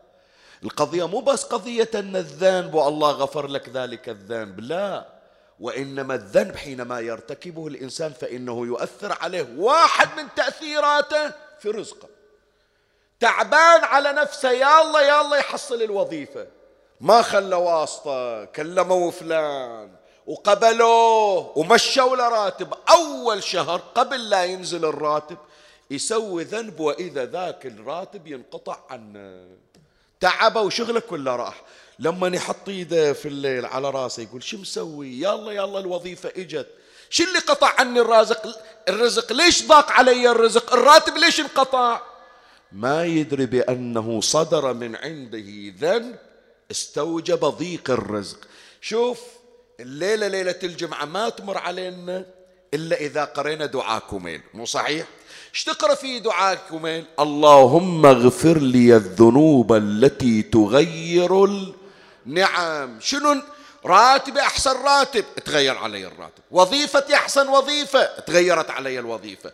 القضية 0.63 1.07
مو 1.07 1.19
بس 1.19 1.43
قضية 1.43 1.89
أن 1.95 2.15
الذنب 2.15 2.73
والله 2.73 3.11
غفر 3.11 3.47
لك 3.47 3.69
ذلك 3.69 4.09
الذنب 4.09 4.59
لا. 4.59 5.16
وإنما 5.59 6.15
الذنب 6.15 6.55
حينما 6.55 6.99
يرتكبه 6.99 7.67
الإنسان 7.67 8.13
فإنه 8.13 8.65
يؤثر 8.65 9.17
عليه 9.21 9.47
واحد 9.57 10.09
من 10.17 10.27
تأثيراته 10.35 11.31
في 11.59 11.69
رزقه. 11.69 12.07
تعبان 13.19 13.83
على 13.83 14.11
نفسه 14.11 14.51
يا 14.51 14.81
الله 14.81 15.01
يا 15.01 15.21
الله 15.21 15.37
يحصل 15.37 15.81
الوظيفة. 15.81 16.47
ما 17.01 17.21
خلى 17.21 17.55
واسطة 17.55 18.45
كلموا 18.45 19.11
فلان 19.11 19.95
وقبلوه 20.27 21.57
ومشوا 21.57 22.15
له 22.15 22.29
راتب. 22.29 22.73
أول 22.89 23.43
شهر 23.43 23.81
قبل 23.95 24.29
لا 24.29 24.43
ينزل 24.43 24.85
الراتب 24.85 25.37
يسوي 25.91 26.43
ذنب 26.43 26.79
وإذا 26.79 27.25
ذاك 27.25 27.65
الراتب 27.65 28.27
ينقطع 28.27 28.79
عنه 28.89 29.47
تعبه 30.19 30.61
وشغله 30.61 30.99
كله 30.99 31.35
راح؟ 31.35 31.61
لما 31.99 32.27
يحط 32.27 32.69
إيده 32.69 33.13
في 33.13 33.27
الليل 33.27 33.65
على 33.65 33.89
راسه 33.89 34.23
يقول 34.23 34.43
شو 34.43 34.57
مسوي؟ 34.57 35.07
يلا 35.07 35.51
يلا 35.51 35.79
الوظيفة 35.79 36.31
إجت. 36.37 36.67
شو 37.09 37.23
اللي 37.23 37.39
قطع 37.39 37.73
عني 37.79 37.99
الرازق؟ 37.99 38.59
الرزق 38.89 39.33
ليش 39.33 39.67
ضاق 39.67 39.91
علي 39.91 40.31
الرزق؟ 40.31 40.73
الراتب 40.73 41.17
ليش 41.17 41.39
انقطع؟ 41.39 42.01
ما 42.71 43.05
يدري 43.05 43.45
بأنه 43.45 44.21
صدر 44.21 44.73
من 44.73 44.95
عنده 44.95 45.73
ذنب 45.79 46.15
استوجب 46.71 47.45
ضيق 47.45 47.91
الرزق. 47.91 48.37
شوف 48.81 49.19
الليلة 49.79 50.27
ليلة 50.27 50.59
الجمعة 50.63 51.05
ما 51.05 51.29
تمر 51.29 51.57
علينا 51.57 52.25
إلا 52.73 52.95
إذا 52.95 53.23
قرينا 53.23 53.65
دعاء 53.65 54.03
كميل 54.11 54.41
مو 54.53 54.65
صحيح؟ 54.65 55.07
إيش 55.53 55.63
تقرأ 55.63 55.95
في 55.95 56.19
دعاء 56.19 56.59
كميل 56.69 57.05
اللهم 57.19 58.05
اغفر 58.05 58.57
لي 58.57 58.95
الذنوب 58.95 59.73
التي 59.73 60.41
تغير 60.41 61.73
النعم 62.27 62.99
شنو؟ 62.99 63.41
راتبي 63.85 64.39
أحسن 64.39 64.71
راتب. 64.71 65.25
تغير 65.45 65.77
علي 65.77 66.07
الراتب. 66.07 66.43
وظيفتي 66.51 67.15
أحسن 67.15 67.47
وظيفة. 67.47 68.19
تغيرت 68.19 68.71
علي 68.71 68.99
الوظيفة. 68.99 69.51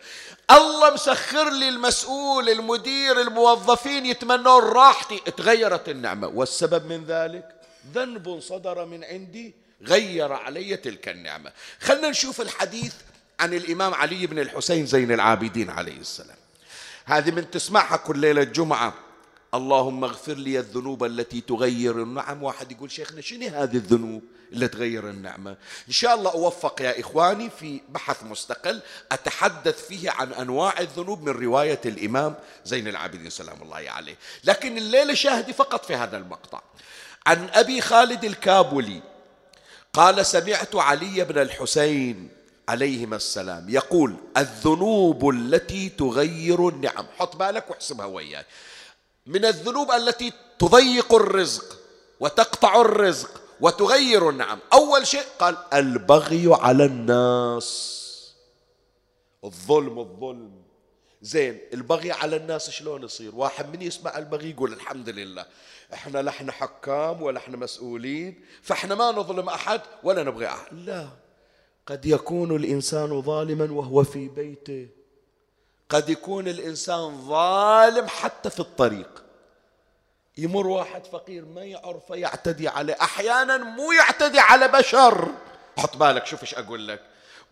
الله 0.50 0.94
مسخر 0.94 1.50
لي 1.50 1.68
المسؤول 1.68 2.48
المدير 2.48 3.20
الموظفين 3.20 4.06
يتمنون 4.06 4.62
راحتي. 4.62 5.18
تغيرت 5.18 5.88
النعمة. 5.88 6.28
والسبب 6.28 6.86
من 6.86 7.04
ذلك؟ 7.04 7.48
ذنب 7.94 8.40
صدر 8.40 8.84
من 8.84 9.04
عندي. 9.04 9.54
غير 9.82 10.32
علي 10.32 10.76
تلك 10.76 11.08
النعمة. 11.08 11.52
خلنا 11.80 12.08
نشوف 12.08 12.40
الحديث 12.40 12.94
عن 13.40 13.54
الإمام 13.54 13.94
علي 13.94 14.26
بن 14.26 14.38
الحسين 14.38 14.86
زين 14.86 15.12
العابدين 15.12 15.70
عليه 15.70 15.98
السلام. 15.98 16.36
هذه 17.04 17.30
من 17.30 17.50
تسمعها 17.50 17.96
كل 17.96 18.18
ليلة 18.18 18.42
جمعة. 18.42 18.94
اللهم 19.54 20.04
اغفر 20.04 20.34
لي 20.34 20.58
الذنوب 20.58 21.04
التي 21.04 21.40
تغير 21.40 22.02
النعم. 22.02 22.42
واحد 22.42 22.72
يقول 22.72 22.90
شيخنا 22.90 23.20
شنو 23.20 23.48
هذه 23.48 23.76
الذنوب 23.76 24.22
اللي 24.52 24.68
تغير 24.68 25.10
النعمة؟ 25.10 25.50
إن 25.88 25.92
شاء 25.92 26.14
الله 26.14 26.30
أوفق 26.32 26.82
يا 26.82 27.00
إخواني 27.00 27.50
في 27.50 27.80
بحث 27.88 28.24
مستقل 28.24 28.80
أتحدث 29.12 29.86
فيه 29.86 30.10
عن 30.10 30.32
أنواع 30.32 30.80
الذنوب 30.80 31.22
من 31.22 31.32
رواية 31.32 31.80
الإمام 31.86 32.34
زين 32.64 32.88
العابدين 32.88 33.30
سلام 33.30 33.62
الله 33.62 33.90
عليه. 33.90 34.16
لكن 34.44 34.78
الليلة 34.78 35.14
شاهدي 35.14 35.52
فقط 35.52 35.84
في 35.84 35.94
هذا 35.94 36.16
المقطع. 36.16 36.62
عن 37.26 37.48
أبي 37.52 37.80
خالد 37.80 38.24
الكابولي 38.24 39.02
قال 39.92 40.26
سمعت 40.26 40.76
علي 40.76 41.24
بن 41.24 41.42
الحسين 41.42 42.28
عليهما 42.68 43.16
السلام 43.16 43.68
يقول 43.68 44.16
الذنوب 44.36 45.30
التي 45.30 45.88
تغير 45.88 46.68
النعم. 46.68 47.06
حط 47.18 47.36
بالك 47.36 47.70
واحسبها 47.70 48.06
وياي. 48.06 48.44
من 49.26 49.44
الذنوب 49.44 49.90
التي 49.90 50.32
تضيق 50.58 51.14
الرزق 51.14 51.78
وتقطع 52.20 52.80
الرزق 52.80 53.42
وتغير 53.60 54.30
النعم. 54.30 54.58
أول 54.72 55.06
شيء 55.06 55.22
قال 55.38 55.56
البغي 55.72 56.54
على 56.54 56.84
الناس. 56.84 58.00
الظلم 59.44 59.98
الظلم. 59.98 60.52
زين 61.22 61.60
البغي 61.74 62.12
على 62.12 62.36
الناس 62.36 62.70
شلون 62.70 63.02
يصير؟ 63.02 63.34
واحد 63.34 63.76
من 63.76 63.82
يسمع 63.82 64.18
البغي 64.18 64.50
يقول 64.50 64.72
الحمد 64.72 65.08
لله. 65.08 65.46
إحنا 65.94 66.22
لا 66.22 66.30
إحنا 66.30 66.52
حكام 66.52 67.22
ولا 67.22 67.38
إحنا 67.38 67.56
مسؤولين 67.56 68.44
فإحنا 68.62 68.94
ما 68.94 69.12
نظلم 69.12 69.48
أحد 69.48 69.80
ولا 70.02 70.22
نبغي 70.22 70.46
أحد. 70.46 70.66
لا. 70.72 71.08
قد 71.86 72.06
يكون 72.06 72.56
الإنسان 72.56 73.22
ظالما 73.22 73.72
وهو 73.72 74.04
في 74.04 74.28
بيته. 74.28 74.88
قد 75.88 76.08
يكون 76.08 76.48
الإنسان 76.48 77.28
ظالم 77.28 78.08
حتى 78.08 78.50
في 78.50 78.60
الطريق. 78.60 79.24
يمر 80.38 80.66
واحد 80.66 81.06
فقير 81.06 81.44
ما 81.44 81.64
يعرفه 81.64 82.14
يعتدي 82.14 82.68
عليه. 82.68 82.96
أحيانا 83.00 83.56
مو 83.56 83.92
يعتدي 83.92 84.38
على 84.38 84.68
بشر. 84.68 85.28
حط 85.78 85.96
بالك 85.96 86.26
شوف 86.26 86.42
إيش 86.42 86.54
أقول 86.54 86.88
لك. 86.88 87.00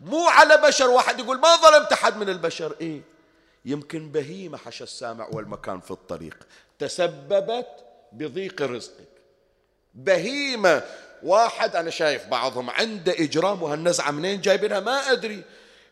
مو 0.01 0.27
على 0.27 0.57
بشر 0.57 0.89
واحد 0.89 1.19
يقول 1.19 1.39
ما 1.39 1.55
ظلمت 1.55 1.91
أحد 1.91 2.17
من 2.17 2.29
البشر. 2.29 2.75
إيه؟ 2.81 3.01
يمكن 3.65 4.11
بهيمة 4.11 4.57
حشى 4.57 4.83
السامع 4.83 5.27
والمكان 5.31 5.79
في 5.79 5.91
الطريق. 5.91 6.37
تسببت 6.79 7.67
بضيق 8.11 8.61
رزقك. 8.61 9.07
بهيمة. 9.93 10.83
واحد 11.23 11.75
أنا 11.75 11.89
شايف 11.89 12.27
بعضهم 12.27 12.69
عنده 12.69 13.11
إجرام 13.11 13.63
وهالنزعة 13.63 14.11
منين 14.11 14.41
جايبينها؟ 14.41 14.79
ما 14.79 15.11
أدري. 15.11 15.43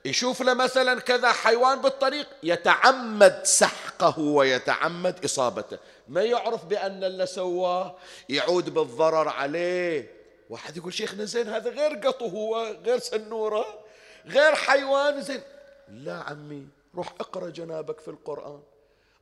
يشوف 0.05 0.41
له 0.41 0.53
مثلا 0.53 0.99
كذا 0.99 1.31
حيوان 1.31 1.81
بالطريق 1.81 2.27
يتعمد 2.43 3.41
سحقه 3.43 4.19
ويتعمد 4.19 5.25
إصابته. 5.25 5.77
ما 6.07 6.23
يعرف 6.23 6.65
بأن 6.65 7.03
اللي 7.03 7.25
سواه 7.25 7.95
يعود 8.29 8.69
بالضرر 8.69 9.29
عليه. 9.29 10.11
واحد 10.49 10.77
يقول 10.77 10.93
شيخنا 10.93 11.25
زين 11.25 11.47
هذا 11.47 11.69
غير 11.69 11.95
قطه 11.95 12.25
هو 12.25 12.75
غير 12.85 12.99
سنورة 12.99 13.65
غير 14.25 14.55
حيوان 14.55 15.21
زين. 15.21 15.41
لا 15.89 16.13
عمي 16.13 16.67
روح 16.95 17.13
اقرأ 17.19 17.49
جنابك 17.49 17.99
في 17.99 18.07
القرآن. 18.07 18.59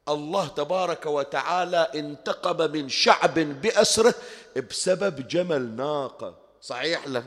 الله 0.09 0.47
تبارك 0.47 1.05
وتعالى 1.05 1.87
انتقم 1.95 2.71
من 2.71 2.89
شعب 2.89 3.39
بأسره 3.39 4.15
بسبب 4.69 5.27
جمل 5.27 5.75
ناقة. 5.75 6.35
صحيح 6.61 7.07
له؟ 7.07 7.23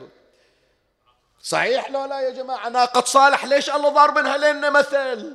صحيح 1.42 1.90
لو 1.90 2.04
لا 2.04 2.20
يا 2.20 2.30
جماعة 2.30 2.68
ناقة 2.68 3.04
صالح 3.04 3.44
ليش 3.44 3.70
الله 3.70 3.88
ضارب 3.88 4.18
منها؟ 4.18 4.36
لنا 4.36 4.70
مثل 4.70 5.32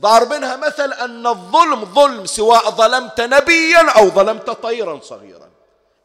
ضارب 0.00 0.32
منها 0.32 0.56
مثل 0.56 0.92
أن 0.92 1.26
الظلم 1.26 1.84
ظلم 1.84 2.26
سواء 2.26 2.70
ظلمت 2.70 3.20
نبيا 3.20 3.90
أو 3.90 4.08
ظلمت 4.08 4.50
طيرا 4.50 5.00
صغيرا. 5.02 5.48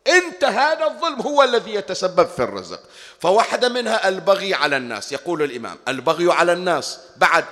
أنت 0.08 0.44
هذا 0.44 0.86
الظلم 0.86 1.22
هو 1.22 1.44
الذي 1.44 1.74
يتسبب 1.74 2.28
في 2.28 2.44
الرزق. 2.44 2.80
فواحدة 3.20 3.70
منها 3.70 4.10
البغي 4.10 4.54
على 4.54 4.78
الناس 4.78 5.12
يقول 5.12 5.42
الإمام 5.44 5.78
البغي 5.88 6.32
على 6.32 6.54
الناس. 6.54 7.00
بعد 7.18 7.46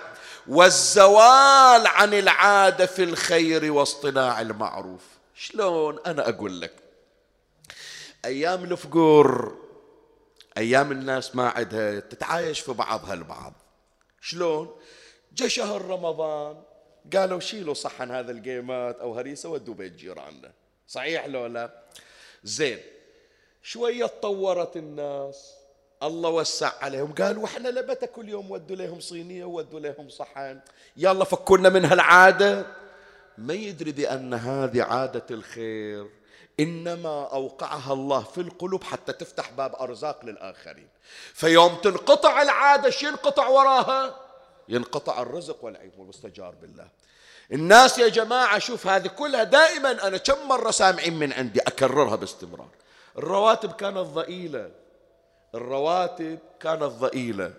والزوال 0.47 1.87
عن 1.87 2.13
العادة 2.13 2.85
في 2.85 3.03
الخير 3.03 3.71
واصطناع 3.71 4.41
المعروف. 4.41 5.01
شلون؟ 5.35 5.99
أنا 6.05 6.29
أقول 6.29 6.61
لك 6.61 6.73
أيام 8.25 8.63
الفقور 8.63 9.55
أيام 10.57 10.91
الناس 10.91 11.35
ما 11.35 11.49
عندها 11.49 11.99
تتعايش 11.99 12.59
في 12.59 12.73
بعضها 12.73 13.13
البعض. 13.13 13.53
شلون؟ 14.21 14.75
جاء 15.33 15.47
شهر 15.47 15.85
رمضان 15.85 16.63
قالوا 17.13 17.39
شيلوا 17.39 17.73
صحن 17.73 18.11
هذا 18.11 18.31
القيمات 18.31 18.99
أو 18.99 19.17
هريسة 19.17 19.49
ودوا 19.49 19.73
بيت 19.73 19.93
جيراننا. 19.95 20.51
صحيح 20.87 21.25
لو 21.25 21.45
لا؟ 21.45 21.83
زين. 22.43 22.79
شوية 23.63 24.05
تطورت 24.05 24.77
الناس. 24.77 25.53
الله 26.03 26.29
وسع 26.29 26.71
عليهم. 26.81 27.13
قال 27.13 27.37
وإحنا 27.37 27.69
لبتا 27.69 28.05
كل 28.05 28.29
يوم 28.29 28.51
ودوا 28.51 28.75
لهم 28.75 28.99
صينية 28.99 29.45
وودوا 29.45 29.79
لهم 29.79 30.09
صحن. 30.09 30.59
يلا 30.97 31.23
فكونا 31.23 31.69
من 31.69 31.85
هالعادة. 31.85 32.65
ما 33.37 33.53
يدري 33.53 33.91
بأن 33.91 34.33
هذه 34.33 34.83
عادة 34.83 35.25
الخير. 35.31 36.09
إنما 36.61 37.29
أوقعها 37.33 37.93
الله 37.93 38.21
في 38.21 38.41
القلوب 38.41 38.83
حتى 38.83 39.13
تفتح 39.13 39.51
باب 39.51 39.75
أرزاق 39.75 40.25
للآخرين. 40.25 40.87
فيوم 41.33 41.75
تنقطع 41.75 42.41
العادة 42.41 42.89
شو 42.89 43.07
ينقطع 43.07 43.47
وراها؟ 43.47 44.15
ينقطع 44.69 45.21
الرزق 45.21 45.65
والعيب 45.65 45.91
والمستجار 45.97 46.55
بالله. 46.61 46.87
الناس 47.53 47.97
يا 47.97 48.07
جماعة 48.07 48.59
شوف 48.59 48.87
هذه 48.87 49.07
كلها 49.07 49.43
دائما 49.43 50.07
أنا 50.07 50.17
كم 50.17 50.47
مرة 50.47 50.71
سامعين 50.71 51.19
من 51.19 51.33
عندي 51.33 51.59
أكررها 51.59 52.15
باستمرار. 52.15 52.69
الرواتب 53.17 53.71
كانت 53.71 53.97
ضئيلة. 53.97 54.71
الرواتب 55.55 56.39
كانت 56.59 56.83
ضئيلة. 56.83 57.53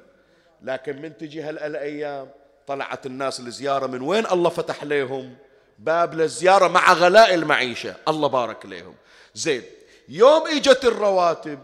لكن 0.63 1.03
من 1.03 1.17
تجي 1.17 1.43
هالأيام 1.43 2.31
طلعت 2.67 3.07
الناس 3.07 3.41
لزيارة 3.41 3.87
من 3.87 4.01
وين 4.03 4.27
الله 4.27 4.51
فتح 4.51 4.85
لهم 4.85 5.37
باب 5.83 6.15
للزيارة 6.15 6.69
مع 6.69 6.93
غلاء 6.93 7.35
المعيشة. 7.35 7.95
الله 8.09 8.29
بارك 8.29 8.67
لهم. 8.67 8.95
زين 9.35 9.63
يوم 10.09 10.47
إجت 10.47 10.85
الرواتب 10.85 11.59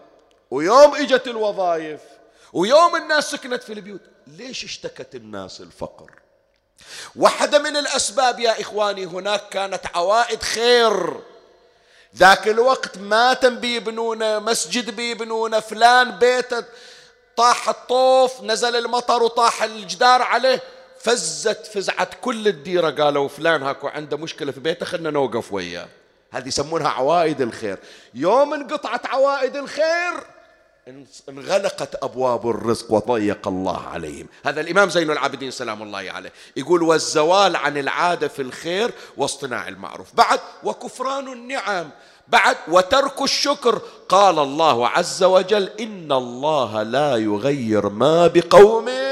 ويوم 0.50 0.94
إجت 0.94 1.26
الوظائف 1.26 2.00
ويوم 2.52 2.96
الناس 2.96 3.31
سكنت 3.31 3.62
في 3.62 3.72
البيوت 3.72 4.00
ليش 4.26 4.64
اشتكت 4.64 5.14
الناس 5.14 5.61
الفقر؟ 5.61 6.11
واحدة 7.16 7.59
من 7.59 7.76
الأسباب 7.76 8.40
يا 8.40 8.61
إخواني 8.61 9.07
هناك 9.07 9.48
كانت 9.48 9.87
عوائد 9.94 10.42
خير. 10.42 11.20
ذاك 12.16 12.48
الوقت 12.48 12.98
ماتم 12.98 13.61
بيبنونه 13.61 14.38
مسجد 14.38 14.96
بيبنونه 14.96 15.61
فلان 15.61 16.18
بيته 16.18 16.64
طاح 17.37 17.68
الطوف 17.68 18.42
نزل 18.42 18.76
المطر 18.76 19.22
وطاح 19.22 19.62
الجدار 19.62 20.22
عليه. 20.22 20.62
فزت 21.09 21.66
فزعت 21.66 22.14
كل 22.21 22.49
الديرة 22.49 22.90
قالوا 22.90 23.29
فلان 23.29 23.62
هاكو 23.62 23.88
عنده 23.88 24.16
مشكلة 24.16 24.53
في 24.53 24.61
بيته 24.61 24.87
خلنا 24.87 25.11
نوقف 25.11 25.53
وياه. 25.53 25.88
هذه 26.31 26.49
يسمونها 26.49 26.88
عوائد 26.88 27.40
الخير. 27.40 27.79
يوم 28.14 28.55
انقطعت 28.55 29.07
عوائد 29.07 29.57
الخير 29.57 30.12
انغلقت 31.29 32.05
أبواب 32.05 32.51
الرزق 32.51 32.92
وضيق 32.92 33.49
الله 33.49 33.87
عليهم. 33.87 34.27
هذا 34.44 34.61
الإمام 34.61 34.90
زين 34.90 35.11
العابدين 35.11 35.51
سلام 35.51 35.83
الله 35.83 36.11
عليه 36.11 36.33
يقول 36.57 36.83
والزوال 36.83 37.57
عن 37.57 37.79
العادة 37.79 38.29
في 38.29 38.42
الخير 38.42 38.90
واصطناع 39.16 39.68
المعروف. 39.68 40.14
بعد 40.14 40.40
وكفران 40.64 41.33
النعم. 41.33 41.90
بعد 42.29 42.57
وترك 42.68 43.23
الشكر. 43.23 43.83
قال 44.09 44.38
الله 44.38 44.88
عز 44.88 45.23
وجل 45.25 45.68
إن 45.81 46.12
الله 46.12 46.83
لا 46.83 47.16
يغير 47.16 47.88
ما 47.88 48.27
بقوم 48.27 49.08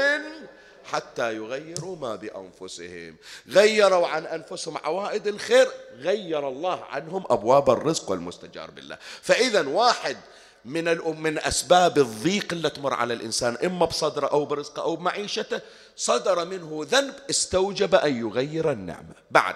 حتى 0.87 1.35
يغيروا 1.35 1.95
ما 1.95 2.15
بأنفسهم. 2.15 3.15
غيروا 3.47 4.07
عن 4.07 4.25
أنفسهم 4.25 4.77
عوائد 4.77 5.27
الخير 5.27 5.67
غير 5.93 6.47
الله 6.47 6.83
عنهم 6.85 7.23
أبواب 7.29 7.69
الرزق 7.69 8.11
والمستجار 8.11 8.71
بالله. 8.71 8.97
فإذا 9.21 9.67
واحد 9.67 10.17
من 10.65 10.83
من 11.21 11.39
أسباب 11.39 11.97
الضيق 11.97 12.53
اللي 12.53 12.69
تمر 12.69 12.93
على 12.93 13.13
الإنسان 13.13 13.57
إما 13.65 13.85
بصدره 13.85 14.27
أو 14.27 14.45
برزقه 14.45 14.81
أو 14.81 14.95
بمعيشته 14.95 15.61
صدر 15.95 16.45
منه 16.45 16.85
ذنب 16.89 17.15
استوجب 17.29 17.95
أن 17.95 18.19
يغير 18.19 18.71
النعمة. 18.71 19.15
بعد. 19.31 19.55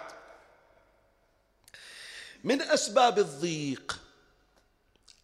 من 2.43 2.61
أسباب 2.61 3.19
الضيق 3.19 3.99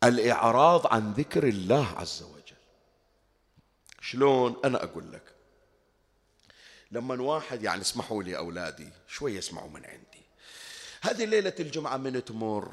الإعراض 0.03 0.87
عن 0.87 1.13
ذكر 1.13 1.43
الله 1.43 1.87
عز 1.97 2.23
وجل. 2.23 2.55
شلون؟ 4.01 4.55
أنا 4.65 4.83
أقول 4.83 5.11
لك. 5.11 5.36
لما 6.91 7.21
واحد 7.21 7.63
يعني 7.63 7.81
اسمحوا 7.81 8.23
لي 8.23 8.37
أولادي 8.37 8.89
شوي 9.07 9.39
اسمعوا 9.39 9.69
من 9.69 9.85
عندي. 9.85 10.25
هذه 11.01 11.25
ليلة 11.25 11.53
الجمعة 11.59 11.97
من 11.97 12.25
تمر 12.25 12.71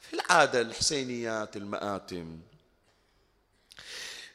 في 0.00 0.14
العادة 0.14 0.60
الحسينيات 0.60 1.56
المآتم. 1.56 2.40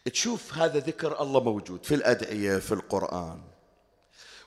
تشوف 0.06 0.54
هذا 0.54 0.80
ذكر 0.80 1.22
الله 1.22 1.44
موجود 1.44 1.86
في 1.86 1.96
الأدعية 1.96 2.58
في 2.58 2.72
القرآن. 2.72 3.42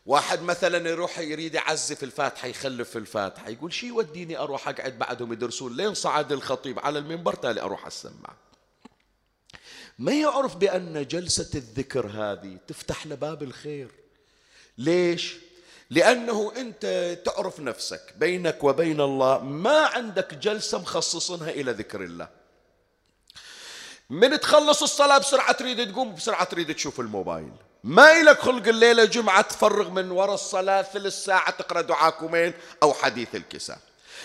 واحد 0.07 0.43
مثلا 0.43 0.89
يروح 0.89 1.19
يريد 1.19 1.55
يعزف 1.55 2.03
الفاتحة 2.03 2.49
يخلف 2.49 2.91
في 2.91 2.99
الفاتحة 2.99 3.49
يقول 3.49 3.73
شي 3.73 3.87
يوديني 3.87 4.39
أروح 4.39 4.69
أقعد 4.69 4.99
بعدهم 4.99 5.33
يدرسون؟ 5.33 5.77
لين 5.77 5.95
صعد 5.95 6.33
الخطيب 6.33 6.79
على 6.79 6.99
المنبر 6.99 7.35
تالي 7.35 7.61
أروح 7.61 7.87
أسمع. 7.87 8.37
ما 9.99 10.13
يعرف 10.13 10.57
بأن 10.57 11.07
جلسة 11.07 11.59
الذكر 11.59 12.07
هذه 12.07 12.59
تفتح 12.67 13.07
له 13.07 13.15
باب 13.15 13.43
الخير. 13.43 14.02
ليش؟ 14.79 15.37
لأنه 15.91 16.53
أنت 16.57 17.19
تعرف 17.25 17.61
نفسك 17.61 18.15
بينك 18.17 18.65
وبين 18.65 19.01
الله 19.01 19.39
ما 19.39 19.79
عندك 19.87 20.35
جلسة 20.35 20.79
مخصصنها 20.79 21.51
إلى 21.51 21.73
ذكر 21.73 22.05
الله. 22.05 22.29
من 24.11 24.41
تخلص 24.41 24.83
الصلاة 24.83 25.19
بسرعة 25.19 25.53
تريد 25.53 25.93
تقوم 25.93 26.15
بسرعة 26.15 26.45
تريد 26.45 26.75
تشوف 26.75 27.01
الموبايل. 27.01 27.53
ما 27.85 28.21
إلك 28.21 28.39
خلق 28.41 28.69
الليلة 28.69 29.05
جمعة 29.05 29.41
تفرغ 29.43 29.91
من 29.91 30.11
وراء 30.11 30.35
الصلاة 30.35 30.83
ثلث 30.83 31.25
ساعة 31.25 31.51
تقرأ 31.51 31.81
دعاء 31.81 32.11
كومين 32.11 32.53
أو 32.83 32.93
حديث 32.93 33.35
الكساء. 33.35 33.79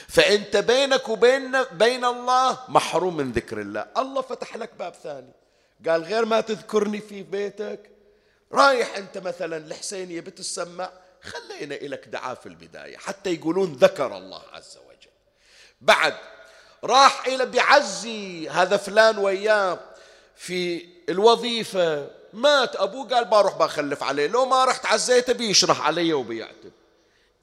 فأنت 0.08 0.58
بينك 0.58 1.10
وبين 1.10 1.64
بين 1.64 2.06
الله 2.06 2.60
محروم 2.68 3.18
من 3.18 3.32
ذكر 3.32 3.62
الله. 3.62 3.88
الله 3.98 4.22
فتح 4.22 4.58
لك 4.58 4.70
باب 4.80 4.94
ثاني. 5.04 5.32
قال 5.88 6.04
غير 6.04 6.26
ما 6.26 6.42
تذكرني 6.42 7.02
في 7.02 7.24
بيتك 7.24 7.97
رايح 8.54 8.98
أنت 8.98 9.18
مثلا 9.18 9.58
الحسينية 9.58 10.20
بتسمع 10.22 10.90
خلينا 11.22 11.76
إلك 11.76 12.08
دعاء 12.08 12.36
في 12.36 12.46
البداية 12.46 12.98
حتى 12.98 13.34
يقولون 13.34 13.74
ذكر 13.74 14.18
الله 14.18 14.42
عز 14.54 14.78
وجل. 14.78 15.12
بعد 15.82 16.14
راح 16.84 17.28
إلى 17.28 17.46
بعزي 17.46 18.50
هذا 18.50 18.78
فلان 18.78 19.18
وياه 19.18 19.80
في 20.36 20.86
الوظيفة 21.10 22.12
مات 22.34 22.76
أبوه 22.76 23.08
قال 23.08 23.26
بروح 23.26 23.58
بخلف 23.58 24.04
عليه 24.04 24.28
لو 24.28 24.46
ما 24.46 24.66
رحت 24.66 24.86
عزيته 24.86 25.34
بيشرح 25.34 25.82
علي 25.82 26.14
وبيعتب. 26.14 26.72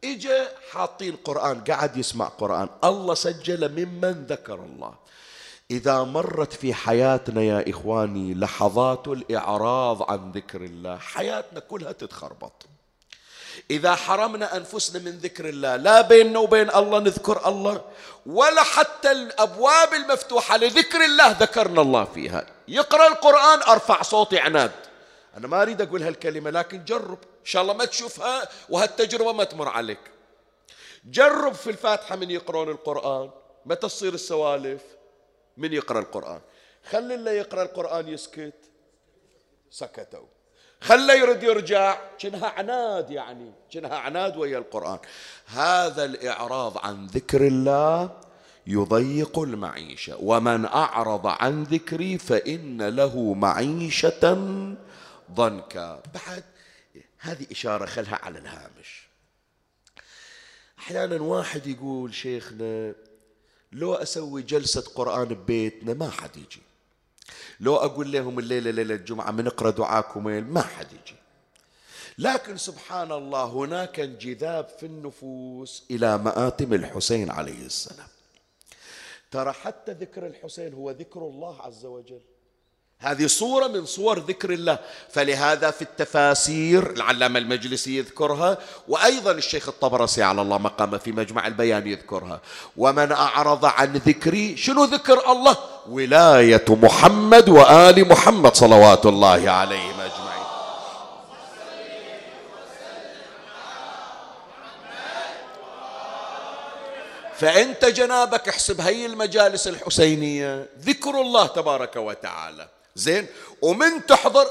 إجا 0.04 0.48
حاطين 0.70 1.16
قرآن 1.16 1.64
قعد 1.64 1.96
يسمع 1.96 2.28
قرآن 2.28 2.68
الله 2.84 3.14
سجل 3.14 3.68
ممن 3.68 4.26
ذكر 4.26 4.54
الله. 4.54 4.94
إذا 5.70 6.02
مرت 6.02 6.52
في 6.52 6.74
حياتنا 6.74 7.42
يا 7.42 7.70
إخواني 7.70 8.34
لحظات 8.34 9.08
الإعراض 9.08 10.10
عن 10.10 10.32
ذكر 10.32 10.64
الله 10.64 10.96
حياتنا 10.96 11.60
كلها 11.60 11.92
تتخربط. 11.92 12.66
إذا 13.70 13.94
حرمنا 13.94 14.56
أنفسنا 14.56 15.02
من 15.02 15.10
ذكر 15.10 15.48
الله 15.48 15.76
لا 15.76 16.00
بيننا 16.00 16.38
وبين 16.38 16.70
الله 16.70 16.98
نذكر 16.98 17.48
الله 17.48 17.84
ولا 18.26 18.62
حتى 18.62 19.12
الأبواب 19.12 19.94
المفتوحة 19.94 20.56
لذكر 20.56 21.04
الله 21.04 21.28
ذكرنا 21.28 21.82
الله 21.82 22.04
فيها. 22.04 22.46
يقرأ 22.68 23.08
القرآن 23.08 23.62
أرفع 23.62 24.02
صوتي 24.02 24.38
عناد. 24.38 24.72
أنا 25.36 25.46
ما 25.46 25.62
أريد 25.62 25.82
أقول 25.82 26.02
هالكلمة 26.02 26.50
لكن 26.50 26.84
جرب. 26.84 27.18
إن 27.22 27.44
شاء 27.44 27.62
الله 27.62 27.74
ما 27.74 27.84
تشوفها 27.84 28.48
وهالتجربة 28.68 29.32
ما 29.32 29.44
تمر 29.44 29.68
عليك. 29.68 30.00
جرب 31.04 31.54
في 31.54 31.70
الفاتحة 31.70 32.16
من 32.16 32.30
يقرون 32.30 32.68
القرآن 32.68 33.30
متى 33.66 33.86
تصير 33.86 34.14
السوالف. 34.14 34.82
من 35.56 35.72
يقرأ 35.72 36.00
القرآن. 36.00 36.40
خلي 36.90 37.14
اللي 37.14 37.30
يقرأ 37.30 37.62
القرآن 37.62 38.08
يسكت. 38.08 38.54
سكتوا. 39.70 40.26
خلى 40.80 41.18
يرد 41.18 41.42
يرجع. 41.42 41.98
كأنها 42.18 42.48
عناد 42.48 43.10
يعني. 43.10 43.52
كأنها 43.70 43.96
عناد 43.96 44.36
ويا 44.36 44.58
القرآن. 44.58 44.98
هذا 45.46 46.04
الإعراض 46.04 46.78
عن 46.78 47.06
ذكر 47.06 47.46
الله 47.46 48.20
يضيق 48.66 49.38
المعيشة. 49.38 50.16
ومن 50.20 50.64
أعرض 50.64 51.26
عن 51.26 51.62
ذكري 51.62 52.18
فإن 52.18 52.82
له 52.82 53.34
معيشة 53.34 54.34
ضنكا. 55.32 56.02
بعد 56.14 56.44
هذه 57.18 57.46
إشارة 57.50 57.86
خلها 57.86 58.18
على 58.22 58.38
الهامش. 58.38 59.08
أحيانا 60.78 61.22
واحد 61.22 61.66
يقول 61.66 62.14
شيخنا 62.14 62.94
لو 63.74 63.94
أسوي 63.94 64.42
جلسة 64.42 64.80
قرآن 64.94 65.24
ببيتنا 65.24 65.94
ما 65.94 66.10
حد 66.10 66.36
يجي. 66.36 66.62
لو 67.60 67.76
أقول 67.76 68.12
لهم 68.12 68.38
الليلة 68.38 68.70
ليلة 68.70 68.94
الجمعة 68.94 69.30
بنقرأ 69.30 69.70
دعاكم 69.70 70.24
ما 70.24 70.62
حد 70.62 70.86
يجي. 70.92 71.16
لكن 72.18 72.56
سبحان 72.56 73.12
الله 73.12 73.44
هناك 73.44 74.00
انجذاب 74.00 74.68
في 74.68 74.86
النفوس 74.86 75.84
إلى 75.90 76.18
مآتم 76.18 76.74
الحسين 76.74 77.30
عليه 77.30 77.66
السلام. 77.66 78.08
ترى 79.30 79.52
حتى 79.52 79.92
ذكر 79.92 80.26
الحسين 80.26 80.74
هو 80.74 80.90
ذكر 80.90 81.20
الله 81.20 81.62
عز 81.62 81.84
وجل. 81.86 82.20
هذه 83.04 83.26
صورة 83.26 83.66
من 83.66 83.86
صور 83.86 84.18
ذكر 84.18 84.50
الله. 84.50 84.78
فلهذا 85.12 85.70
في 85.70 85.82
التفاسير 85.82 86.90
العلامة 86.90 87.38
المجلسي 87.38 87.98
يذكرها 87.98 88.58
وأيضا 88.88 89.32
الشيخ 89.32 89.68
الطبرسي 89.68 90.22
على 90.22 90.42
الله 90.42 90.58
مقامه 90.58 90.98
في 90.98 91.12
مجمع 91.12 91.46
البيان 91.46 91.86
يذكرها. 91.86 92.40
ومن 92.76 93.12
أعرض 93.12 93.64
عن 93.64 93.92
ذكري 93.92 94.56
شنو 94.56 94.84
ذكر 94.84 95.32
الله؟ 95.32 95.56
ولاية 95.88 96.64
محمد 96.68 97.48
وآل 97.48 98.08
محمد 98.08 98.54
صلوات 98.54 99.06
الله 99.06 99.50
عليهم 99.50 100.00
أجمعين. 100.00 100.34
فأنت 107.38 107.84
جنابك 107.84 108.48
احسب 108.48 108.80
هي 108.80 109.06
المجالس 109.06 109.68
الحسينية. 109.68 110.68
ذكر 110.80 111.20
الله 111.20 111.46
تبارك 111.46 111.96
وتعالى. 111.96 112.68
زين؟ 112.94 113.26
ومن 113.62 114.06
تحضر 114.06 114.46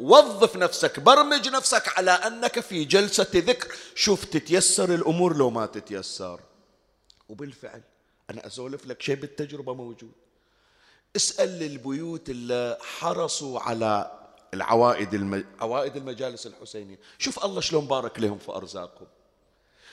وظف 0.00 0.56
نفسك 0.56 1.00
برمج 1.00 1.48
نفسك 1.48 1.98
على 1.98 2.10
أنك 2.10 2.60
في 2.60 2.84
جلسة 2.84 3.26
ذكر. 3.34 3.74
شوف 3.94 4.24
تتيسر 4.24 4.94
الأمور 4.94 5.36
لو 5.36 5.50
ما 5.50 5.66
تتيسر. 5.66 6.40
وبالفعل 7.28 7.82
أنا 8.30 8.46
أسولف 8.46 8.86
لك 8.86 9.02
شيء 9.02 9.14
بالتجربة 9.14 9.74
موجود. 9.74 10.12
اسأل 11.16 11.62
البيوت 11.62 12.30
اللي 12.30 12.78
حرصوا 12.80 13.60
على 13.60 14.18
العوائد 14.54 15.14
المج... 15.14 15.44
عوائد 15.60 15.96
المجالس 15.96 16.46
الحسينية. 16.46 16.98
شوف 17.18 17.44
الله 17.44 17.60
شلون 17.60 17.86
بارك 17.86 18.20
لهم 18.20 18.38
في 18.38 18.52
أرزاقهم. 18.52 19.06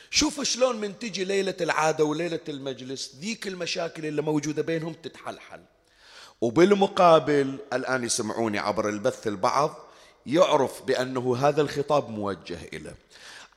شوف 0.09 0.41
شلون 0.41 0.75
من 0.75 0.99
تجي 0.99 1.23
ليلة 1.23 1.55
العادة 1.61 2.03
وليلة 2.03 2.39
المجلس 2.49 3.15
ذيك 3.15 3.47
المشاكل 3.47 4.05
اللي 4.05 4.21
موجودة 4.21 4.61
بينهم 4.61 4.93
تتحلحل. 4.93 5.61
وبالمقابل 6.41 7.57
الآن 7.73 8.03
يسمعوني 8.03 8.59
عبر 8.59 8.89
البث 8.89 9.27
البعض 9.27 9.75
يعرف 10.25 10.81
بأنه 10.81 11.37
هذا 11.37 11.61
الخطاب 11.61 12.09
موجه 12.09 12.57
إليه 12.73 12.95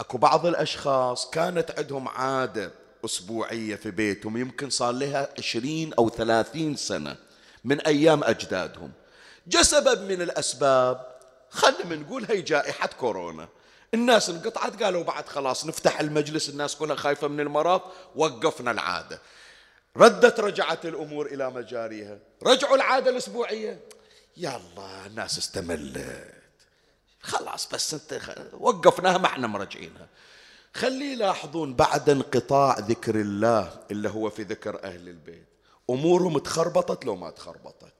أكو 0.00 0.18
بعض 0.18 0.46
الأشخاص 0.46 1.30
كانت 1.30 1.74
عندهم 1.78 2.08
عادة 2.08 2.72
أسبوعية 3.04 3.76
في 3.76 3.90
بيتهم 3.90 4.36
يمكن 4.36 4.70
صار 4.70 4.92
لها 4.92 5.28
عشرين 5.38 5.94
أو 5.94 6.10
ثلاثين 6.10 6.76
سنة 6.76 7.16
من 7.64 7.80
أيام 7.80 8.24
أجدادهم. 8.24 8.92
جاء 9.46 9.62
سبب 9.62 10.02
من 10.02 10.22
الأسباب 10.22 11.06
خلنا 11.50 11.96
نقول 11.96 12.24
هي 12.24 12.42
جائحة 12.42 12.88
كورونا. 13.00 13.48
الناس 13.94 14.30
انقطعت 14.30 14.82
قالوا 14.82 15.04
بعد 15.04 15.28
خلاص 15.28 15.66
نفتح 15.66 16.00
المجلس 16.00 16.48
الناس 16.48 16.76
كلها 16.76 16.96
خايفة 16.96 17.28
من 17.28 17.40
المرض 17.40 17.80
وقفنا 18.16 18.70
العادة. 18.70 19.20
ردت 19.96 20.40
رجعت 20.40 20.86
الأمور 20.86 21.26
إلى 21.26 21.50
مجاريها. 21.50 22.18
رجعوا 22.42 22.76
العادة 22.76 23.10
الأسبوعية. 23.10 23.80
يلا 24.36 25.06
الناس 25.06 25.38
استملت. 25.38 26.42
خلاص 27.22 27.68
بس 27.72 27.94
انت 27.94 28.20
وقفناها 28.52 29.18
ما 29.18 29.26
إحنا 29.26 29.46
مرجعينها 29.46 30.08
خلي 30.74 31.12
يلاحظون 31.12 31.74
بعد 31.74 32.10
انقطاع 32.10 32.78
ذكر 32.78 33.20
الله 33.20 33.80
اللي 33.90 34.08
هو 34.08 34.30
في 34.30 34.42
ذكر 34.42 34.84
أهل 34.84 35.08
البيت 35.08 35.46
أمورهم 35.90 36.38
تخربطت 36.38 37.04
لو 37.04 37.16
ما 37.16 37.30
تخربطت 37.30 37.91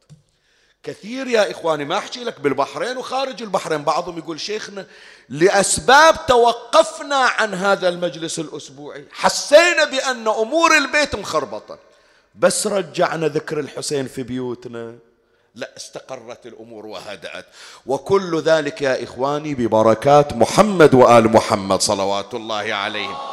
كثير 0.83 1.26
يا 1.26 1.51
إخواني 1.51 1.85
ما 1.85 1.99
أحكي 1.99 2.24
لك 2.24 2.41
بالبحرين 2.41 2.97
وخارج 2.97 3.43
البحرين 3.43 3.83
بعضهم 3.83 4.18
يقول 4.18 4.41
شيخنا 4.41 4.87
لأسباب 5.28 6.26
توقفنا 6.26 7.16
عن 7.16 7.55
هذا 7.55 7.89
المجلس 7.89 8.39
الأسبوعي. 8.39 9.05
حسينا 9.12 9.85
بأن 9.85 10.28
أمور 10.28 10.76
البيت 10.76 11.14
مخربطة. 11.14 11.78
بس 12.35 12.66
رجعنا 12.66 13.28
ذكر 13.28 13.61
الحسين 13.61 14.09
في 14.09 14.22
بيوتنا. 14.22 14.95
لا 15.55 15.70
استقرت 15.76 16.47
الأمور 16.47 16.87
وهدأت. 16.87 17.47
وكل 17.87 18.41
ذلك 18.41 18.83
يا 18.83 19.05
إخواني 19.05 19.55
ببركات 19.55 20.33
محمد 20.33 20.95
وآل 20.95 21.33
محمد 21.33 21.80
صلوات 21.80 22.35
الله 22.35 22.74
عليهم. 22.74 23.32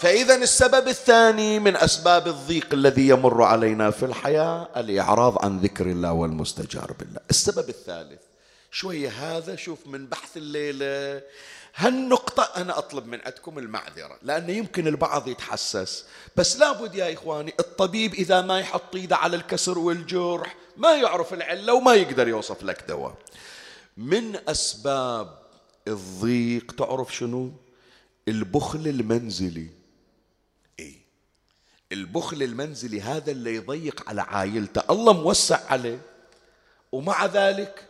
فإذا 0.00 0.34
السبب 0.34 0.88
الثاني 0.88 1.58
من 1.58 1.76
أسباب 1.76 2.28
الضيق 2.28 2.66
الذي 2.72 3.08
يمر 3.08 3.42
علينا 3.42 3.90
في 3.90 4.04
الحياة 4.04 4.68
الإعراض 4.76 5.44
عن 5.44 5.58
ذكر 5.58 5.86
الله 5.86 6.12
والمستجار 6.12 6.92
بالله. 6.98 7.20
السبب 7.30 7.68
الثالث 7.68 8.20
شوية 8.70 9.08
هذا 9.08 9.56
شوف 9.56 9.86
من 9.86 10.06
بحث 10.06 10.36
الليلة 10.36 11.22
هالنقطة 11.74 12.42
أنا 12.56 12.78
أطلب 12.78 13.06
من 13.06 13.20
عندكم 13.24 13.58
المعذرة 13.58 14.18
لأن 14.22 14.50
يمكن 14.50 14.86
البعض 14.86 15.28
يتحسس. 15.28 16.04
بس 16.36 16.56
لابد 16.56 16.94
يا 16.94 17.12
إخواني 17.12 17.54
الطبيب 17.60 18.14
إذا 18.14 18.40
ما 18.40 18.60
يحط 18.60 18.94
إيده 18.94 19.16
على 19.16 19.36
الكسر 19.36 19.78
والجرح 19.78 20.56
ما 20.76 20.92
يعرف 20.92 21.34
العلة 21.34 21.74
وما 21.74 21.94
يقدر 21.94 22.28
يوصف 22.28 22.62
لك 22.62 22.84
دواء. 22.88 23.14
من 23.96 24.36
أسباب 24.48 25.38
الضيق 25.88 26.72
تعرف 26.78 27.16
شنو؟ 27.16 27.52
البخل 28.28 28.88
المنزلي. 28.88 29.79
البخل 31.92 32.42
المنزلي 32.42 33.00
هذا 33.00 33.30
اللي 33.30 33.54
يضيق 33.54 34.08
على 34.08 34.22
عائلته. 34.22 34.82
الله 34.90 35.12
موسع 35.12 35.60
عليه. 35.68 35.98
ومع 36.92 37.26
ذلك 37.26 37.84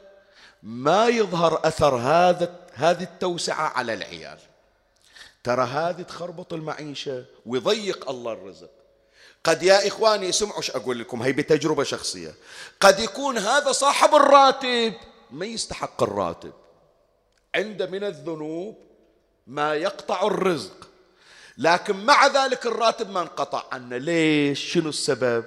ما 0.63 1.09
يظهر 1.09 1.61
أثر 1.65 1.95
هذا 1.97 2.57
هذه 2.75 3.03
التوسعة 3.03 3.69
على 3.69 3.95
العيال. 3.95 4.39
ترى 5.45 5.65
هذه 5.65 6.03
تخربط 6.03 6.53
المعيشة 6.53 7.25
ويضيق 7.47 8.11
الله 8.11 8.33
الرزق. 8.33 8.71
قد 9.45 9.63
يا 9.63 9.87
إخواني 9.87 10.29
اسمعوا 10.29 10.63
أقول 10.75 10.99
لكم؟ 10.99 11.23
هي 11.23 11.33
بتجربة 11.33 11.85
شخصية. 11.85 12.35
قد 12.81 13.01
يكون 13.01 13.39
هذا 13.39 13.73
صاحب 13.73 14.15
الراتب. 14.15 14.95
ما 15.31 15.47
يستحق 15.47 16.03
الراتب. 16.03 16.53
عنده 17.55 17.87
من 17.87 18.05
الذنوب 18.05 18.79
ما 19.47 19.75
يقطع 19.75 20.27
الرزق. 20.27 20.90
لكن 21.61 21.97
مع 21.97 22.27
ذلك 22.27 22.67
الراتب 22.67 23.11
ما 23.11 23.21
انقطع. 23.21 23.65
عنه 23.73 23.97
ليش؟ 23.97 24.73
شنو 24.73 24.89
السبب؟ 24.89 25.45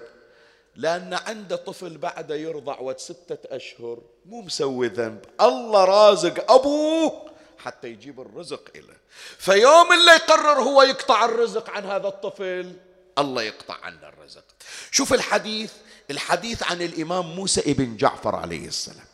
لأن 0.76 1.14
عنده 1.14 1.56
طفل 1.56 1.98
بعده 1.98 2.36
يرضع 2.36 2.80
ود 2.80 3.00
ستة 3.00 3.56
أشهر 3.56 4.02
مو 4.26 4.42
مسوي 4.42 4.88
ذنب. 4.88 5.26
الله 5.42 5.86
رازق 5.86 6.52
أبوه 6.52 7.32
حتى 7.58 7.88
يجيب 7.88 8.22
الرزق 8.22 8.70
إليه. 8.76 9.02
فيوم 9.38 9.94
اللي 9.94 10.12
يقرر 10.12 10.62
هو 10.62 10.82
يقطع 10.82 11.26
الرزق 11.26 11.70
عن 11.70 11.86
هذا 11.86 12.08
الطفل 12.08 12.74
الله 13.18 13.44
يقطع 13.44 13.78
عنه 13.84 14.10
الرزق. 14.10 14.46
شوف 14.92 15.14
الحديث 15.14 15.72
الحديث 16.12 16.64
عن 16.64 16.82
الإمام 16.82 17.26
موسى 17.26 17.62
ابن 17.62 17.98
جعفر 17.98 18.36
عليه 18.36 18.68
السلام. 18.68 19.08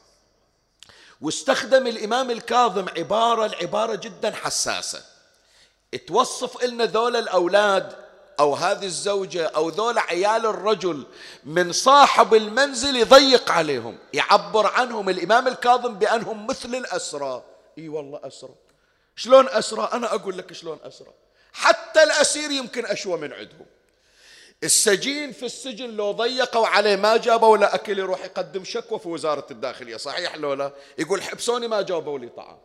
واستخدم 1.21 1.87
الإمام 1.87 2.31
الكاظم 2.31 2.89
عبارة 2.97 3.45
العبارة 3.45 3.95
جدا 3.95 4.31
حساسة. 4.31 5.18
توصف 5.97 6.63
لنا 6.63 6.85
ذول 6.85 7.15
الأولاد 7.15 7.95
أو 8.39 8.53
هذه 8.53 8.85
الزوجة 8.85 9.45
أو 9.45 9.69
ذول 9.69 9.97
عيال 9.97 10.45
الرجل 10.45 11.05
من 11.43 11.71
صاحب 11.71 12.33
المنزل 12.33 12.95
يضيق 12.95 13.51
عليهم 13.51 13.97
يعبر 14.13 14.67
عنهم 14.67 15.09
الإمام 15.09 15.47
الكاظم 15.47 15.93
بأنهم 15.93 16.47
مثل 16.47 16.75
الأسرى. 16.75 17.43
إي 17.77 17.89
والله 17.89 18.19
أسرى. 18.23 18.55
شلون 19.15 19.47
أسرى؟ 19.49 19.89
أنا 19.93 20.15
أقول 20.15 20.37
لك 20.37 20.53
شلون 20.53 20.79
أسرى. 20.83 21.13
حتى 21.53 22.03
الأسير 22.03 22.51
يمكن 22.51 22.85
أشوى 22.85 23.17
من 23.17 23.33
عندهم. 23.33 23.65
السجين 24.63 25.31
في 25.31 25.45
السجن 25.45 25.89
لو 25.89 26.11
ضيقوا 26.11 26.67
عليه 26.67 26.95
ما 26.95 27.17
جابوا 27.17 27.57
له 27.57 27.75
أكل 27.75 27.99
يروح 27.99 28.25
يقدم 28.25 28.63
شكوى 28.63 28.99
في 28.99 29.07
وزارة 29.07 29.45
الداخلية 29.51 29.97
صحيح 29.97 30.35
لو 30.35 30.53
لا؟ 30.53 30.71
يقول 30.97 31.21
حبسوني 31.21 31.67
ما 31.67 31.81
جابوا 31.81 32.19
لي 32.19 32.29
طعام. 32.29 32.57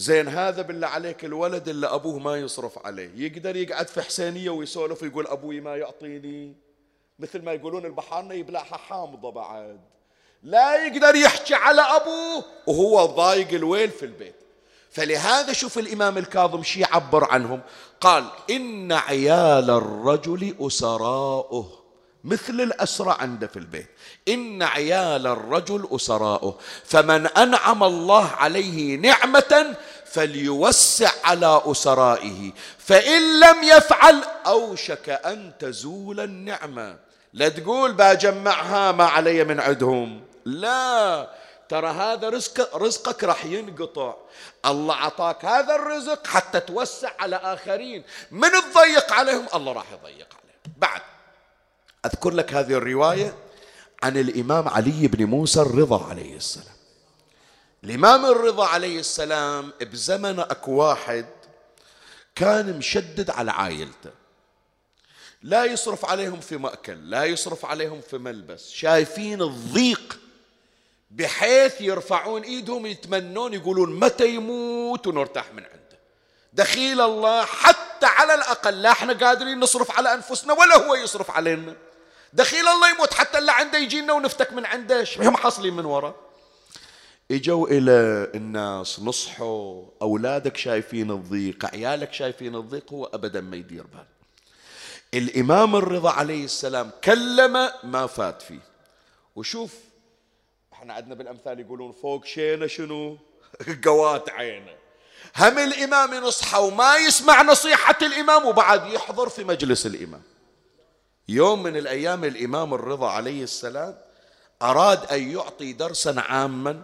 زين 0.00 0.28
هذا 0.28 0.62
بالله 0.62 0.86
عليك 0.86 1.24
الولد 1.24 1.68
اللي 1.68 1.86
أبوه 1.86 2.18
ما 2.18 2.36
يصرف 2.36 2.86
عليه. 2.86 3.10
يقدر 3.14 3.56
يقعد 3.56 3.88
في 3.88 4.02
حسينية 4.02 4.50
ويسولف 4.50 5.02
ويقول 5.02 5.26
أبوي 5.26 5.60
ما 5.60 5.76
يعطيني؟ 5.76 6.56
مثل 7.18 7.42
ما 7.42 7.52
يقولون 7.52 7.86
البحارنا 7.86 8.34
يبلعها 8.34 8.76
حامضة 8.76 9.30
بعد. 9.30 9.80
لا 10.42 10.86
يقدر 10.86 11.14
يحكي 11.14 11.54
على 11.54 11.80
أبوه 11.80 12.44
وهو 12.66 13.06
ضايق 13.06 13.48
الويل 13.48 13.90
في 13.90 14.02
البيت. 14.02 14.34
فلهذا 14.90 15.52
شوف 15.52 15.78
الإمام 15.78 16.18
الكاظم 16.18 16.62
شي 16.62 16.80
يعبر 16.80 17.24
عنهم. 17.24 17.60
قال 18.00 18.24
إن 18.50 18.92
عيال 18.92 19.70
الرجل 19.70 20.54
أسراؤه. 20.60 21.79
مثل 22.24 22.60
الأسرى 22.60 23.16
عنده 23.20 23.46
في 23.46 23.58
البيت. 23.58 23.90
إن 24.28 24.62
عيال 24.62 25.26
الرجل 25.26 25.88
أسراؤه 25.92 26.58
فمن 26.84 27.26
أنعم 27.26 27.84
الله 27.84 28.30
عليه 28.30 28.96
نعمة 28.96 29.76
فليوسع 30.06 31.10
على 31.24 31.62
أسرائه. 31.64 32.52
فإن 32.78 33.40
لم 33.40 33.62
يفعل 33.62 34.24
أوشك 34.46 35.08
أن 35.08 35.52
تزول 35.58 36.20
النعمة. 36.20 36.96
لا 37.32 37.48
تقول 37.48 37.92
بجمعها 37.92 38.92
ما 38.92 39.04
علي 39.04 39.44
من 39.44 39.60
عندهم 39.60 40.24
لا 40.44 41.30
ترى 41.68 41.88
هذا 41.88 42.28
رزق 42.28 42.76
رزقك 42.76 43.24
راح 43.24 43.44
ينقطع. 43.44 44.14
الله 44.66 44.94
عطاك 44.94 45.44
هذا 45.44 45.74
الرزق 45.74 46.26
حتى 46.26 46.60
توسع 46.60 47.10
على 47.20 47.36
آخرين. 47.36 48.04
من 48.30 48.50
تضيق 48.50 49.12
عليهم؟ 49.12 49.46
الله 49.54 49.72
راح 49.72 49.86
يضيق 49.92 50.28
عليهم. 50.34 50.74
بعد. 50.76 51.00
أذكر 52.06 52.30
لك 52.30 52.54
هذه 52.54 52.72
الرواية 52.72 53.34
عن 54.02 54.16
الإمام 54.16 54.68
علي 54.68 55.08
بن 55.08 55.24
موسى 55.24 55.60
الرضا 55.60 56.06
عليه 56.06 56.36
السلام. 56.36 56.76
الإمام 57.84 58.26
الرضا 58.26 58.66
عليه 58.66 59.00
السلام 59.00 59.72
بزمن 59.80 60.40
أكو 60.40 60.72
واحد 60.72 61.26
كان 62.34 62.78
مشدد 62.78 63.30
على 63.30 63.50
عائلته. 63.50 64.10
لا 65.42 65.64
يصرف 65.64 66.04
عليهم 66.04 66.40
في 66.40 66.56
مأكل 66.56 67.10
لا 67.10 67.24
يصرف 67.24 67.64
عليهم 67.64 68.00
في 68.00 68.18
ملبس 68.18 68.70
شايفين 68.70 69.42
الضيق 69.42 70.18
بحيث 71.10 71.80
يرفعون 71.80 72.42
إيدهم 72.42 72.86
يتمنون 72.86 73.54
يقولون 73.54 74.00
متى 74.00 74.28
يموت 74.28 75.06
ونرتاح 75.06 75.52
من 75.52 75.64
عنده. 75.64 75.98
دخيل 76.52 77.00
الله 77.00 77.44
حتى 77.44 78.06
على 78.06 78.34
الأقل 78.34 78.82
لا 78.82 78.90
إحنا 78.90 79.12
قادرين 79.12 79.60
نصرف 79.60 79.90
على 79.90 80.14
أنفسنا 80.14 80.52
ولا 80.52 80.76
هو 80.76 80.94
يصرف 80.94 81.30
علينا. 81.30 81.76
دخيل 82.32 82.68
الله 82.68 82.90
يموت 82.90 83.14
حتى 83.14 83.38
اللي 83.38 83.52
عنده 83.52 83.78
يجينا 83.78 84.12
ونفتك 84.12 84.52
من 84.52 84.66
عنده. 84.66 85.06
هم 85.18 85.36
حاصلين 85.36 85.74
من 85.74 85.84
ورا؟ 85.84 86.14
إجوا 87.30 87.68
إلى 87.68 88.30
الناس 88.34 89.00
نصحوا. 89.00 89.84
أولادك 90.02 90.56
شايفين 90.56 91.10
الضيق 91.10 91.66
عيالك 91.74 92.12
شايفين 92.12 92.56
الضيق 92.56 92.92
هو 92.92 93.04
ابدا 93.04 93.40
ما 93.40 93.56
يدير 93.56 93.82
بال. 93.82 94.04
الإمام 95.14 95.76
الرضا 95.76 96.10
عليه 96.10 96.44
السلام 96.44 96.90
كلم 97.04 97.70
ما 97.84 98.06
فات 98.06 98.42
فيه. 98.42 98.60
وشوف 99.36 99.74
إحنا 100.72 100.94
عندنا 100.94 101.14
بالأمثال 101.14 101.60
يقولون 101.60 101.92
فوق 101.92 102.24
شينا 102.24 102.66
شنو؟ 102.66 103.18
قوات 103.84 104.30
عينه. 104.30 104.72
هم 105.36 105.58
الإمام 105.58 106.14
ينصحه 106.14 106.60
وما 106.60 106.96
يسمع 106.96 107.42
نصيحة 107.42 107.98
الإمام 108.02 108.46
وبعد 108.46 108.92
يحضر 108.92 109.28
في 109.28 109.44
مجلس 109.44 109.86
الإمام. 109.86 110.22
يوم 111.30 111.62
من 111.62 111.76
الأيام 111.76 112.24
الإمام 112.24 112.74
الرضا 112.74 113.10
عليه 113.10 113.42
السلام 113.42 113.94
أراد 114.62 115.12
أن 115.12 115.30
يعطي 115.30 115.72
درسا 115.72 116.14
عاما 116.18 116.82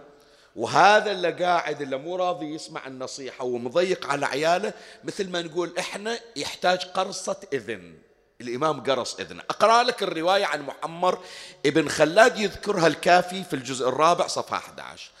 وهذا 0.55 1.11
اللي 1.11 1.31
قاعد 1.31 1.81
اللي 1.81 1.97
مو 1.97 2.15
راضي 2.15 2.45
يسمع 2.45 2.87
النصيحة 2.87 3.45
ومضيق 3.45 4.07
على 4.07 4.25
عياله 4.25 4.73
مثل 5.03 5.29
ما 5.29 5.41
نقول 5.41 5.73
إحنا 5.79 6.19
يحتاج 6.35 6.83
قرصة 6.85 7.37
إذن. 7.53 7.93
الإمام 8.41 8.83
قرص 8.83 9.19
إذنه 9.19 9.43
أقرأ 9.49 9.83
لك 9.83 10.03
الرواية 10.03 10.45
عن 10.45 10.61
محمر 10.61 11.19
ابن 11.65 11.89
خلاد 11.89 12.39
يذكرها 12.39 12.87
الكافي 12.87 13.43
في 13.43 13.53
الجزء 13.53 13.89
الرابع 13.89 14.27
صفحة 14.27 14.57
11 14.57 15.11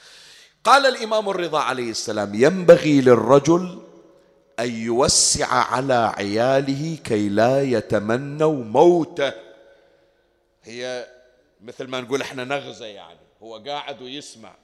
قال 0.63 0.85
الإمام 0.85 1.29
الرضا 1.29 1.59
عليه 1.59 1.91
السلام 1.91 2.35
ينبغي 2.35 3.01
للرجل 3.01 3.86
أن 4.59 4.71
يوسع 4.71 5.47
على 5.47 6.13
عياله 6.17 6.97
كي 7.03 7.29
لا 7.29 7.61
يتمنوا 7.61 8.63
موته. 8.63 9.33
هي 10.63 11.07
مثل 11.61 11.87
ما 11.87 12.01
نقول 12.01 12.21
إحنا 12.21 12.43
نغزة 12.43 12.85
يعني. 12.85 13.19
هو 13.43 13.57
قاعد 13.57 14.01
ويسمع. 14.01 14.55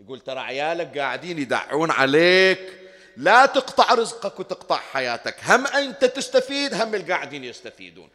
يقول 0.00 0.20
ترى 0.20 0.38
عيالك 0.38 0.98
قاعدين 0.98 1.38
يدعون 1.38 1.90
عليك. 1.90 2.72
لا 3.16 3.46
تقطع 3.46 3.94
رزقك 3.94 4.40
وتقطع 4.40 4.76
حياتك. 4.76 5.36
هم 5.44 5.66
أنت 5.66 6.04
تستفيد 6.04 6.74
هم 6.74 6.94
القاعدين 6.94 7.44
يستفيدون. 7.44 8.08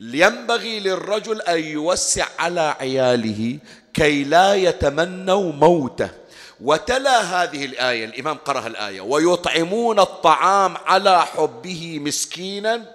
ينبغي 0.00 0.80
للرجل 0.80 1.42
أن 1.42 1.58
يوسع 1.58 2.26
على 2.38 2.76
عياله 2.80 3.58
كي 3.94 4.24
لا 4.24 4.54
يتمنوا 4.54 5.52
موته. 5.52 6.23
وتلا 6.64 7.20
هذه 7.20 7.64
الآية 7.64 8.04
الإمام 8.04 8.36
قرأ 8.36 8.66
الآية 8.66 9.00
ويطعمون 9.00 10.00
الطعام 10.00 10.76
على 10.76 11.26
حبه 11.26 11.98
مسكينا 12.02 12.94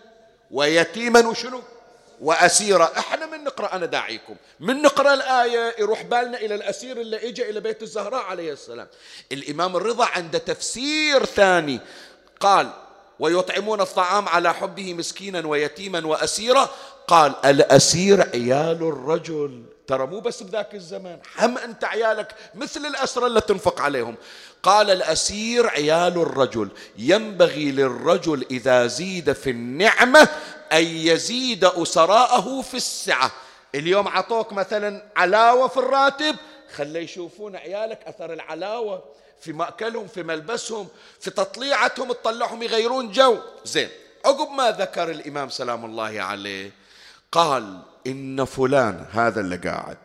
ويتيما 0.51 1.27
وشنو؟ 1.27 1.61
وأسيرة 2.21 2.91
إحنا 2.97 3.25
من 3.25 3.43
نقرأ 3.43 3.75
أنا 3.75 3.85
داعيكم. 3.85 4.35
من 4.59 4.81
نقرأ 4.81 5.13
الآية 5.13 5.75
يروح 5.79 6.01
بالنا 6.01 6.37
إلى 6.37 6.55
الأسير 6.55 7.01
اللي 7.01 7.29
إجا 7.29 7.49
إلى 7.49 7.59
بيت 7.59 7.83
الزهراء 7.83 8.23
عليه 8.23 8.53
السلام. 8.53 8.87
الإمام 9.31 9.75
الرضا 9.75 10.05
عنده 10.05 10.37
تفسير 10.37 11.25
ثاني. 11.25 11.79
قال 12.39 12.69
ويطعمون 13.19 13.81
الطعام 13.81 14.29
على 14.29 14.53
حبه 14.53 14.93
مسكينا 14.93 15.47
ويتيما 15.47 16.07
وأسيرة 16.07 16.69
قال 17.07 17.33
الأسير 17.45 18.21
عيال 18.21 18.81
الرجل. 18.81 19.63
ترى 19.89 20.07
مو 20.07 20.19
بس 20.19 20.43
بذاك 20.43 20.75
الزمان 20.75 21.19
هم 21.39 21.57
أنت 21.57 21.83
عيالك 21.83 22.35
مثل 22.55 22.85
الأسرة 22.85 23.27
اللي 23.27 23.41
تنفق 23.41 23.81
عليهم. 23.81 24.15
قال 24.63 24.89
الأسير 24.89 25.67
عيال 25.67 26.21
الرجل 26.21 26.69
ينبغي 26.97 27.71
للرجل 27.71 28.45
إذا 28.51 28.87
زيد 28.87 29.33
في 29.33 29.49
النعمة 29.49 30.27
أن 30.71 30.83
يزيد 30.83 31.63
أسراءه 31.63 32.61
في 32.61 32.77
السعة. 32.77 33.31
اليوم 33.75 34.07
عطوك 34.07 34.53
مثلا 34.53 35.03
علاوة 35.15 35.67
في 35.67 35.77
الراتب 35.77 36.35
خلي 36.75 36.99
يشوفون 36.99 37.55
عيالك 37.55 37.99
أثر 38.07 38.33
العلاوة 38.33 39.03
في 39.41 39.53
مأكلهم 39.53 40.07
في 40.07 40.23
ملبسهم 40.23 40.87
في 41.19 41.29
تطليعتهم 41.31 42.11
تطلعهم 42.11 42.63
يغيرون 42.63 43.11
جو. 43.11 43.37
زين 43.65 43.89
عقب 44.25 44.49
ما 44.49 44.71
ذكر 44.71 45.11
الإمام 45.11 45.49
سلام 45.49 45.85
الله 45.85 46.21
عليه 46.21 46.71
قال 47.31 47.79
إن 48.09 48.45
فلان 48.45 49.05
هذا 49.11 49.41
اللي 49.41 49.55
قاعد. 49.55 49.97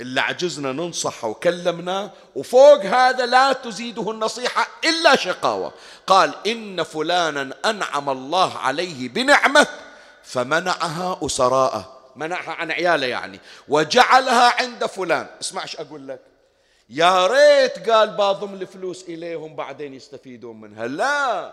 اللي 0.00 0.20
عجزنا 0.20 0.72
ننصحه 0.72 1.28
وكلمناه 1.28 2.10
وفوق 2.36 2.84
هذا 2.84 3.26
لا 3.26 3.52
تزيده 3.52 4.10
النصيحة 4.10 4.68
إلا 4.84 5.16
شقاوة. 5.16 5.72
قال 6.06 6.34
إن 6.46 6.82
فلانا 6.82 7.54
أنعم 7.64 8.10
الله 8.10 8.58
عليه 8.58 9.08
بنعمة 9.08 9.66
فمنعها 10.22 11.18
أسراءه. 11.22 11.98
منعها 12.16 12.52
عن 12.52 12.70
عياله 12.70 13.06
يعني. 13.06 13.40
وجعلها 13.68 14.62
عند 14.62 14.86
فلان. 14.86 15.26
اسمع 15.40 15.62
إيش 15.62 15.76
أقول 15.76 16.08
لك. 16.08 16.20
يا 16.90 17.26
ريت 17.26 17.90
قال 17.90 18.10
باضم 18.10 18.54
الفلوس 18.54 19.02
إليهم 19.02 19.56
بعدين 19.56 19.94
يستفيدون 19.94 20.60
منها. 20.60 20.86
لا 20.86 21.52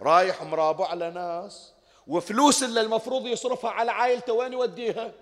رايح 0.00 0.42
مرابع 0.42 0.88
على 0.88 1.10
ناس 1.10 1.72
وفلوس 2.10 2.62
اللي 2.62 2.80
المفروض 2.80 3.26
يصرفها 3.26 3.70
على 3.70 3.90
عائلته 3.90 4.32
وين 4.32 4.52
يوديها؟ 4.52 5.12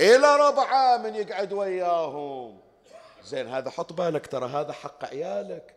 إلى 0.00 0.36
ربعة 0.36 0.96
من 0.96 1.14
يقعد 1.14 1.52
وياهم. 1.52 2.58
زين 3.24 3.48
هذا 3.48 3.70
حط 3.70 3.92
بالك 3.92 4.26
ترى 4.26 4.48
هذا 4.48 4.72
حق 4.72 5.04
عيالك. 5.04 5.74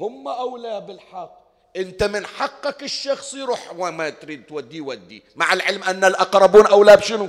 هم 0.00 0.28
أولى 0.28 0.80
بالحق. 0.80 1.44
أنت 1.76 2.02
من 2.02 2.26
حقك 2.26 2.82
الشخصي 2.82 3.42
روح 3.42 3.72
وما 3.78 4.10
تريد 4.10 4.46
توديه 4.46 4.80
ودي 4.80 5.22
مع 5.36 5.52
العلم 5.52 5.82
أن 5.82 6.04
الأقربون 6.04 6.66
أولى 6.66 6.96
بشنو؟ 6.96 7.28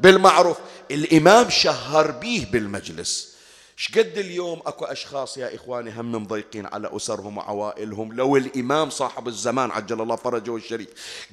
بالمعروف. 0.00 0.58
الإمام 0.90 1.50
شهر 1.50 2.10
به 2.10 2.46
بالمجلس. 2.52 3.35
شقد 3.78 4.18
اليوم 4.18 4.62
أكو 4.66 4.84
أشخاص 4.84 5.36
يا 5.36 5.54
إخواني 5.54 5.90
هم 5.90 6.12
مضيقين 6.12 6.66
على 6.66 6.96
أسرهم 6.96 7.38
وعوائلهم. 7.38 8.12
لو 8.12 8.36
الإمام 8.36 8.90
صاحب 8.90 9.28
الزمان 9.28 9.70
عجل 9.70 10.00
الله 10.00 10.16
فرجه 10.16 10.56
الشريف 10.56 10.88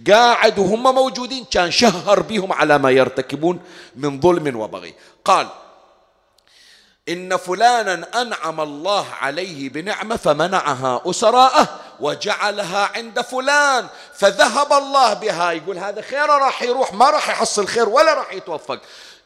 قاعد 0.10 0.60
وهم 0.60 0.84
موجودين 0.84 1.46
كان 1.52 1.72
شهر 1.72 2.20
بهم 2.20 2.54
على 2.54 2.78
ما 2.78 2.92
يرتكبون 2.92 3.60
من 3.96 4.22
ظلم 4.22 4.60
وبغي. 4.60 4.94
قال 5.26 5.48
إن 7.10 7.38
فلانا 7.38 8.22
أنعم 8.22 8.62
الله 8.62 9.08
عليه 9.22 9.70
بنعمة 9.70 10.16
فمنعها 10.16 11.02
أسراءه 11.06 11.80
وجعلها 12.00 12.92
عند 12.96 13.22
فلان 13.22 13.88
فذهب 14.16 14.74
الله 14.74 15.14
بها. 15.14 15.52
يقول 15.52 15.78
هذا 15.78 16.02
خير 16.02 16.30
راح 16.30 16.64
يروح 16.64 16.94
ما 16.94 17.10
راح 17.10 17.30
يحصل 17.30 17.68
خير 17.68 17.90
ولا 17.90 18.14
راح 18.14 18.34
يتوفق. 18.34 18.80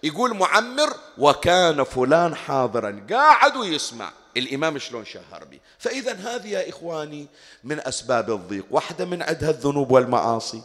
يقول 0.04 0.34
معمر 0.34 0.94
وكان 1.18 1.84
فلان 1.84 2.36
حاضرا. 2.36 3.06
قاعد 3.10 3.56
ويسمع. 3.58 4.12
الإمام 4.38 4.78
شلون 4.78 5.06
شهر 5.06 5.44
به 5.52 5.60
فإذا 5.80 6.14
هذه 6.14 6.48
يا 6.48 6.70
إخواني 6.70 7.28
من 7.64 7.88
أسباب 7.88 8.32
الضيق. 8.32 8.66
واحدة 8.72 9.06
من 9.06 9.22
عدها 9.22 9.50
الذنوب 9.50 9.92
والمعاصي. 9.92 10.62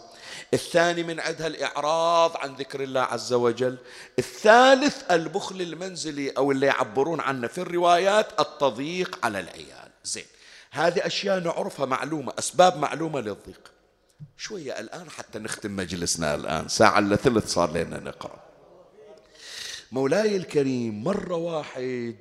الثاني 0.55 1.03
من 1.03 1.21
عدها 1.21 1.47
الإعراض 1.47 2.37
عن 2.37 2.55
ذكر 2.55 2.83
الله 2.83 3.01
عز 3.01 3.33
وجل. 3.33 3.79
الثالث 4.19 5.11
البخل 5.11 5.61
المنزلي 5.61 6.31
أو 6.31 6.53
اللي 6.53 6.67
يعبرون 6.67 7.21
عنه 7.21 7.47
في 7.47 7.59
الروايات 7.59 8.41
التضييق 8.41 9.19
على 9.23 9.41
العيال. 9.41 9.91
زين. 10.05 10.27
هذه 10.71 11.07
أشياء 11.07 11.41
نعرفها 11.41 11.87
معلومة 11.87 12.33
أسباب 12.39 12.77
معلومة 12.77 13.21
للضيق. 13.21 13.73
شوية 14.37 14.81
الآن 14.81 15.11
حتى 15.11 15.39
نختم 15.39 15.77
مجلسنا 15.77 16.35
الآن. 16.35 16.69
ساعة 16.69 16.99
إلا 16.99 17.17
ثلث 17.17 17.53
صار 17.53 17.73
لنا 17.73 18.01
نقرأ. 18.01 18.52
مولاي 19.93 20.37
الكريم 20.37 21.05
مرة 21.05 21.37
واحد 21.37 22.17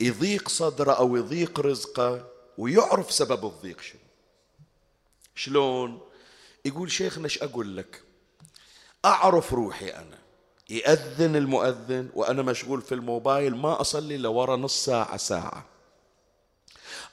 يضيق 0.00 0.48
صدره 0.48 0.92
أو 0.92 1.16
يضيق 1.16 1.60
رزقه 1.60 2.26
ويعرف 2.58 3.12
سبب 3.12 3.44
الضيق 3.46 3.80
شنو. 3.80 4.00
شلون؟ 5.34 6.00
يقول 6.64 6.90
شيخنا 6.90 7.24
إيش 7.24 7.42
أقول 7.42 7.76
لك؟ 7.76 8.02
أعرف 9.04 9.52
روحي 9.52 9.90
أنا. 9.90 10.18
يأذن 10.70 11.36
المؤذن 11.36 12.10
وأنا 12.14 12.42
مشغول 12.42 12.82
في 12.82 12.94
الموبايل 12.94 13.56
ما 13.56 13.80
أصلي 13.80 14.16
لورا 14.16 14.56
نص 14.56 14.84
ساعة 14.84 15.16
ساعة. 15.16 15.66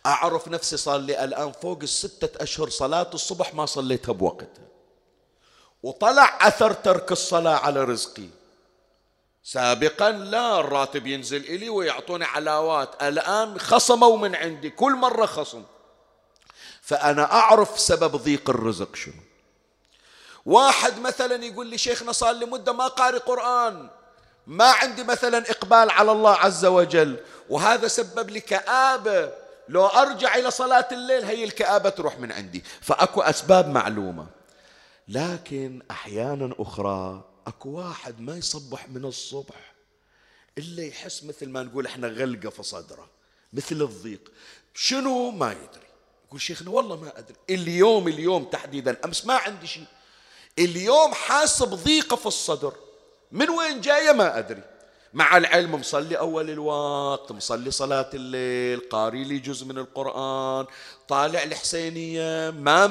أعرف 0.05 0.47
نفسي 0.47 0.77
صار 0.77 0.99
لي 0.99 1.23
الآن 1.23 1.51
فوق 1.51 1.79
الستة 1.81 2.43
أشهر 2.43 2.69
صلاة 2.69 3.09
الصبح 3.13 3.53
ما 3.53 3.65
صليتها 3.65 4.13
بوقتها. 4.13 4.67
وطلع 5.83 6.47
أثر 6.47 6.73
ترك 6.73 7.11
الصلاة 7.11 7.55
على 7.55 7.83
رزقي. 7.83 8.42
سابقا 9.43 10.11
لا 10.11 10.59
الراتب 10.59 11.07
ينزل 11.07 11.43
إلي 11.43 11.69
ويعطوني 11.69 12.25
علاوات. 12.25 13.03
الآن 13.03 13.59
خصموا 13.59 14.17
من 14.17 14.35
عندي 14.35 14.69
كل 14.69 14.91
مرة 14.95 15.25
خصم. 15.25 15.63
فأنا 16.81 17.31
أعرف 17.31 17.79
سبب 17.79 18.15
ضيق 18.15 18.49
الرزق 18.49 18.95
شنو. 18.95 19.13
واحد 20.45 20.99
مثلا 20.99 21.45
يقول 21.45 21.67
لي 21.67 21.77
شيخنا 21.77 22.11
صار 22.11 22.31
لي 22.31 22.45
مدة 22.45 22.73
ما 22.73 22.87
قاري 22.87 23.17
قرآن. 23.17 23.89
ما 24.47 24.71
عندي 24.71 25.03
مثلا 25.03 25.51
إقبال 25.51 25.91
على 25.91 26.11
الله 26.11 26.35
عز 26.35 26.65
وجل. 26.65 27.19
وهذا 27.49 27.87
سبب 27.87 28.29
لي 28.29 28.39
كآبة. 28.39 29.31
لو 29.69 29.85
أرجع 29.85 30.35
إلى 30.35 30.51
صلاة 30.51 30.87
الليل 30.91 31.23
هي 31.23 31.43
الكآبة 31.43 31.89
تروح 31.89 32.19
من 32.19 32.31
عندي. 32.31 32.63
فأكو 32.81 33.21
أسباب 33.21 33.69
معلومة. 33.69 34.27
لكن 35.07 35.81
أحيانا 35.91 36.55
أخرى 36.59 37.32
أكو 37.47 37.69
واحد 37.69 38.21
ما 38.21 38.37
يصبح 38.37 38.89
من 38.89 39.05
الصبح 39.05 39.73
إلا 40.57 40.83
يحس 40.83 41.23
مثل 41.23 41.49
ما 41.49 41.63
نقول 41.63 41.85
إحنا 41.85 42.07
غلقة 42.07 42.49
في 42.49 42.63
صدره 42.63 43.09
مثل 43.53 43.81
الضيق. 43.81 44.31
شنو؟ 44.73 45.31
ما 45.31 45.51
يدري. 45.51 45.87
يقول 46.27 46.41
شيخنا 46.41 46.69
والله 46.69 46.95
ما 46.95 47.19
أدري. 47.19 47.35
اليوم 47.49 48.07
اليوم 48.07 48.43
تحديدا 48.43 48.97
أمس 49.05 49.25
ما 49.25 49.33
عندي 49.33 49.67
شيء. 49.67 49.85
اليوم 50.59 51.13
حاس 51.13 51.63
بضيقة 51.63 52.15
في 52.15 52.25
الصدر. 52.25 52.73
من 53.31 53.49
وين 53.49 53.81
جاية؟ 53.81 54.11
ما 54.11 54.37
أدري. 54.37 54.63
مع 55.13 55.37
العلم 55.37 55.75
مصلي 55.75 56.17
أول 56.17 56.49
الوقت 56.49 57.31
مصلي 57.31 57.71
صلاة 57.71 58.09
الليل 58.13 58.89
قاري 58.89 59.23
لي 59.23 59.39
جزء 59.39 59.65
من 59.65 59.77
القرآن 59.77 60.65
طالع 61.07 61.43
الحسينية 61.43 62.49
ما 62.49 62.87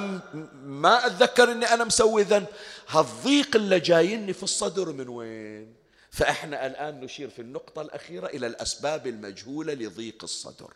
ما 0.64 1.07
أتذكر 1.07 1.53
أني 1.53 1.66
أنا 1.66 1.84
مسوي 1.84 2.22
ذنب. 2.22 2.46
هالضيق 2.93 3.57
اللي 3.57 3.80
جايني 3.80 4.32
في 4.32 4.43
الصدر 4.43 4.93
من 4.93 5.09
وين؟ 5.09 5.74
فإحنا 6.11 6.66
الآن 6.66 7.01
نشير 7.01 7.30
في 7.30 7.43
النقطة 7.43 7.82
الأخيرة 7.82 8.26
إلى 8.26 8.47
الأسباب 8.47 9.07
المجهولة 9.07 9.74
لضيق 9.74 10.22
الصدر. 10.22 10.74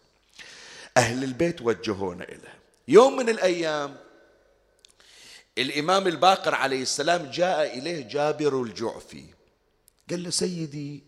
أهل 0.97 1.25
البيت 1.25 1.63
وجهونا 1.63 2.25
إليه. 2.25 2.59
يوم 2.89 3.17
من 3.17 3.29
الأيام 3.29 3.97
الإمام 5.59 6.07
الباقر 6.07 6.55
عليه 6.55 6.83
السلام 6.83 7.31
جاء 7.31 7.79
إليه 7.79 8.09
جابر 8.09 8.63
الجعفي. 8.63 9.25
قال 10.11 10.23
له 10.23 10.31
سيدي 10.31 11.03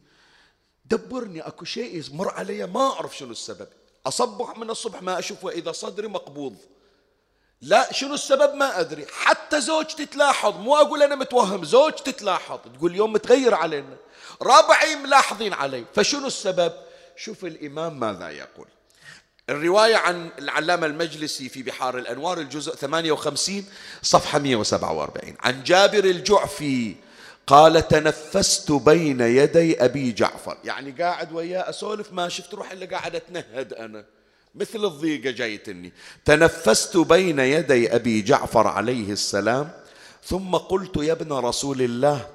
دبرني 0.85 1.41
أكو 1.41 1.65
شيء 1.65 2.05
يمر 2.13 2.31
علي 2.31 2.67
ما 2.67 2.93
أعرف 2.93 3.17
شنو 3.17 3.31
السبب. 3.31 3.69
أصبح 4.07 4.59
من 4.59 4.71
الصبح 4.71 5.03
ما 5.03 5.19
أشوف 5.19 5.45
وإذا 5.45 5.73
صدري 5.73 6.09
مقبوض. 6.09 6.57
لا 7.63 7.93
شنو 7.93 8.15
السبب 8.15 8.55
ما 8.55 8.81
أدري. 8.81 9.07
حتى 9.13 9.61
زوجتي 9.61 10.07
تلاحظ 10.07 10.57
مو 10.57 10.77
أقول 10.77 11.03
أنا 11.03 11.15
متوهم 11.15 11.65
زوجتي 11.65 12.13
تلاحظ 12.13 12.59
تقول 12.77 12.91
اليوم 12.91 13.13
متغير 13.13 13.55
علينا. 13.55 13.97
ربعي 14.43 14.97
ملاحظين 14.97 15.53
علي. 15.53 15.85
فشنو 15.95 16.27
السبب؟ 16.27 16.73
شوف 17.17 17.45
الإمام 17.45 18.01
ماذا 18.01 18.31
يقول. 18.31 18.67
الرواية 19.51 19.97
عن 19.97 20.31
العلامة 20.39 20.87
المجلسي 20.87 21.49
في 21.49 21.63
بحار 21.63 21.99
الأنوار 21.99 22.39
الجزء 22.39 22.75
58 22.75 23.67
صفحة 24.03 24.39
147 24.39 25.37
عن 25.41 25.63
جابر 25.63 26.05
الجعفي 26.05 26.95
قال 27.47 27.89
تنفست 27.89 28.73
بين 28.73 29.21
يدي 29.21 29.85
أبي 29.85 30.13
جعفر. 30.13 30.59
يعني 30.65 30.91
قاعد 30.91 31.33
وياه 31.33 31.71
أسولف 31.71 32.13
ما 32.13 32.29
شفت 32.29 32.55
روح 32.55 32.71
إلا 32.71 32.97
قاعد 32.97 33.17
أتنهد 33.17 33.73
أنا. 33.73 34.05
مثل 34.61 34.85
الضيقة 34.85 35.31
جايتني 35.31 35.93
تنفست 36.25 36.97
بين 36.97 37.39
يدي 37.39 37.95
أبي 37.95 38.23
جعفر 38.23 38.67
عليه 38.67 39.13
السلام 39.13 39.71
ثم 40.25 40.57
قلت 40.57 40.97
يا 40.97 41.13
ابن 41.13 41.33
رسول 41.33 41.83
الله 41.83 42.27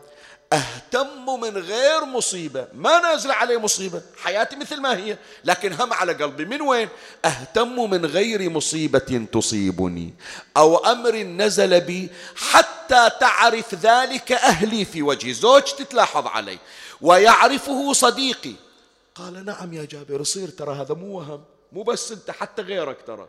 أهتم 0.54 1.40
من 1.42 1.58
غير 1.58 2.06
مصيبة. 2.06 2.68
ما 2.74 3.00
نازل 3.00 3.32
علي 3.32 3.58
مصيبة. 3.58 4.02
حياتي 4.18 4.56
مثل 4.56 4.82
ما 4.82 4.98
هي 4.98 5.18
لكن 5.46 5.74
هم 5.74 5.94
على 5.94 6.14
قلبي. 6.14 6.46
من 6.46 6.62
وين؟ 6.62 6.90
أهتم 7.26 7.90
من 7.90 8.06
غير 8.06 8.50
مصيبة 8.50 9.26
تصيبني 9.34 10.14
أو 10.58 10.78
أمر 10.78 11.16
نزل 11.16 11.82
بي 11.82 12.10
حتى 12.36 13.10
تعرف 13.20 13.76
ذلك 13.76 14.32
أهلي 14.32 14.86
في 14.86 15.02
وجهي. 15.02 15.34
زوجتي 15.34 15.84
تلاحظ 15.84 16.28
علي 16.28 16.60
ويعرفه 17.02 17.94
صديقي. 17.94 18.54
قال 19.16 19.46
نعم 19.46 19.74
يا 19.74 19.86
جابر 19.86 20.22
يصير 20.22 20.50
ترى 20.50 20.76
هذا 20.76 20.96
مو 20.96 21.18
وهم. 21.18 21.42
مو 21.74 21.84
بس 21.84 22.12
انت 22.12 22.32
حتى 22.32 22.62
غيرك 22.62 22.98
ترى. 23.08 23.28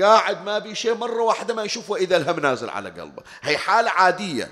قاعد 0.00 0.44
ما 0.44 0.58
بي 0.58 0.74
شيء 0.74 0.94
مرة 0.94 1.22
واحدة 1.22 1.54
ما 1.54 1.64
يشوفه 1.64 1.96
إذا 1.96 2.16
الهم 2.16 2.40
نازل 2.40 2.68
على 2.68 2.90
قلبه. 2.90 3.22
هي 3.42 3.58
حالة 3.58 3.90
عادية. 3.90 4.50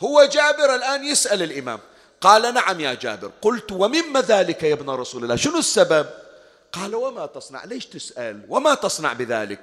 هو 0.00 0.24
جابر 0.24 0.74
الآن 0.74 1.04
يسأل 1.04 1.42
الإمام. 1.42 1.80
قال 2.20 2.54
نعم 2.54 2.80
يا 2.80 2.94
جابر. 2.94 3.30
قلت 3.42 3.72
ومما 3.72 4.20
ذلك 4.20 4.62
يا 4.62 4.74
ابن 4.74 4.90
رسول 4.90 5.22
الله؟ 5.22 5.36
شنو 5.36 5.58
السبب؟ 5.58 6.06
قال 6.72 6.94
وما 6.94 7.26
تصنع. 7.26 7.64
ليش 7.64 7.86
تسأل؟ 7.86 8.46
وما 8.48 8.74
تصنع 8.74 9.12
بذلك؟ 9.12 9.60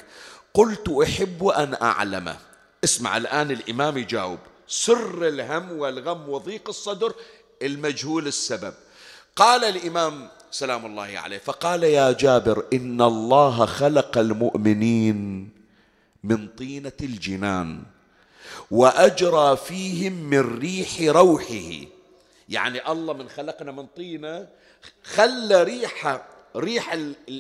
قلت 0.54 0.90
أحب 1.04 1.48
أن 1.48 1.78
أعلم. 1.82 2.36
اسمع 2.84 3.18
الآن 3.18 3.52
الإمام 3.52 3.98
يجاوب. 3.98 4.40
سر 4.68 5.28
الهم 5.28 5.72
والغم 5.80 6.30
وضيق 6.30 6.70
الصدر 6.70 7.14
المجهول 7.62 8.28
السبب. 8.28 8.74
قال 9.36 9.64
الإمام 9.64 10.30
سلام 10.52 10.86
الله 10.86 11.20
عليه. 11.20 11.38
فقال 11.38 11.84
يا 11.84 12.12
جابر 12.12 12.66
إن 12.74 13.02
الله 13.02 13.66
خلق 13.66 14.18
المؤمنين 14.18 15.50
من 16.24 16.48
طينة 16.48 16.92
الجنان 17.02 17.84
وأجرى 18.72 19.58
فيهم 19.58 20.14
من 20.14 20.60
ريح 20.60 20.90
روحه. 21.02 21.88
يعني 22.50 22.92
الله 22.92 23.14
من 23.14 23.30
خلقنا 23.30 23.72
من 23.72 23.86
طينة 23.86 24.48
خلى 25.04 25.64
ريحة 25.64 26.26
ريح 26.56 26.94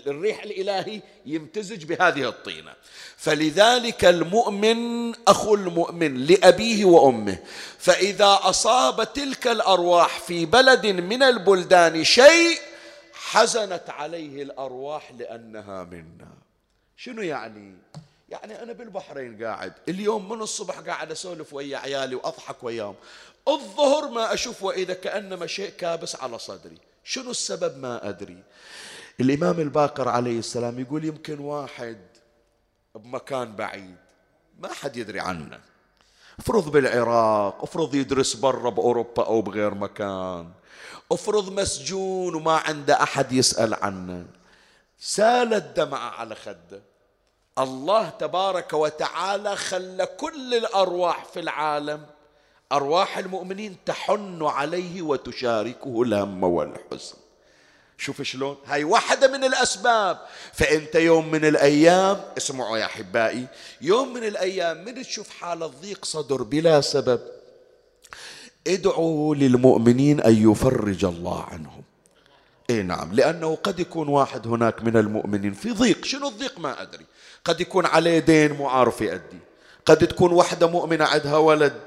الريح 0.07 0.43
الإلهي 0.43 1.01
يمتزج 1.25 1.83
بهذه 1.83 2.29
الطينة. 2.29 2.73
فلذلك 3.17 4.05
المؤمن 4.05 5.11
أخو 5.27 5.55
المؤمن 5.55 6.17
لأبيه 6.17 6.85
وأمه. 6.85 7.37
فإذا 7.77 8.39
أصاب 8.41 9.13
تلك 9.13 9.47
الأرواح 9.47 10.19
في 10.19 10.45
بلد 10.45 10.87
من 10.87 11.23
البلدان 11.23 12.03
شيء 12.03 12.70
حزنت 13.21 13.89
عليه 13.89 14.43
الأرواح 14.43 15.11
لأنها 15.11 15.83
منا. 15.83 16.31
شنو 16.95 17.21
يعني؟ 17.21 17.75
يعني 18.29 18.63
أنا 18.63 18.73
بالبحرين 18.73 19.43
قاعد 19.43 19.73
اليوم 19.89 20.29
من 20.29 20.41
الصبح 20.41 20.79
قاعد 20.79 21.11
أسولف 21.11 21.53
ويا 21.53 21.77
عيالي 21.77 22.15
وأضحك 22.15 22.63
وياهم. 22.63 22.95
الظهر 23.47 24.09
ما 24.09 24.33
أشوف 24.33 24.63
وإذا 24.63 24.93
كأنما 24.93 25.47
شيء 25.47 25.69
كابس 25.69 26.15
على 26.15 26.39
صدري. 26.39 26.77
شنو 27.03 27.31
السبب 27.31 27.77
ما 27.77 28.09
أدري. 28.09 28.43
الإمام 29.19 29.59
الباقر 29.59 30.09
عليه 30.09 30.39
السلام 30.39 30.79
يقول 30.79 31.05
يمكن 31.05 31.39
واحد 31.39 31.97
بمكان 32.95 33.55
بعيد 33.55 33.95
ما 34.59 34.73
حد 34.73 34.97
يدري 34.97 35.19
عنه. 35.19 35.59
افرض 36.41 36.71
بالعراق 36.71 37.63
افرض 37.63 37.95
يدرس 37.95 38.33
برا 38.33 38.69
بأوروبا 38.69 39.25
أو 39.25 39.41
بغير 39.41 39.73
مكان 39.73 40.49
افرض 41.11 41.59
مسجون 41.59 42.35
وما 42.35 42.57
عنده 42.57 43.03
أحد 43.03 43.31
يسأل 43.31 43.73
عنه. 43.73 44.25
سالت 44.99 45.77
دمعة 45.77 46.09
على 46.09 46.35
خده 46.35 46.81
الله 47.59 48.09
تبارك 48.09 48.73
وتعالى 48.73 49.55
خلى 49.55 50.05
كل 50.05 50.53
الأرواح 50.53 51.25
في 51.25 51.39
العالم 51.39 52.05
أرواح 52.71 53.17
المؤمنين 53.17 53.77
تحن 53.85 54.39
عليه 54.43 55.01
وتشاركه 55.01 56.01
الهم 56.01 56.43
والحزن. 56.43 57.20
شوف 58.01 58.21
شلون. 58.21 58.57
هاي 58.65 58.83
واحدة 58.83 59.27
من 59.27 59.43
الأسباب. 59.43 60.17
فأنت 60.53 60.95
يوم 60.95 61.31
من 61.31 61.45
الأيام 61.45 62.21
اسمعوا 62.37 62.77
يا 62.77 62.85
أحبائي 62.85 63.47
يوم 63.81 64.13
من 64.13 64.23
الأيام 64.23 64.85
من 64.85 65.03
تشوف 65.03 65.29
حالة 65.29 65.67
ضيق 65.67 66.05
صدر 66.05 66.43
بلا 66.43 66.81
سبب. 66.81 67.19
ادعوا 68.67 69.35
للمؤمنين 69.35 70.21
أن 70.21 70.51
يفرج 70.51 71.05
الله 71.05 71.43
عنهم. 71.43 71.83
إي 72.69 72.81
نعم 72.81 73.13
لأنه 73.13 73.57
قد 73.63 73.79
يكون 73.79 74.07
واحد 74.07 74.47
هناك 74.47 74.83
من 74.83 74.97
المؤمنين 74.97 75.53
في 75.53 75.71
ضيق. 75.71 76.05
شنو 76.05 76.27
الضيق 76.27 76.59
ما 76.59 76.81
أدري. 76.81 77.05
قد 77.45 77.61
يكون 77.61 77.85
عليه 77.85 78.19
دين 78.19 78.51
مو 78.51 78.67
عارف 78.67 79.01
يأدي. 79.01 79.39
قد 79.85 80.07
تكون 80.07 80.33
وحدة 80.33 80.67
مؤمنة 80.67 81.05
عندها 81.05 81.37
ولد 81.37 81.81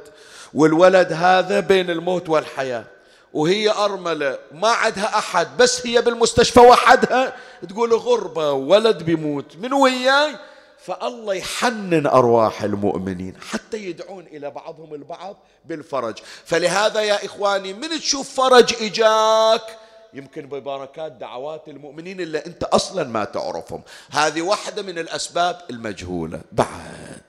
والولد 0.55 1.13
هذا 1.13 1.61
بين 1.61 1.91
الموت 1.91 2.29
والحياة. 2.29 2.94
وهي 3.35 3.71
أرملة. 3.71 4.39
ما 4.53 4.69
عندها 4.69 5.19
أحد 5.19 5.57
بس 5.57 5.87
هي 5.87 6.03
بالمستشفى 6.03 6.61
وحدها. 6.61 7.37
تقول 7.69 7.95
غربة 7.95 8.53
ولد 8.53 9.03
بيموت. 9.03 9.57
من 9.57 9.73
وياي؟ 9.73 10.37
فالله 10.79 11.35
يحنن 11.35 12.07
أرواح 12.07 12.63
المؤمنين 12.63 13.35
حتى 13.51 13.77
يدعون 13.77 14.27
إلى 14.27 14.51
بعضهم 14.51 14.95
البعض 14.95 15.37
بالفرج. 15.65 16.19
فلهذا 16.45 17.01
يا 17.01 17.25
إخواني 17.25 17.73
من 17.73 17.89
تشوف 18.01 18.41
فرج 18.41 18.75
إجاك؟ 18.81 19.79
يمكن 20.15 20.47
ببركات 20.47 21.13
دعوات 21.13 21.69
المؤمنين 21.69 22.21
اللي 22.21 22.39
أنت 22.39 22.65
أصلا 22.65 23.05
ما 23.05 23.25
تعرفهم. 23.25 23.83
هذه 24.11 24.43
واحدة 24.43 24.83
من 24.83 24.99
الأسباب 24.99 25.61
المجهولة. 25.71 26.41
بعد 26.53 27.23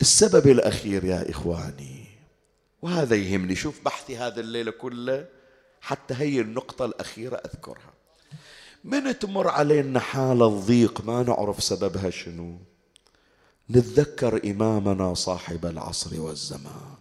السبب 0.00 0.46
الأخير 0.46 1.04
يا 1.04 1.30
إخواني 1.30 2.04
وهذا 2.82 3.16
يهمني. 3.16 3.56
شوف 3.56 3.80
بحثي 3.84 4.16
هذا 4.16 4.40
الليلة 4.40 4.70
كله. 4.70 5.35
حتى 5.86 6.14
هي 6.14 6.40
النقطة 6.40 6.84
الأخيرة 6.84 7.36
أذكرها. 7.36 7.92
من 8.84 9.18
تمر 9.18 9.48
علينا 9.48 10.00
حالة 10.00 10.48
ضيق 10.48 11.04
ما 11.04 11.22
نعرف 11.22 11.62
سببها 11.62 12.10
شنو؟ 12.10 12.58
نتذكر 13.70 14.50
إمامنا 14.50 15.14
صاحب 15.14 15.66
العصر 15.66 16.20
والزمان. 16.20 16.94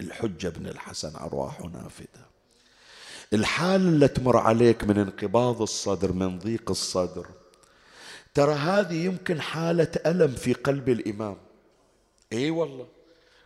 الحجة 0.00 0.48
بن 0.48 0.66
الحسن 0.66 1.16
أرواح 1.16 1.60
نافذة. 1.60 2.24
الحالة 3.32 3.88
اللي 3.88 4.08
تمر 4.08 4.36
عليك 4.36 4.84
من 4.84 4.98
انقباض 4.98 5.62
الصدر 5.62 6.12
من 6.12 6.38
ضيق 6.38 6.70
الصدر. 6.70 7.26
ترى 8.34 8.54
هذه 8.54 9.04
يمكن 9.04 9.40
حالة 9.40 9.90
ألم 10.06 10.34
في 10.34 10.52
قلب 10.52 10.88
الإمام. 10.88 11.36
إي 12.32 12.50
والله. 12.50 12.86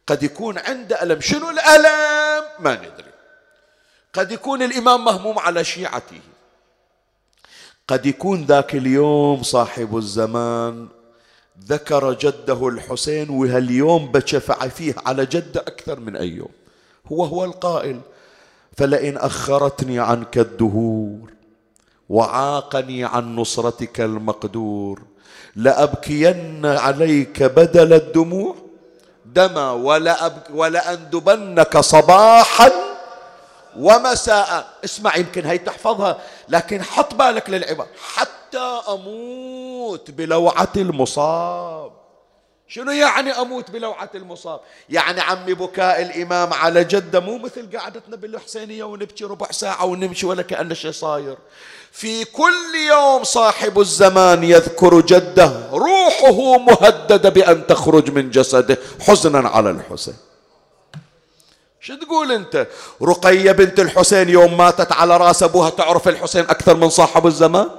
قد 0.06 0.22
يكون 0.22 0.58
عنده 0.58 1.02
ألم. 1.02 1.20
شنو 1.20 1.50
الألم؟ 1.50 2.44
ما 2.60 2.74
ندري. 2.74 3.11
قد 4.14 4.32
يكون 4.32 4.62
الإمام 4.62 5.04
مهموم 5.04 5.38
على 5.38 5.64
شيعته. 5.64 6.20
قد 7.88 8.06
يكون 8.06 8.44
ذاك 8.44 8.74
اليوم 8.74 9.42
صاحب 9.42 9.96
الزمان 9.96 10.88
ذكر 11.66 12.12
جده 12.12 12.68
الحسين 12.68 13.30
وهاليوم 13.30 14.12
بشفع 14.12 14.68
فيه 14.68 14.94
على 15.06 15.26
جده 15.26 15.60
أكثر 15.60 16.00
من 16.00 16.16
أي 16.16 16.28
يوم. 16.28 16.48
هو 17.12 17.24
هو 17.24 17.44
القائل 17.44 18.00
فلئن 18.76 19.16
أخرتني 19.16 19.98
عنك 20.00 20.38
الدهور 20.38 21.32
وعاقني 22.08 23.04
عن 23.04 23.36
نصرتك 23.36 24.00
المقدور 24.00 25.02
لأبكين 25.56 26.66
عليك 26.66 27.42
بدل 27.42 27.92
الدموع 27.92 28.56
دما 29.26 29.70
ولأندبنك 30.52 31.78
صباحا 31.78 32.70
ومساء. 33.76 34.68
اسمع 34.84 35.16
يمكن 35.16 35.46
هي 35.46 35.58
تحفظها 35.58 36.18
لكن 36.48 36.82
حط 36.82 37.14
بالك 37.14 37.50
للعبارة 37.50 37.88
حتى 38.14 38.80
أموت 38.88 40.10
بلوعة 40.10 40.72
المصاب. 40.76 41.92
شنو 42.68 42.90
يعني 42.90 43.30
أموت 43.30 43.70
بلوعة 43.70 44.10
المصاب؟ 44.14 44.60
يعني 44.90 45.20
عمي 45.20 45.54
بكاء 45.54 46.02
الإمام 46.02 46.52
على 46.52 46.84
جدة 46.84 47.20
مو 47.20 47.38
مثل 47.38 47.78
قعدتنا 47.78 48.16
بالحسينية 48.16 48.84
ونبكي 48.84 49.24
ربع 49.24 49.46
ساعة 49.50 49.84
ونمشي 49.84 50.26
ولا 50.26 50.42
كأن 50.42 50.74
شيء 50.74 50.90
صاير. 50.90 51.36
في 51.92 52.24
كل 52.24 52.74
يوم 52.88 53.24
صاحب 53.24 53.80
الزمان 53.80 54.44
يذكر 54.44 55.00
جده 55.00 55.70
روحه 55.72 56.58
مهددة 56.58 57.28
بأن 57.28 57.66
تخرج 57.66 58.10
من 58.10 58.30
جسده 58.30 58.78
حزنا 59.00 59.48
على 59.48 59.70
الحسين. 59.70 60.16
شو 61.82 61.94
تقول 61.94 62.32
أنت؟ 62.32 62.66
رقية 63.02 63.52
بنت 63.52 63.80
الحسين 63.80 64.28
يوم 64.28 64.56
ماتت 64.56 64.92
على 64.92 65.16
راس 65.16 65.42
أبوها 65.42 65.70
تعرف 65.70 66.08
الحسين 66.08 66.44
أكثر 66.44 66.76
من 66.76 66.90
صاحب 66.90 67.26
الزمان؟ 67.26 67.70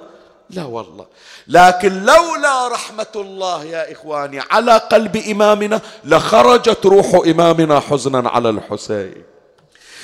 لا 0.49 0.63
والله. 0.63 1.05
لكن 1.47 2.03
لولا 2.03 2.67
رحمة 2.67 3.07
الله 3.15 3.65
يا 3.65 3.91
إخواني 3.91 4.39
على 4.39 4.77
قلب 4.77 5.17
إمامنا 5.17 5.81
لخرجت 6.03 6.85
روح 6.85 7.21
إمامنا 7.27 7.79
حزنا 7.79 8.29
على 8.29 8.49
الحسين. 8.49 9.23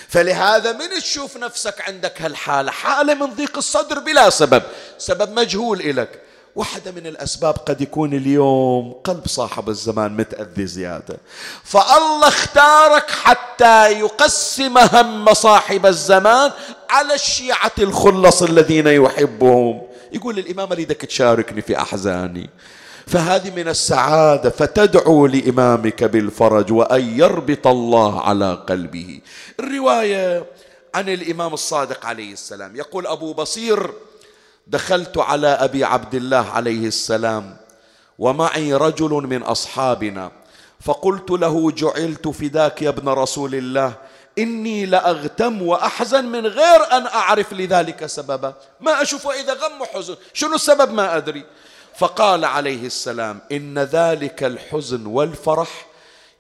فلهذا 0.07 0.71
من 0.71 0.89
تشوف 1.01 1.37
نفسك 1.37 1.81
عندك 1.87 2.21
هالحالة؟ 2.21 2.71
حالة 2.71 3.13
من 3.13 3.33
ضيق 3.33 3.57
الصدر 3.57 3.99
بلا 3.99 4.29
سبب. 4.29 4.63
سبب 4.97 5.39
مجهول 5.39 5.81
إلك. 5.81 6.21
واحدة 6.59 6.91
من 6.91 7.07
الأسباب 7.07 7.53
قد 7.53 7.81
يكون 7.81 8.13
اليوم 8.13 8.91
قلب 9.03 9.27
صاحب 9.27 9.69
الزمان 9.69 10.17
متأذي 10.17 10.67
زيادة. 10.67 11.17
فالله 11.63 12.27
اختارك 12.27 13.11
حتى 13.11 13.91
يقسم 13.99 14.77
هم 14.77 15.33
صاحب 15.33 15.85
الزمان 15.85 16.51
على 16.89 17.13
الشيعة 17.13 17.71
الخلص 17.79 18.43
الذين 18.43 18.87
يحبهم. 18.87 19.81
يقول 20.13 20.39
الإمام 20.39 20.71
أريدك 20.71 21.01
تشاركني 21.01 21.61
في 21.61 21.77
أحزاني. 21.77 22.49
فهذه 23.07 23.55
من 23.55 23.67
السعادة 23.67 24.49
فتدعو 24.49 25.25
لإمامك 25.27 26.03
بالفرج 26.03 26.71
وأن 26.71 27.19
يربط 27.19 27.67
الله 27.67 28.21
على 28.21 28.63
قلبه. 28.69 29.19
الرواية 29.59 30.45
عن 30.95 31.09
الإمام 31.09 31.53
الصادق 31.53 32.05
عليه 32.05 32.33
السلام 32.33 32.75
يقول 32.75 33.07
أبو 33.07 33.33
بصير 33.33 33.91
دخلت 34.69 35.17
على 35.17 35.47
أبي 35.47 35.83
عبد 35.83 36.15
الله 36.15 36.49
عليه 36.49 36.87
السلام 36.87 37.57
ومعي 38.19 38.73
رجل 38.73 39.09
من 39.09 39.43
أصحابنا. 39.43 40.31
فقلت 40.79 41.31
له 41.31 41.71
جعلت 41.71 42.27
فداك 42.27 42.81
يا 42.81 42.89
ابن 42.89 43.09
رسول 43.09 43.55
الله. 43.55 43.93
إني 44.37 44.85
لأغتم 44.85 45.61
وأحزن 45.61 46.25
من 46.25 46.47
غير 46.47 46.83
أن 46.91 47.07
أعرف 47.07 47.53
لذلك 47.53 48.05
سببا. 48.05 48.53
ما 48.81 49.01
أشوف 49.01 49.27
إذا 49.27 49.53
غم 49.53 49.81
وحزن 49.81 50.15
شنو 50.33 50.55
السبب؟ 50.55 50.93
ما 50.93 51.17
أدري. 51.17 51.43
فقال 51.97 52.45
عليه 52.45 52.85
السلام 52.85 53.39
إن 53.51 53.79
ذلك 53.79 54.43
الحزن 54.43 55.05
والفرح 55.05 55.85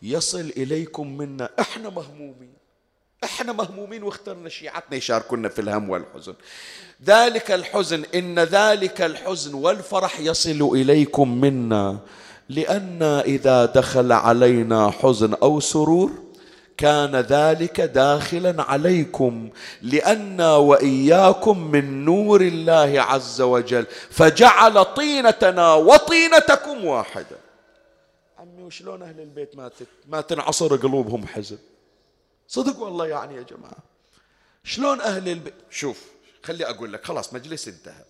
يصل 0.01 0.53
إليكم 0.57 1.17
منا. 1.17 1.49
إحنا 1.59 1.89
مهمومين. 1.89 2.58
إحنا 3.23 3.51
مهمومين 3.53 4.03
واخترنا 4.03 4.49
شيعتنا 4.49 4.97
يشاركونا 4.97 5.49
في 5.49 5.61
الهم 5.61 5.89
والحزن. 5.89 6.33
ذلك 7.05 7.51
الحزن 7.51 8.03
إن 8.15 8.39
ذلك 8.39 9.01
الحزن 9.01 9.53
والفرح 9.53 10.19
يصل 10.19 10.69
إليكم 10.73 11.41
منا 11.41 11.97
لأن 12.49 13.03
إذا 13.03 13.65
دخل 13.65 14.11
علينا 14.11 14.91
حزن 14.91 15.33
أو 15.33 15.59
سرور 15.59 16.11
كان 16.77 17.15
ذلك 17.15 17.81
داخلا 17.81 18.63
عليكم 18.63 19.49
لأن 19.81 20.41
وإياكم 20.41 21.71
من 21.71 22.05
نور 22.05 22.41
الله 22.41 23.01
عز 23.01 23.41
وجل 23.41 23.85
فجعل 24.09 24.85
طينتنا 24.85 25.73
وطينتكم 25.73 26.85
واحدة 26.85 27.37
عمي 28.39 28.63
وشلون 28.63 29.01
أهل 29.01 29.19
البيت 29.19 29.55
ما 29.55 29.71
ما 30.07 30.21
تنعصر 30.21 30.75
قلوبهم 30.75 31.27
حزن؟ 31.27 31.57
صدق 32.49 32.79
والله 32.79 33.07
يعني 33.07 33.35
يا 33.35 33.41
جماعة. 33.41 33.77
شلون 34.63 35.01
أهل 35.01 35.29
البيت 35.29 35.53
شوف 35.69 36.05
خلي 36.43 36.69
أقول 36.69 36.93
لك 36.93 37.05
خلاص 37.05 37.33
مجلس 37.33 37.67
انتهى. 37.67 38.05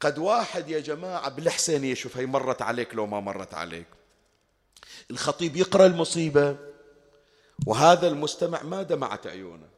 قد 0.00 0.18
واحد 0.18 0.70
يا 0.70 0.80
جماعة 0.80 1.28
بالحسينية 1.28 1.94
شوف 1.94 2.16
هي 2.16 2.26
مرت 2.26 2.62
عليك 2.62 2.94
لو 2.94 3.06
ما 3.06 3.20
مرت 3.20 3.54
عليك. 3.54 3.86
الخطيب 5.10 5.56
يقرأ 5.56 5.86
المصيبة 5.86 6.56
وهذا 7.66 8.08
المستمع 8.08 8.62
ما 8.62 8.82
دمعت 8.82 9.26
عيونه. 9.26 9.68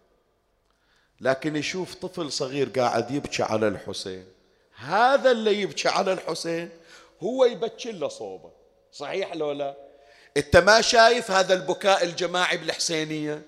لكن 1.20 1.56
يشوف 1.56 1.94
طفل 1.94 2.32
صغير 2.32 2.68
قاعد 2.68 3.10
يبكي 3.10 3.42
على 3.42 3.68
الحسين. 3.68 4.26
هذا 4.74 5.30
اللي 5.30 5.60
يبكي 5.60 5.88
على 5.88 6.12
الحسين 6.12 6.70
هو 7.22 7.44
يبكي 7.44 7.92
له 7.92 8.08
صوبة. 8.08 8.52
صحيح 8.92 9.34
لو 9.34 9.52
لا؟ 9.52 9.81
انت 10.36 10.56
ما 10.56 10.80
شايف 10.80 11.30
هذا 11.30 11.54
البكاء 11.54 12.04
الجماعي 12.04 12.56
بالحسينية؟ 12.56 13.42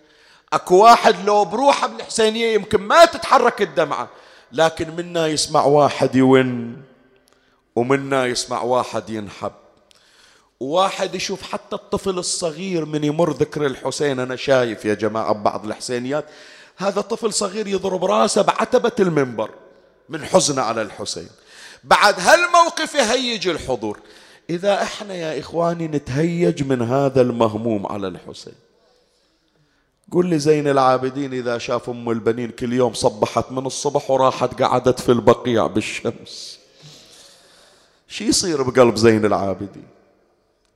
اكو 0.53 0.77
واحد 0.77 1.25
لو 1.25 1.45
بروحه 1.45 1.87
بالحسينية 1.87 2.55
يمكن 2.55 2.81
ما 2.81 3.05
تتحرك 3.05 3.63
الدمعة 3.63 4.09
لكن 4.53 4.91
منا 4.91 5.27
يسمع 5.27 5.65
واحد 5.65 6.15
يون 6.15 6.83
ومنا 7.77 8.27
يسمع 8.27 8.63
واحد 8.63 9.11
ينحب. 9.11 9.53
واحد 10.61 11.15
يشوف 11.15 11.43
حتى 11.43 11.77
الطفل 11.77 12.19
الصغير 12.19 12.85
من 12.85 13.05
يمر 13.05 13.31
ذكر 13.31 13.67
الحسين 13.67 14.21
أنا 14.21 14.37
شايف 14.37 14.85
يا 14.85 14.95
جماعة 14.95 15.33
ببعض 15.33 15.67
الحسينيات 15.67 16.25
هذا 16.77 17.01
طفل 17.01 17.33
صغير 17.33 17.67
يضرب 17.67 18.05
راسه 18.05 18.43
بعتبة 18.43 18.93
المنبر 19.01 19.51
من 20.09 20.25
حزنه 20.25 20.63
على 20.63 20.83
الحسين. 20.83 21.29
بعد 21.85 22.21
هالموقف 22.21 22.95
يهيج 22.95 23.49
الحضور. 23.49 24.01
إذا 24.51 24.83
إحنا 24.83 25.15
يا 25.15 25.41
إخواني 25.41 25.89
نتهيج 25.89 26.63
من 26.63 26.83
هذا 26.83 27.21
المهموم 27.21 27.87
على 27.87 28.09
الحسين. 28.09 28.55
قل 30.13 30.27
لي 30.27 30.39
زين 30.39 30.69
العابدين 30.69 31.35
إذا 31.35 31.59
شاف 31.59 31.91
أم 31.91 32.11
البنين 32.11 32.51
كل 32.51 32.73
يوم 32.73 32.95
صبحت 32.95 33.53
من 33.53 33.67
الصبح 33.67 34.11
وراحت 34.11 34.63
قعدت 34.63 35.01
في 35.01 35.13
البقيع 35.13 35.67
بالشمس. 35.67 36.59
شي 38.09 38.25
يصير 38.25 38.63
بقلب 38.63 38.97
زين 38.97 39.25
العابدين؟ 39.25 39.87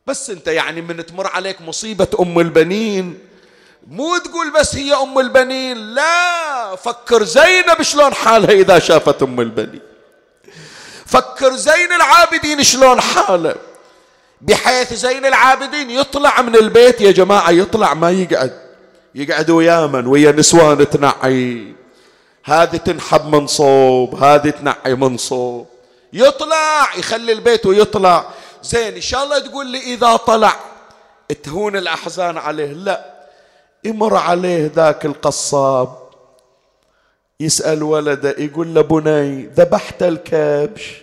بس 0.07 0.31
أنت 0.31 0.47
يعني 0.47 0.83
من 0.83 1.07
تمر 1.07 1.27
عليك 1.27 1.61
مصيبة 1.61 2.09
أم 2.21 2.41
البنين 2.41 3.19
مو 3.87 4.19
تقول 4.19 4.53
بس 4.61 4.77
هي 4.77 4.95
أم 4.95 5.19
البنين 5.19 5.77
لا 5.77 6.77
فكر 6.77 7.25
زينب 7.25 7.83
شلون 7.83 8.15
حالها 8.15 8.51
إذا 8.51 8.79
شافت 8.79 9.23
أم 9.23 9.41
البنين. 9.41 9.81
فكر 11.09 11.57
زين 11.57 11.93
العابدين 11.93 12.63
شلون 12.63 13.01
حاله. 13.01 13.55
بحيث 14.41 14.95
زين 14.95 15.27
العابدين 15.27 15.91
يطلع 15.91 16.43
من 16.43 16.57
البيت 16.57 17.01
يا 17.01 17.11
جماعة 17.11 17.51
يطلع 17.51 17.95
ما 17.95 18.11
يقعد. 18.11 18.61
يقعد 19.15 19.51
ويا 19.51 19.87
من؟ 19.87 20.07
ويا 20.07 20.33
نسوان 20.33 20.91
تنعي. 20.91 21.75
هذه 22.45 22.77
تنحب 22.77 23.35
من 23.35 23.47
صوب 23.47 24.23
هذه 24.23 24.51
تنعي 24.51 24.95
من 24.95 25.17
صوب. 25.17 25.67
يطلع 26.13 26.95
يخلي 26.97 27.33
البيت 27.33 27.67
ويطلع. 27.67 28.25
زين 28.63 28.95
إن 28.95 29.01
شاء 29.01 29.25
الله 29.25 29.39
تقول 29.39 29.67
لي 29.67 29.79
إذا 29.79 30.17
طلع 30.17 30.57
تهون 31.43 31.77
الأحزان 31.77 32.39
عليه؟ 32.39 32.73
لا. 32.73 33.05
يمر 33.85 34.17
عليه 34.17 34.73
ذاك 34.75 35.07
القصاب. 35.07 36.08
يسأل 37.41 37.83
ولده 37.83 38.35
يقول 38.39 38.75
له 38.75 38.81
بني 38.81 39.47
ذبحت 39.47 40.03
الكبش؟ 40.03 41.03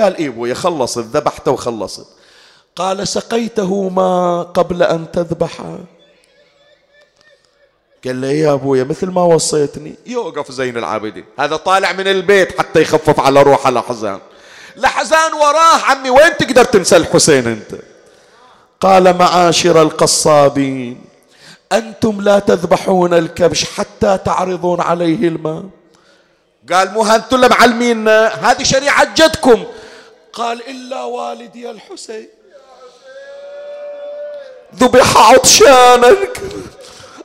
قال 0.00 0.16
إيه 0.16 0.28
ابويا 0.28 0.54
خلصت 0.54 0.98
ذبحته 0.98 1.50
وخلصت. 1.50 2.06
قال 2.76 3.08
سقيته 3.08 3.88
ما 3.88 4.42
قبل 4.42 4.82
أن 4.82 5.10
تذبحه 5.10 5.78
قال 8.04 8.20
له 8.20 8.28
يا 8.28 8.52
ابويا 8.52 8.84
مثل 8.84 9.06
ما 9.06 9.22
وصيتني. 9.22 9.94
يوقف 10.06 10.52
زين 10.52 10.76
العابدين. 10.76 11.24
هذا 11.38 11.56
طالع 11.56 11.92
من 11.92 12.08
البيت 12.08 12.58
حتى 12.58 12.80
يخفف 12.82 13.20
على 13.20 13.42
روحه 13.42 13.68
الأحزان. 13.68 14.18
لحزان 14.76 15.32
وراه 15.32 15.80
عمي 15.84 16.10
وين 16.10 16.36
تقدر 16.36 16.64
تنسى 16.64 16.96
الحسين 16.96 17.46
أنت؟ 17.46 17.80
قال 18.80 19.16
معاشر 19.18 19.82
القصابين. 19.82 21.09
أنتم 21.72 22.20
لا 22.20 22.38
تذبحون 22.38 23.14
الكبش 23.14 23.64
حتى 23.64 24.18
تعرضون 24.24 24.80
عليه 24.80 25.28
الماء. 25.28 25.64
قال 26.72 26.90
مو 26.90 27.06
أنتم 27.06 27.48
معلمين 27.48 28.08
هذه 28.08 28.62
شريعة 28.62 29.14
جدكم. 29.14 29.64
قال 30.32 30.68
إلا 30.68 31.04
والدي 31.04 31.70
الحسين. 31.70 32.28
ذبح 34.76 35.16
عطشانك 35.16 36.40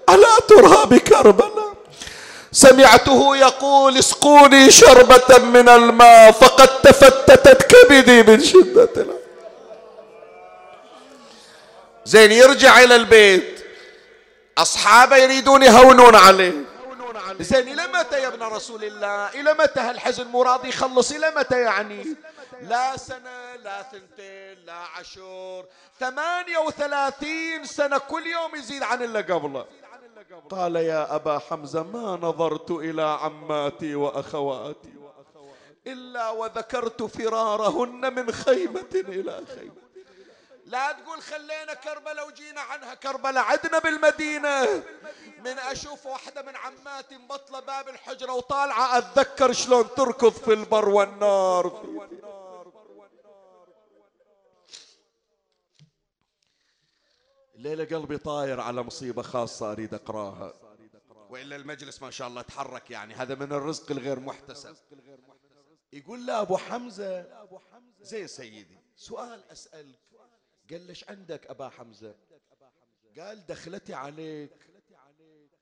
على 0.10 0.26
تراب 0.48 0.98
كربلاء. 0.98 1.76
سمعته 2.52 3.38
يقول 3.38 3.98
اسقوني 3.98 4.72
شربة 4.72 5.38
من 5.38 5.70
الماء 5.70 6.32
فقد 6.32 6.82
تفتتت 6.82 7.64
كبدي 7.64 8.24
من 8.24 8.39
شدة. 8.43 8.89
الماء 8.98 9.22
زين 12.06 12.32
يرجع 12.32 12.84
إلى 12.84 12.96
البيت. 12.96 13.55
أصحابه 14.58 15.18
يريدون 15.18 15.64
يهونون 15.64 16.16
عليه. 16.16 16.53
زين 17.39 17.68
إلى 17.68 17.88
متى 17.88 18.22
يا 18.22 18.28
ابن 18.28 18.43
رسول 18.43 18.84
الله؟ 18.84 19.30
إلى 19.30 19.53
متى 19.53 19.80
هالحزن 19.80 20.28
مو 20.28 20.41
راضي 20.41 20.70
يخلص؟ 20.70 21.12
إلى 21.12 21.34
متى 21.36 21.62
يعني؟ 21.62 22.16
لا 22.62 22.97
سنة 22.97 23.56
لا 23.64 23.82
ثنتين 23.82 24.66
لا 24.66 24.78
عشر 24.97 25.66
ثمانية 25.99 26.58
وثلاثين 26.58 27.66
سنة 27.66 27.97
كل 27.97 28.28
يوم 28.28 28.56
يزيد 28.56 28.84
عن 28.84 29.03
اللي 29.03 29.22
قبله. 29.22 29.66
قال 30.49 30.76
يا 30.76 31.16
أبا 31.16 31.39
حمزة 31.39 31.84
ما 31.84 32.20
نظرت 32.22 32.72
إلى 32.72 33.01
عماتي 33.01 33.95
وأخواتي 33.95 34.93
إلا 35.88 36.30
وذكرت 36.30 37.03
فرارهن 37.03 38.14
من 38.14 38.32
خيمة 38.32 38.93
إلى 38.95 39.41
خيمة. 39.56 39.85
لا 40.66 40.91
تقول 40.91 41.22
خلينا 41.22 41.74
كربلاء 41.74 42.28
وجينا 42.28 42.61
عنها. 42.61 42.93
كربلاء 42.93 43.43
عدنا 43.43 43.80
بالمدينة. 43.80 44.84
من 45.39 45.59
أشوف 45.59 46.05
واحدة 46.05 46.41
من 46.41 46.55
عماتي 46.55 47.18
مبطلة 47.18 47.59
باب 47.59 47.89
الحجرة 47.89 48.34
وطالعة 48.34 48.97
أتذكر 48.97 49.53
شلون 49.53 49.89
تركض 49.97 50.32
في 50.32 50.53
البر 50.53 50.89
والنار. 50.89 51.86
الليلة 57.55 57.97
قلبي 57.97 58.18
طاير 58.18 58.59
على 58.59 58.84
مصيبة 58.84 59.22
خاصة 59.22 59.72
أريد 59.72 59.93
أقراها. 59.93 60.53
وإلا 61.30 61.55
المجلس 61.55 62.01
ما 62.01 62.11
شاء 62.11 62.28
الله 62.28 62.41
تحرك 62.41 62.91
يعني. 62.91 63.13
هذا 63.13 63.36
من 63.36 63.53
الرزق 63.53 63.91
الغير 63.91 64.20
محتسب. 64.20 64.76
يقول 65.93 66.26
له 66.26 66.41
أبو 66.41 66.57
حمزة. 66.57 67.45
زين 68.01 68.28
سيدي. 68.28 68.80
سؤال 68.95 69.51
أسألك. 69.51 70.05
قال 70.72 70.82
ليش 70.82 71.09
عندك 71.09 71.47
أبا 71.47 71.70
حمزة؟ 71.70 72.16
قال 73.20 73.45
دخلتي 73.45 73.93
عليك. 73.93 74.51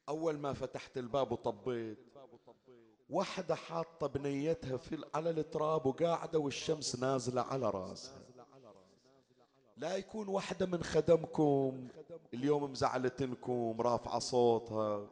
أول 0.09 0.37
ما 0.37 0.53
فتحت 0.53 0.97
الباب 0.97 1.31
وطبيت. 1.31 1.97
واحدة 3.09 3.55
حاطة 3.55 4.07
بنيتها 4.07 4.77
في 4.77 5.05
على 5.13 5.29
التراب 5.29 5.85
وقاعدة 5.85 6.39
والشمس 6.39 6.95
نازلة 6.95 7.41
على 7.41 7.69
راسها. 7.69 8.21
لا 9.77 9.97
يكون 9.97 10.27
واحدة 10.27 10.65
من 10.65 10.83
خدمكم. 10.83 11.87
اليوم 12.33 12.71
مزعلتنكم 12.71 13.81
رافعة 13.81 14.19
صوتها. 14.19 15.09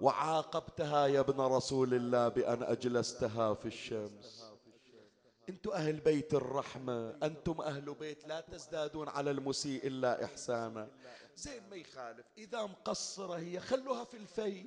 وعاقبتها 0.00 1.06
يا 1.06 1.20
ابن 1.20 1.40
رسول 1.40 1.94
الله 1.94 2.28
بأن 2.28 2.62
أجلستها 2.62 3.54
في 3.54 3.66
الشمس. 3.66 4.51
أنتم 5.48 5.70
أهل 5.70 6.00
بيت 6.00 6.34
الرحمة 6.34 7.18
أنتم 7.22 7.60
أهل 7.60 7.94
بيت 7.94 8.28
لا 8.28 8.40
تزدادون 8.40 9.08
على 9.08 9.30
المسيء 9.30 9.86
إلا 9.86 10.24
إحسانا. 10.24 10.88
زين 11.36 11.62
ما 11.70 11.76
يخالف 11.76 12.26
إذا 12.38 12.62
مقصرة 12.62 13.34
هي 13.34 13.60
خلوها 13.60 14.04
في 14.04 14.16
الفي 14.16 14.64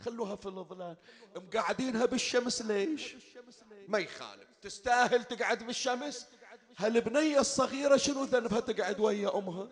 خلوها 0.00 0.36
في 0.36 0.46
الظلال. 0.46 0.96
مقعدينها 1.36 2.06
بالشمس 2.06 2.62
ليش؟ 2.62 3.16
ما 3.88 3.98
يخالف. 3.98 4.48
تستاهل 4.62 5.24
تقعد 5.24 5.66
بالشمس؟ 5.66 6.26
هالبنية 6.76 7.40
الصغيرة 7.40 7.96
شنو 7.96 8.24
ذنبها 8.24 8.60
تقعد 8.60 9.00
ويا 9.00 9.38
أمها؟ 9.38 9.68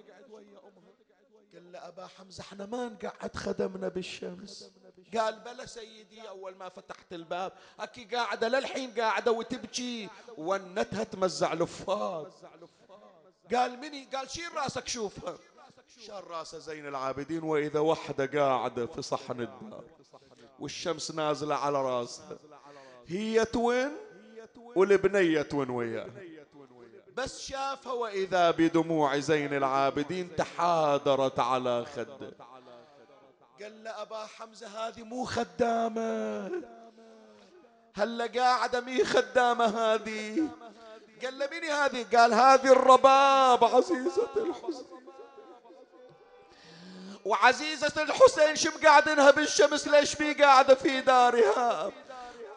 قال 1.54 1.72
له 1.72 1.88
أبا 1.88 2.06
حمزة 2.06 2.40
إحنا 2.40 2.66
ما 2.66 2.88
نقعد 2.88 3.36
خدمنا 3.36 3.88
بالشمس. 3.88 4.70
قال 5.18 5.40
بلا 5.40 5.66
سيدي 5.66 6.28
أول 6.28 6.54
ما 6.56 6.68
فتحت 6.68 7.12
الباب 7.12 7.52
أكي 7.80 8.04
قاعدة 8.04 8.48
للحين 8.48 8.90
قاعدة 8.90 9.32
وتبكي 9.32 10.08
ونتها 10.38 11.04
تمزع 11.04 11.54
لفات 11.54 12.32
قال 13.54 13.78
مني؟ 13.80 14.04
قال 14.14 14.30
شيل 14.30 14.54
راسك 14.54 14.88
شوفها. 14.88 15.36
شال 16.06 16.30
راسه 16.30 16.58
زين 16.58 16.86
العابدين 16.86 17.42
وإذا 17.42 17.80
وحدة 17.80 18.40
قاعدة 18.40 18.86
في 18.86 19.02
صحن 19.02 19.40
الدار 19.40 19.84
والشمس 20.58 21.10
نازلة 21.10 21.54
على 21.54 21.82
راسها. 21.82 22.38
هي 23.06 23.44
توين 23.44 23.92
والبنية 24.56 25.42
توين 25.42 25.70
وياها 25.70 26.10
بس 27.16 27.40
شافها 27.40 27.92
وإذا 27.92 28.50
بدموع 28.50 29.18
زين 29.18 29.54
العابدين 29.54 30.36
تحادرت 30.36 31.38
على 31.38 31.84
خده. 31.84 32.32
قال 33.62 33.84
له 33.84 34.02
أبا 34.02 34.26
حمزة 34.38 34.66
هذه 34.66 35.02
مو 35.02 35.24
خدامة. 35.24 36.50
هلا 37.96 38.26
قاعدة 38.26 38.80
مي 38.80 39.04
خدامة 39.04 39.64
هذه. 39.64 40.48
قال 41.24 41.38
له 41.38 41.48
مني 41.52 41.70
هذه؟ 41.70 42.06
قال 42.16 42.34
هذه 42.34 42.72
الرباب 42.72 43.64
عزيزة 43.64 44.28
الحسين. 44.36 44.86
وعزيزة 47.24 48.02
الحسين 48.02 48.56
شم 48.56 48.70
قاعدنها 48.84 49.30
بالشمس؟ 49.30 49.88
ليش 49.88 50.14
بي 50.14 50.32
قاعدة 50.32 50.74
في 50.74 51.00
دارها؟ 51.00 51.92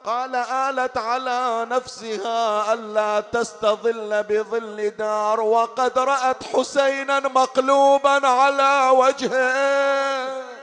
قال 0.06 0.36
آلت 0.36 0.98
على 0.98 1.68
نفسها 1.70 2.74
ألا 2.74 3.20
تستظل 3.20 4.24
بظل 4.24 4.90
دار 4.90 5.42
وقد 5.42 6.00
رأت 6.00 6.44
حسينا 6.44 7.20
مقلوبا 7.20 8.28
على 8.28 8.90
وجهه. 8.90 10.55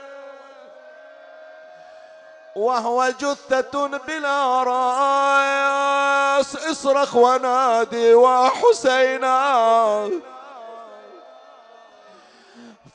وهو 2.55 3.13
جثة 3.19 3.87
بلا 3.87 4.63
رأس 4.63 6.55
إصرخ 6.55 7.15
ونادي 7.15 8.13
وحسينا. 8.13 10.09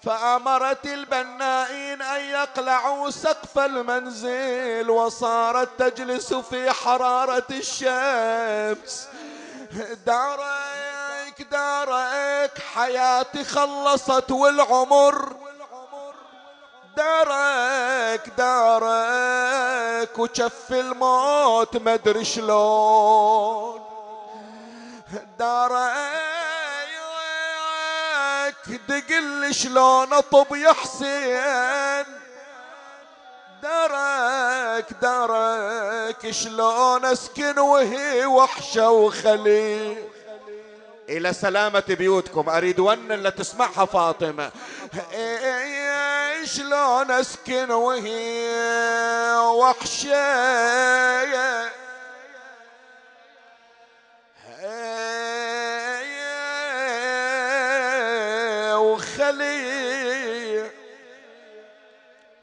فأمرت 0.02 0.86
البنائين 0.86 2.02
أن 2.02 2.20
يقلعوا 2.20 3.10
سقف 3.10 3.58
المنزل 3.58 4.90
وصارت 4.90 5.68
تجلس 5.78 6.34
في 6.34 6.70
حرارة 6.70 7.46
الشمس. 7.50 9.08
دارك 10.06 11.42
دارك 11.50 12.58
حياتي 12.74 13.44
خلصت 13.44 14.30
والعمر 14.30 15.36
دارك 16.98 18.24
دارك. 18.38 20.18
وشف 20.18 20.70
الموت 20.70 21.76
مدري 21.76 22.24
شلون. 22.24 23.80
دارك 25.38 26.08
دقل 28.88 29.54
شلون 29.54 30.12
أطب 30.12 30.56
يا 30.56 30.72
حسين. 30.72 32.04
درك 33.62 34.92
درك 35.02 36.30
شلون 36.30 37.04
أسكن 37.04 37.58
وهي 37.58 38.26
وحشة 38.26 38.90
وخليل. 38.90 40.04
إلى 41.08 41.32
سلامة 41.32 41.82
بيوتكم. 41.88 42.48
أريد 42.48 42.80
ون 42.80 43.12
اللي 43.12 43.30
تسمعها 43.30 43.84
فاطمة 43.84 44.50
شلون 46.44 47.10
اسكن 47.10 47.70
وهي 47.70 48.48
وحشة 49.38 50.78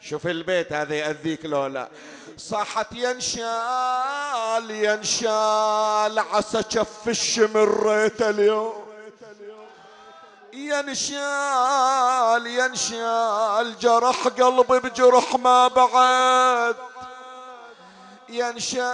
شوف 0.10 0.28
البيت 0.28 0.74
هذا 0.74 0.96
يأذيك 0.96 1.46
لو 1.46 1.68
لا 1.68 1.90
صاحت 2.38 2.88
ينشال 2.92 4.72
ينشال 4.72 6.20
عسى 6.20 6.64
كف 6.64 7.08
الشمريت 7.08 8.22
اليوم. 8.22 8.85
ينشال 10.56 12.48
ينشال 12.48 13.80
جرح 13.80 14.28
قلبي 14.28 14.80
بجرح 14.80 15.36
ما 15.36 15.68
بعد. 15.68 16.76
ينشال 18.30 18.86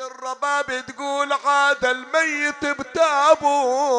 الرباب 0.00 0.86
تقول 0.86 1.32
عاد 1.32 1.84
الميت 1.84 2.64
بتابوت. 2.64 3.90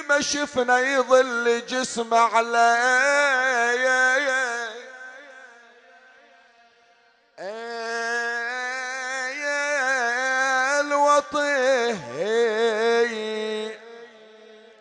ما 0.09 0.21
شفنا 0.21 0.79
يضل 0.79 1.65
جسم 1.65 2.13
على 2.13 2.75
الوطي 10.81 11.95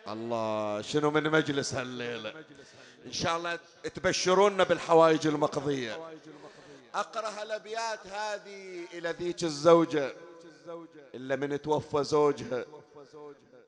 الله 0.08 0.82
شنو 0.82 1.10
من 1.10 1.30
مجلس 1.30 1.74
هالليلة؟ 1.74 2.32
إن 3.06 3.12
شاء 3.12 3.36
الله 3.36 3.58
تبشرونا 3.94 4.64
بالحوائج 4.64 5.26
المقضية. 5.26 5.98
أقرأ 6.94 7.42
الأبيات 7.42 8.06
هذه 8.06 8.84
إلى 8.92 9.10
ذيك 9.10 9.44
الزوجة 9.44 10.12
إلا 11.14 11.36
من 11.36 11.62
توفى 11.62 12.04
زوجها. 12.04 12.64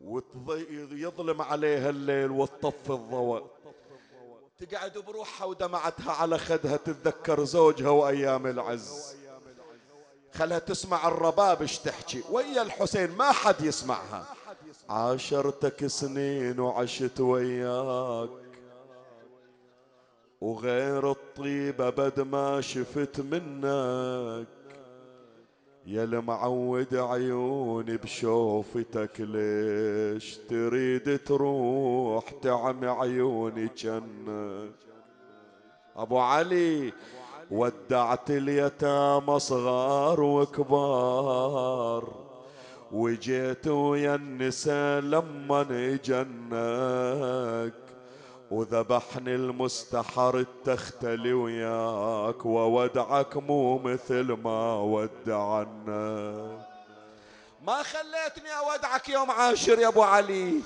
ويظلم 0.00 1.42
عليها 1.42 1.90
الليل 1.90 2.30
وتطفي 2.30 2.90
الضوء. 2.90 3.42
تقعد 4.58 4.98
بروحها 4.98 5.46
ودمعتها 5.46 6.12
على 6.12 6.38
خدها 6.38 6.76
تتذكر 6.76 7.44
زوجها 7.44 7.90
وأيام 7.90 8.46
العز. 8.46 9.16
خلها 10.32 10.58
تسمع 10.58 11.08
الرباب 11.08 11.62
إيش 11.62 11.78
تحكي 11.78 12.22
ويا 12.30 12.62
الحسين 12.62 13.10
ما 13.10 13.32
حد 13.32 13.60
يسمعها. 13.60 14.26
عاشرتك 14.88 15.86
سنين 15.86 16.60
وعشت 16.60 17.20
وياك 17.20 18.30
وغير 20.40 21.10
الطيبة 21.10 21.90
بد 21.90 22.20
ما 22.20 22.60
شفت 22.60 23.20
منك. 23.20 24.59
يا 25.90 26.04
المعود 26.04 26.94
عيوني 26.94 27.96
بشوفتك 27.96 29.20
ليش 29.20 30.38
تريد 30.48 31.18
تروح 31.18 32.30
تعمي 32.30 32.86
عيوني 32.86 33.68
جنك 33.78 34.70
أبو 35.96 36.18
علي 36.18 36.92
ودعت 37.50 38.30
اليتامى 38.30 39.38
صغار 39.38 40.20
وكبار 40.20 42.14
وجيت 42.92 43.68
ويا 43.68 44.14
النساء 44.14 45.00
لما 45.00 45.62
جنك 46.04 47.89
وذبحني 48.50 49.34
المستحر 49.34 50.38
التختلي 50.38 51.32
وياك 51.32 52.46
وودعك 52.46 53.36
مو 53.36 53.78
مثل 53.78 54.36
ما 54.44 54.74
ودعنا. 54.74 56.70
ما 57.66 57.82
خليتني 57.82 58.50
أودعك 58.58 59.08
يوم 59.08 59.30
عاشر 59.30 59.78
يا 59.78 59.88
أبو 59.88 60.02
علي. 60.02 60.60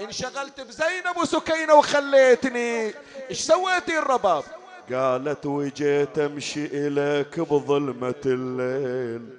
انشغلت 0.00 0.60
بزينب 0.60 1.16
وسكينة 1.22 1.74
وخليتني. 1.74 2.94
إيش 3.30 3.40
سويتي 3.40 3.98
الرباب؟ 3.98 4.44
قالت 4.92 5.46
وجيت 5.46 6.18
امشي 6.18 6.66
إليك 6.66 7.40
بظلمة 7.40 8.22
الليل. 8.26 9.38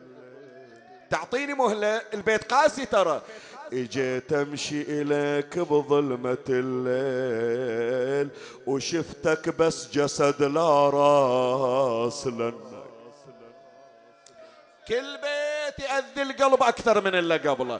تعطيني 1.10 1.54
مهلة؟ 1.54 2.02
البيت 2.14 2.54
قاسي 2.54 2.86
ترى. 2.86 3.22
اجيت 3.74 4.34
امشي 4.34 4.82
إليك 5.02 5.60
بظلمة 5.60 6.38
الليل 6.50 8.30
وشفتك 8.68 9.50
بس 9.58 9.92
جسد 9.94 10.44
لا 10.44 10.90
راس 10.90 12.28
لنا 12.28 12.54
كل 14.88 15.18
بيت 15.18 15.80
يأذي 15.90 16.22
القلب 16.22 16.64
أكثر 16.64 17.02
من 17.02 17.16
اللي 17.16 17.38
قبله. 17.38 17.80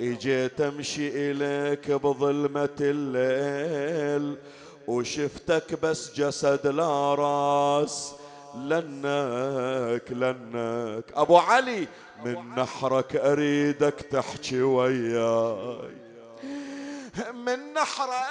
اجيت 0.00 0.60
امشي 0.60 1.30
إليك 1.30 1.90
بظلمة 1.90 2.68
الليل 2.80 4.36
وشفتك 4.86 5.80
بس 5.82 6.14
جسد 6.14 6.66
لا 6.66 7.14
راس 7.14 8.12
لنك 8.56 10.04
لنك. 10.10 11.04
أبو 11.14 11.38
علي 11.38 11.88
من 12.24 12.54
نحرك 12.54 13.16
أريدك 13.16 13.94
تحكي 14.12 14.62
وياي. 14.62 15.96
من 17.32 17.74
نحرك 17.74 18.24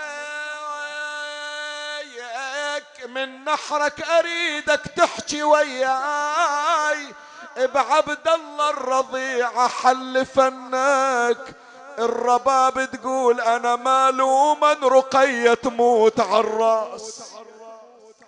من 3.10 3.44
نحرك 3.46 4.02
أريدك 4.02 4.82
تحكي 4.96 5.44
وياي. 5.44 7.14
بعبد 7.58 8.28
الله 8.28 8.70
الرضيع 8.70 9.68
حل 9.68 10.26
فنك. 10.26 11.56
الرباب 12.00 12.92
تقول 12.92 13.42
أنا 13.42 13.76
مالوما 13.76 14.74
رقية 14.74 15.54
تموت 15.54 16.20
عالراس 16.20 17.33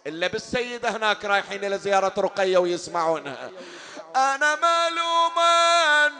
إلا 0.08 0.28
بالسيدة 0.28 0.90
هناك 0.90 1.26
رايحين 1.26 1.66
إلى 1.66 1.78
زيارة 1.78 2.14
رقية 2.18 2.58
ويسمعونها 2.58 3.50
أنا 4.16 4.56
مالوما 4.56 6.12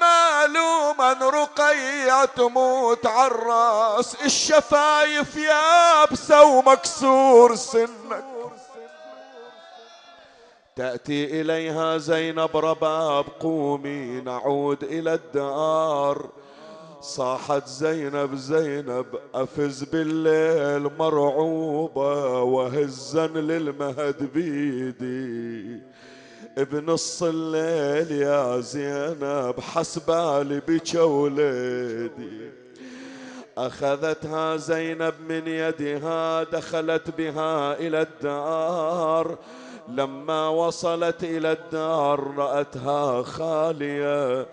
مالوما 0.00 1.12
رقية 1.12 2.24
تموت 2.24 3.06
عالراس 3.06 4.16
الشفايف 4.24 5.36
يابسة 5.36 6.42
ومكسور 6.44 7.54
سنك. 7.54 8.24
تأتي 10.76 11.40
إليها 11.40 11.98
زينب 11.98 12.56
رباب 12.56 13.24
قومي 13.40 14.20
نعود 14.20 14.84
إلى 14.84 15.14
الدار. 15.14 16.28
صاحت 17.00 17.68
زينب 17.68 18.34
زينب 18.34 19.06
أفز 19.34 19.84
بالليل 19.84 20.90
مرعوبة 20.98 22.42
وهزا 22.42 23.26
للمهد 23.26 24.30
بيدي. 24.34 25.82
بنص 26.56 27.22
الليل 27.22 28.12
يا 28.12 28.60
زينب 28.60 29.54
حسبالي 29.60 30.62
بك 30.68 30.94
وليدي. 30.94 32.50
أخذتها 33.58 34.56
زينب 34.56 35.14
من 35.28 35.46
يدها 35.46 36.42
دخلت 36.42 37.10
بها 37.18 37.78
إلى 37.78 38.02
الدار. 38.02 39.38
لما 39.88 40.48
وصلت 40.48 41.24
إلى 41.24 41.52
الدار 41.52 42.34
رأتها 42.36 43.22
خالية 43.22 44.46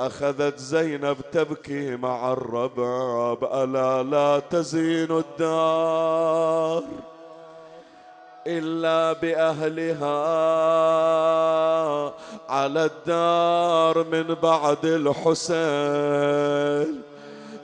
أخذت 0.00 0.58
زينب 0.58 1.16
تبكي 1.32 1.96
مع 1.96 2.32
الرباب 2.32 3.44
ألا 3.44 4.02
لا 4.02 4.38
تزين 4.50 5.10
الدار 5.10 6.82
إلا 8.46 9.12
بأهلها. 9.12 10.22
على 12.48 12.84
الدار 12.84 14.04
من 14.12 14.34
بعد 14.42 14.84
الحسين 14.84 16.32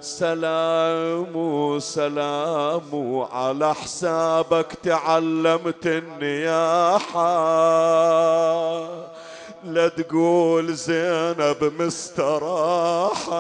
سلام 0.01 1.79
سلام 1.79 3.27
على 3.33 3.75
حسابك 3.75 4.73
تعلمت 4.83 5.87
النياحة. 5.87 7.29
لا 9.65 9.89
تقول 9.89 10.75
زينب 10.75 11.73
مستراحة. 11.79 13.39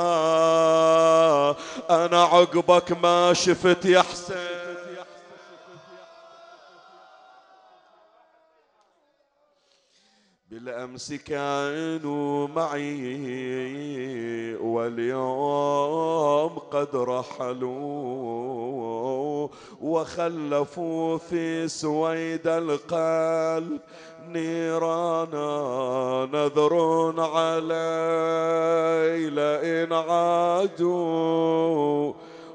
أنا 1.90 2.22
عقبك 2.22 2.92
ما 2.92 3.32
شفت 3.32 3.84
يا 3.84 4.02
حسين. 4.02 4.67
بالأمس 10.58 11.12
كانوا 11.12 12.48
معي 12.48 14.56
واليوم 14.56 16.48
قد 16.48 16.88
رحلوا 16.94 18.08
وخلفوا 19.80 21.18
في 21.18 21.68
سويد 21.68 22.46
القلب 22.46 23.80
نيرانا 24.28 25.48
نذر 26.32 27.14
علي 27.18 27.70
لئن 29.30 29.92
عادوا 29.92 30.92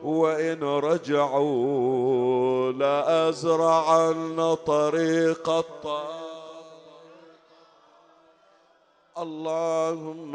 وإن 0.03 0.63
رجعوا 0.63 2.71
لأزرعن 2.71 4.55
طريق 4.65 5.49
الطاعة 5.49 6.42
اللهم 9.17 10.33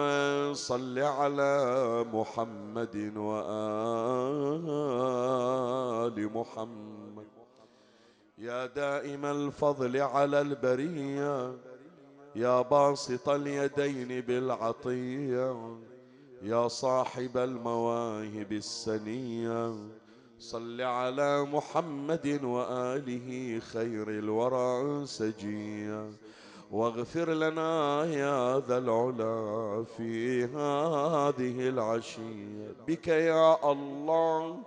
صل 0.54 0.98
على 0.98 2.04
محمد 2.12 3.12
وآل 3.16 3.48
محمد. 6.34 7.26
يا 8.38 8.66
دائم 8.66 9.24
الفضل 9.24 9.96
على 9.96 10.40
البرية 10.40 11.56
يا 12.36 12.62
باسط 12.62 13.28
اليدين 13.28 14.20
بالعطية 14.20 15.78
يا 16.42 16.68
صاحب 16.68 17.36
المواهب 17.36 18.52
السنية. 18.52 19.74
صل 20.38 20.80
على 20.80 21.42
محمد 21.42 22.44
وآله 22.44 23.58
خير 23.58 24.08
الورى 24.08 25.06
سجيا 25.06 26.12
واغفر 26.70 27.30
لنا 27.30 28.04
يا 28.04 28.60
ذا 28.68 28.78
العلا 28.78 29.84
في 29.96 30.44
هذه 30.44 31.68
العشية. 31.68 32.74
بك 32.88 33.08
يا 33.08 33.72
الله 33.72 34.58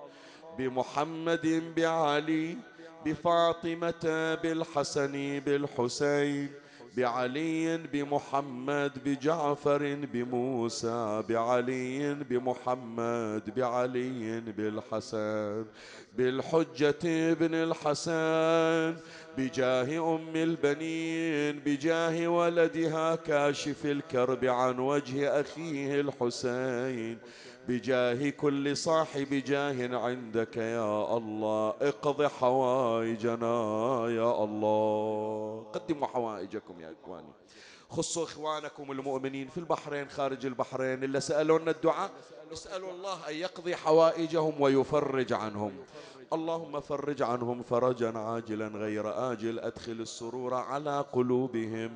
بمحمد 0.57 1.73
بعلي 1.77 2.57
بفاطمة 3.05 4.35
بالحسن 4.43 5.39
بالحسين. 5.39 6.60
بعلي 6.97 7.77
بمحمد 7.77 8.91
بجعفر 9.05 9.95
بموسى 10.13 11.23
بعلي 11.29 12.13
بمحمد 12.13 13.43
بعلي 13.55 14.41
بالحسن 14.41 15.65
بالحجة 16.17 16.99
ابن 17.31 17.53
الحسن 17.53 18.95
بجاه 19.37 20.15
أم 20.15 20.35
البنين 20.35 21.59
بجاه 21.65 22.27
ولدها 22.27 23.15
كاشف 23.15 23.85
الكرب 23.85 24.45
عن 24.45 24.79
وجه 24.79 25.41
أخيه 25.41 26.01
الحسين. 26.01 27.17
بجاه 27.67 28.29
كل 28.29 28.77
صاحب 28.77 29.43
جاه 29.45 29.97
عندك 29.97 30.57
يا 30.57 31.17
الله. 31.17 31.69
اقض 31.81 32.23
حوائجنا 32.23 33.55
يا 34.09 34.43
الله. 34.43 35.65
قدموا 35.73 36.07
حوائجكم 36.07 36.81
يا 36.81 36.95
إخواني. 37.03 37.33
خصوا 37.89 38.23
إخوانكم 38.23 38.91
المؤمنين 38.91 39.47
في 39.47 39.57
البحرين 39.57 40.09
خارج 40.09 40.45
البحرين 40.45 41.03
اللي 41.03 41.21
سألونا 41.21 41.71
الدعاء 41.71 42.11
اسألوا 42.53 42.91
الله 42.91 43.29
أن 43.29 43.35
يقضي 43.35 43.75
حوائجهم 43.75 44.61
ويفرج 44.61 45.33
عنهم. 45.33 45.71
اللهم 46.33 46.79
فرج 46.79 47.21
عنهم 47.21 47.63
فرجا 47.63 48.17
عاجلا 48.17 48.67
غير 48.67 49.31
آجل 49.31 49.59
أدخل 49.59 49.91
السرور 49.91 50.53
على 50.53 51.05
قلوبهم. 51.13 51.91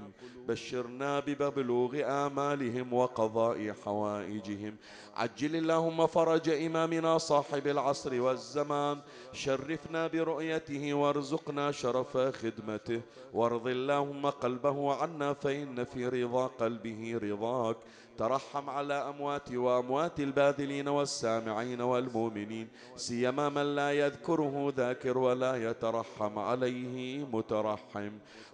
بشرنا 0.47 1.19
بمبلوغ 1.19 2.01
آمالهم 2.03 2.93
وقضاء 2.93 3.71
حوائجهم. 3.85 4.75
عجل 5.15 5.55
اللهم 5.55 6.07
فرج 6.07 6.49
إمامنا 6.49 7.17
صاحب 7.17 7.67
العصر 7.67 8.21
والزمان. 8.21 8.99
شرفنا 9.33 10.07
برؤيته 10.07 10.93
وارزقنا 10.93 11.71
شرف 11.71 12.17
خدمته. 12.17 13.01
وارض 13.33 13.67
اللهم 13.67 14.29
قلبه 14.29 14.93
عنا 14.93 15.33
فإن 15.33 15.83
في 15.83 16.07
رضا 16.07 16.47
قلبه 16.47 17.19
رضاك. 17.23 17.77
ترحم 18.17 18.69
على 18.69 18.93
أموات 18.93 19.51
وأموات 19.51 20.19
الباذلين 20.19 20.87
والسامعين 20.87 21.81
والمؤمنين 21.81 22.67
سيما 22.95 23.49
من 23.49 23.75
لا 23.75 23.91
يذكره 23.91 24.73
ذاكر 24.77 25.17
ولا 25.17 25.69
يترحم 25.69 26.39
عليه 26.39 27.25
مترحم. 27.33 28.11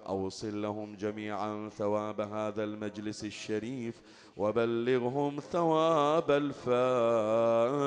أوصل 0.08 0.62
لهم 0.62 0.96
جميعا 0.96 1.70
ثواب 1.70 2.22
هذا 2.22 2.64
المجلس 2.64 3.24
الشريف 3.24 4.02
وبلغهم 4.38 5.40
ثواب 5.40 6.32
الفاتحة 6.32 7.82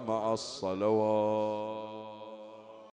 مع 0.00 0.32
الصلوات. 0.32 2.09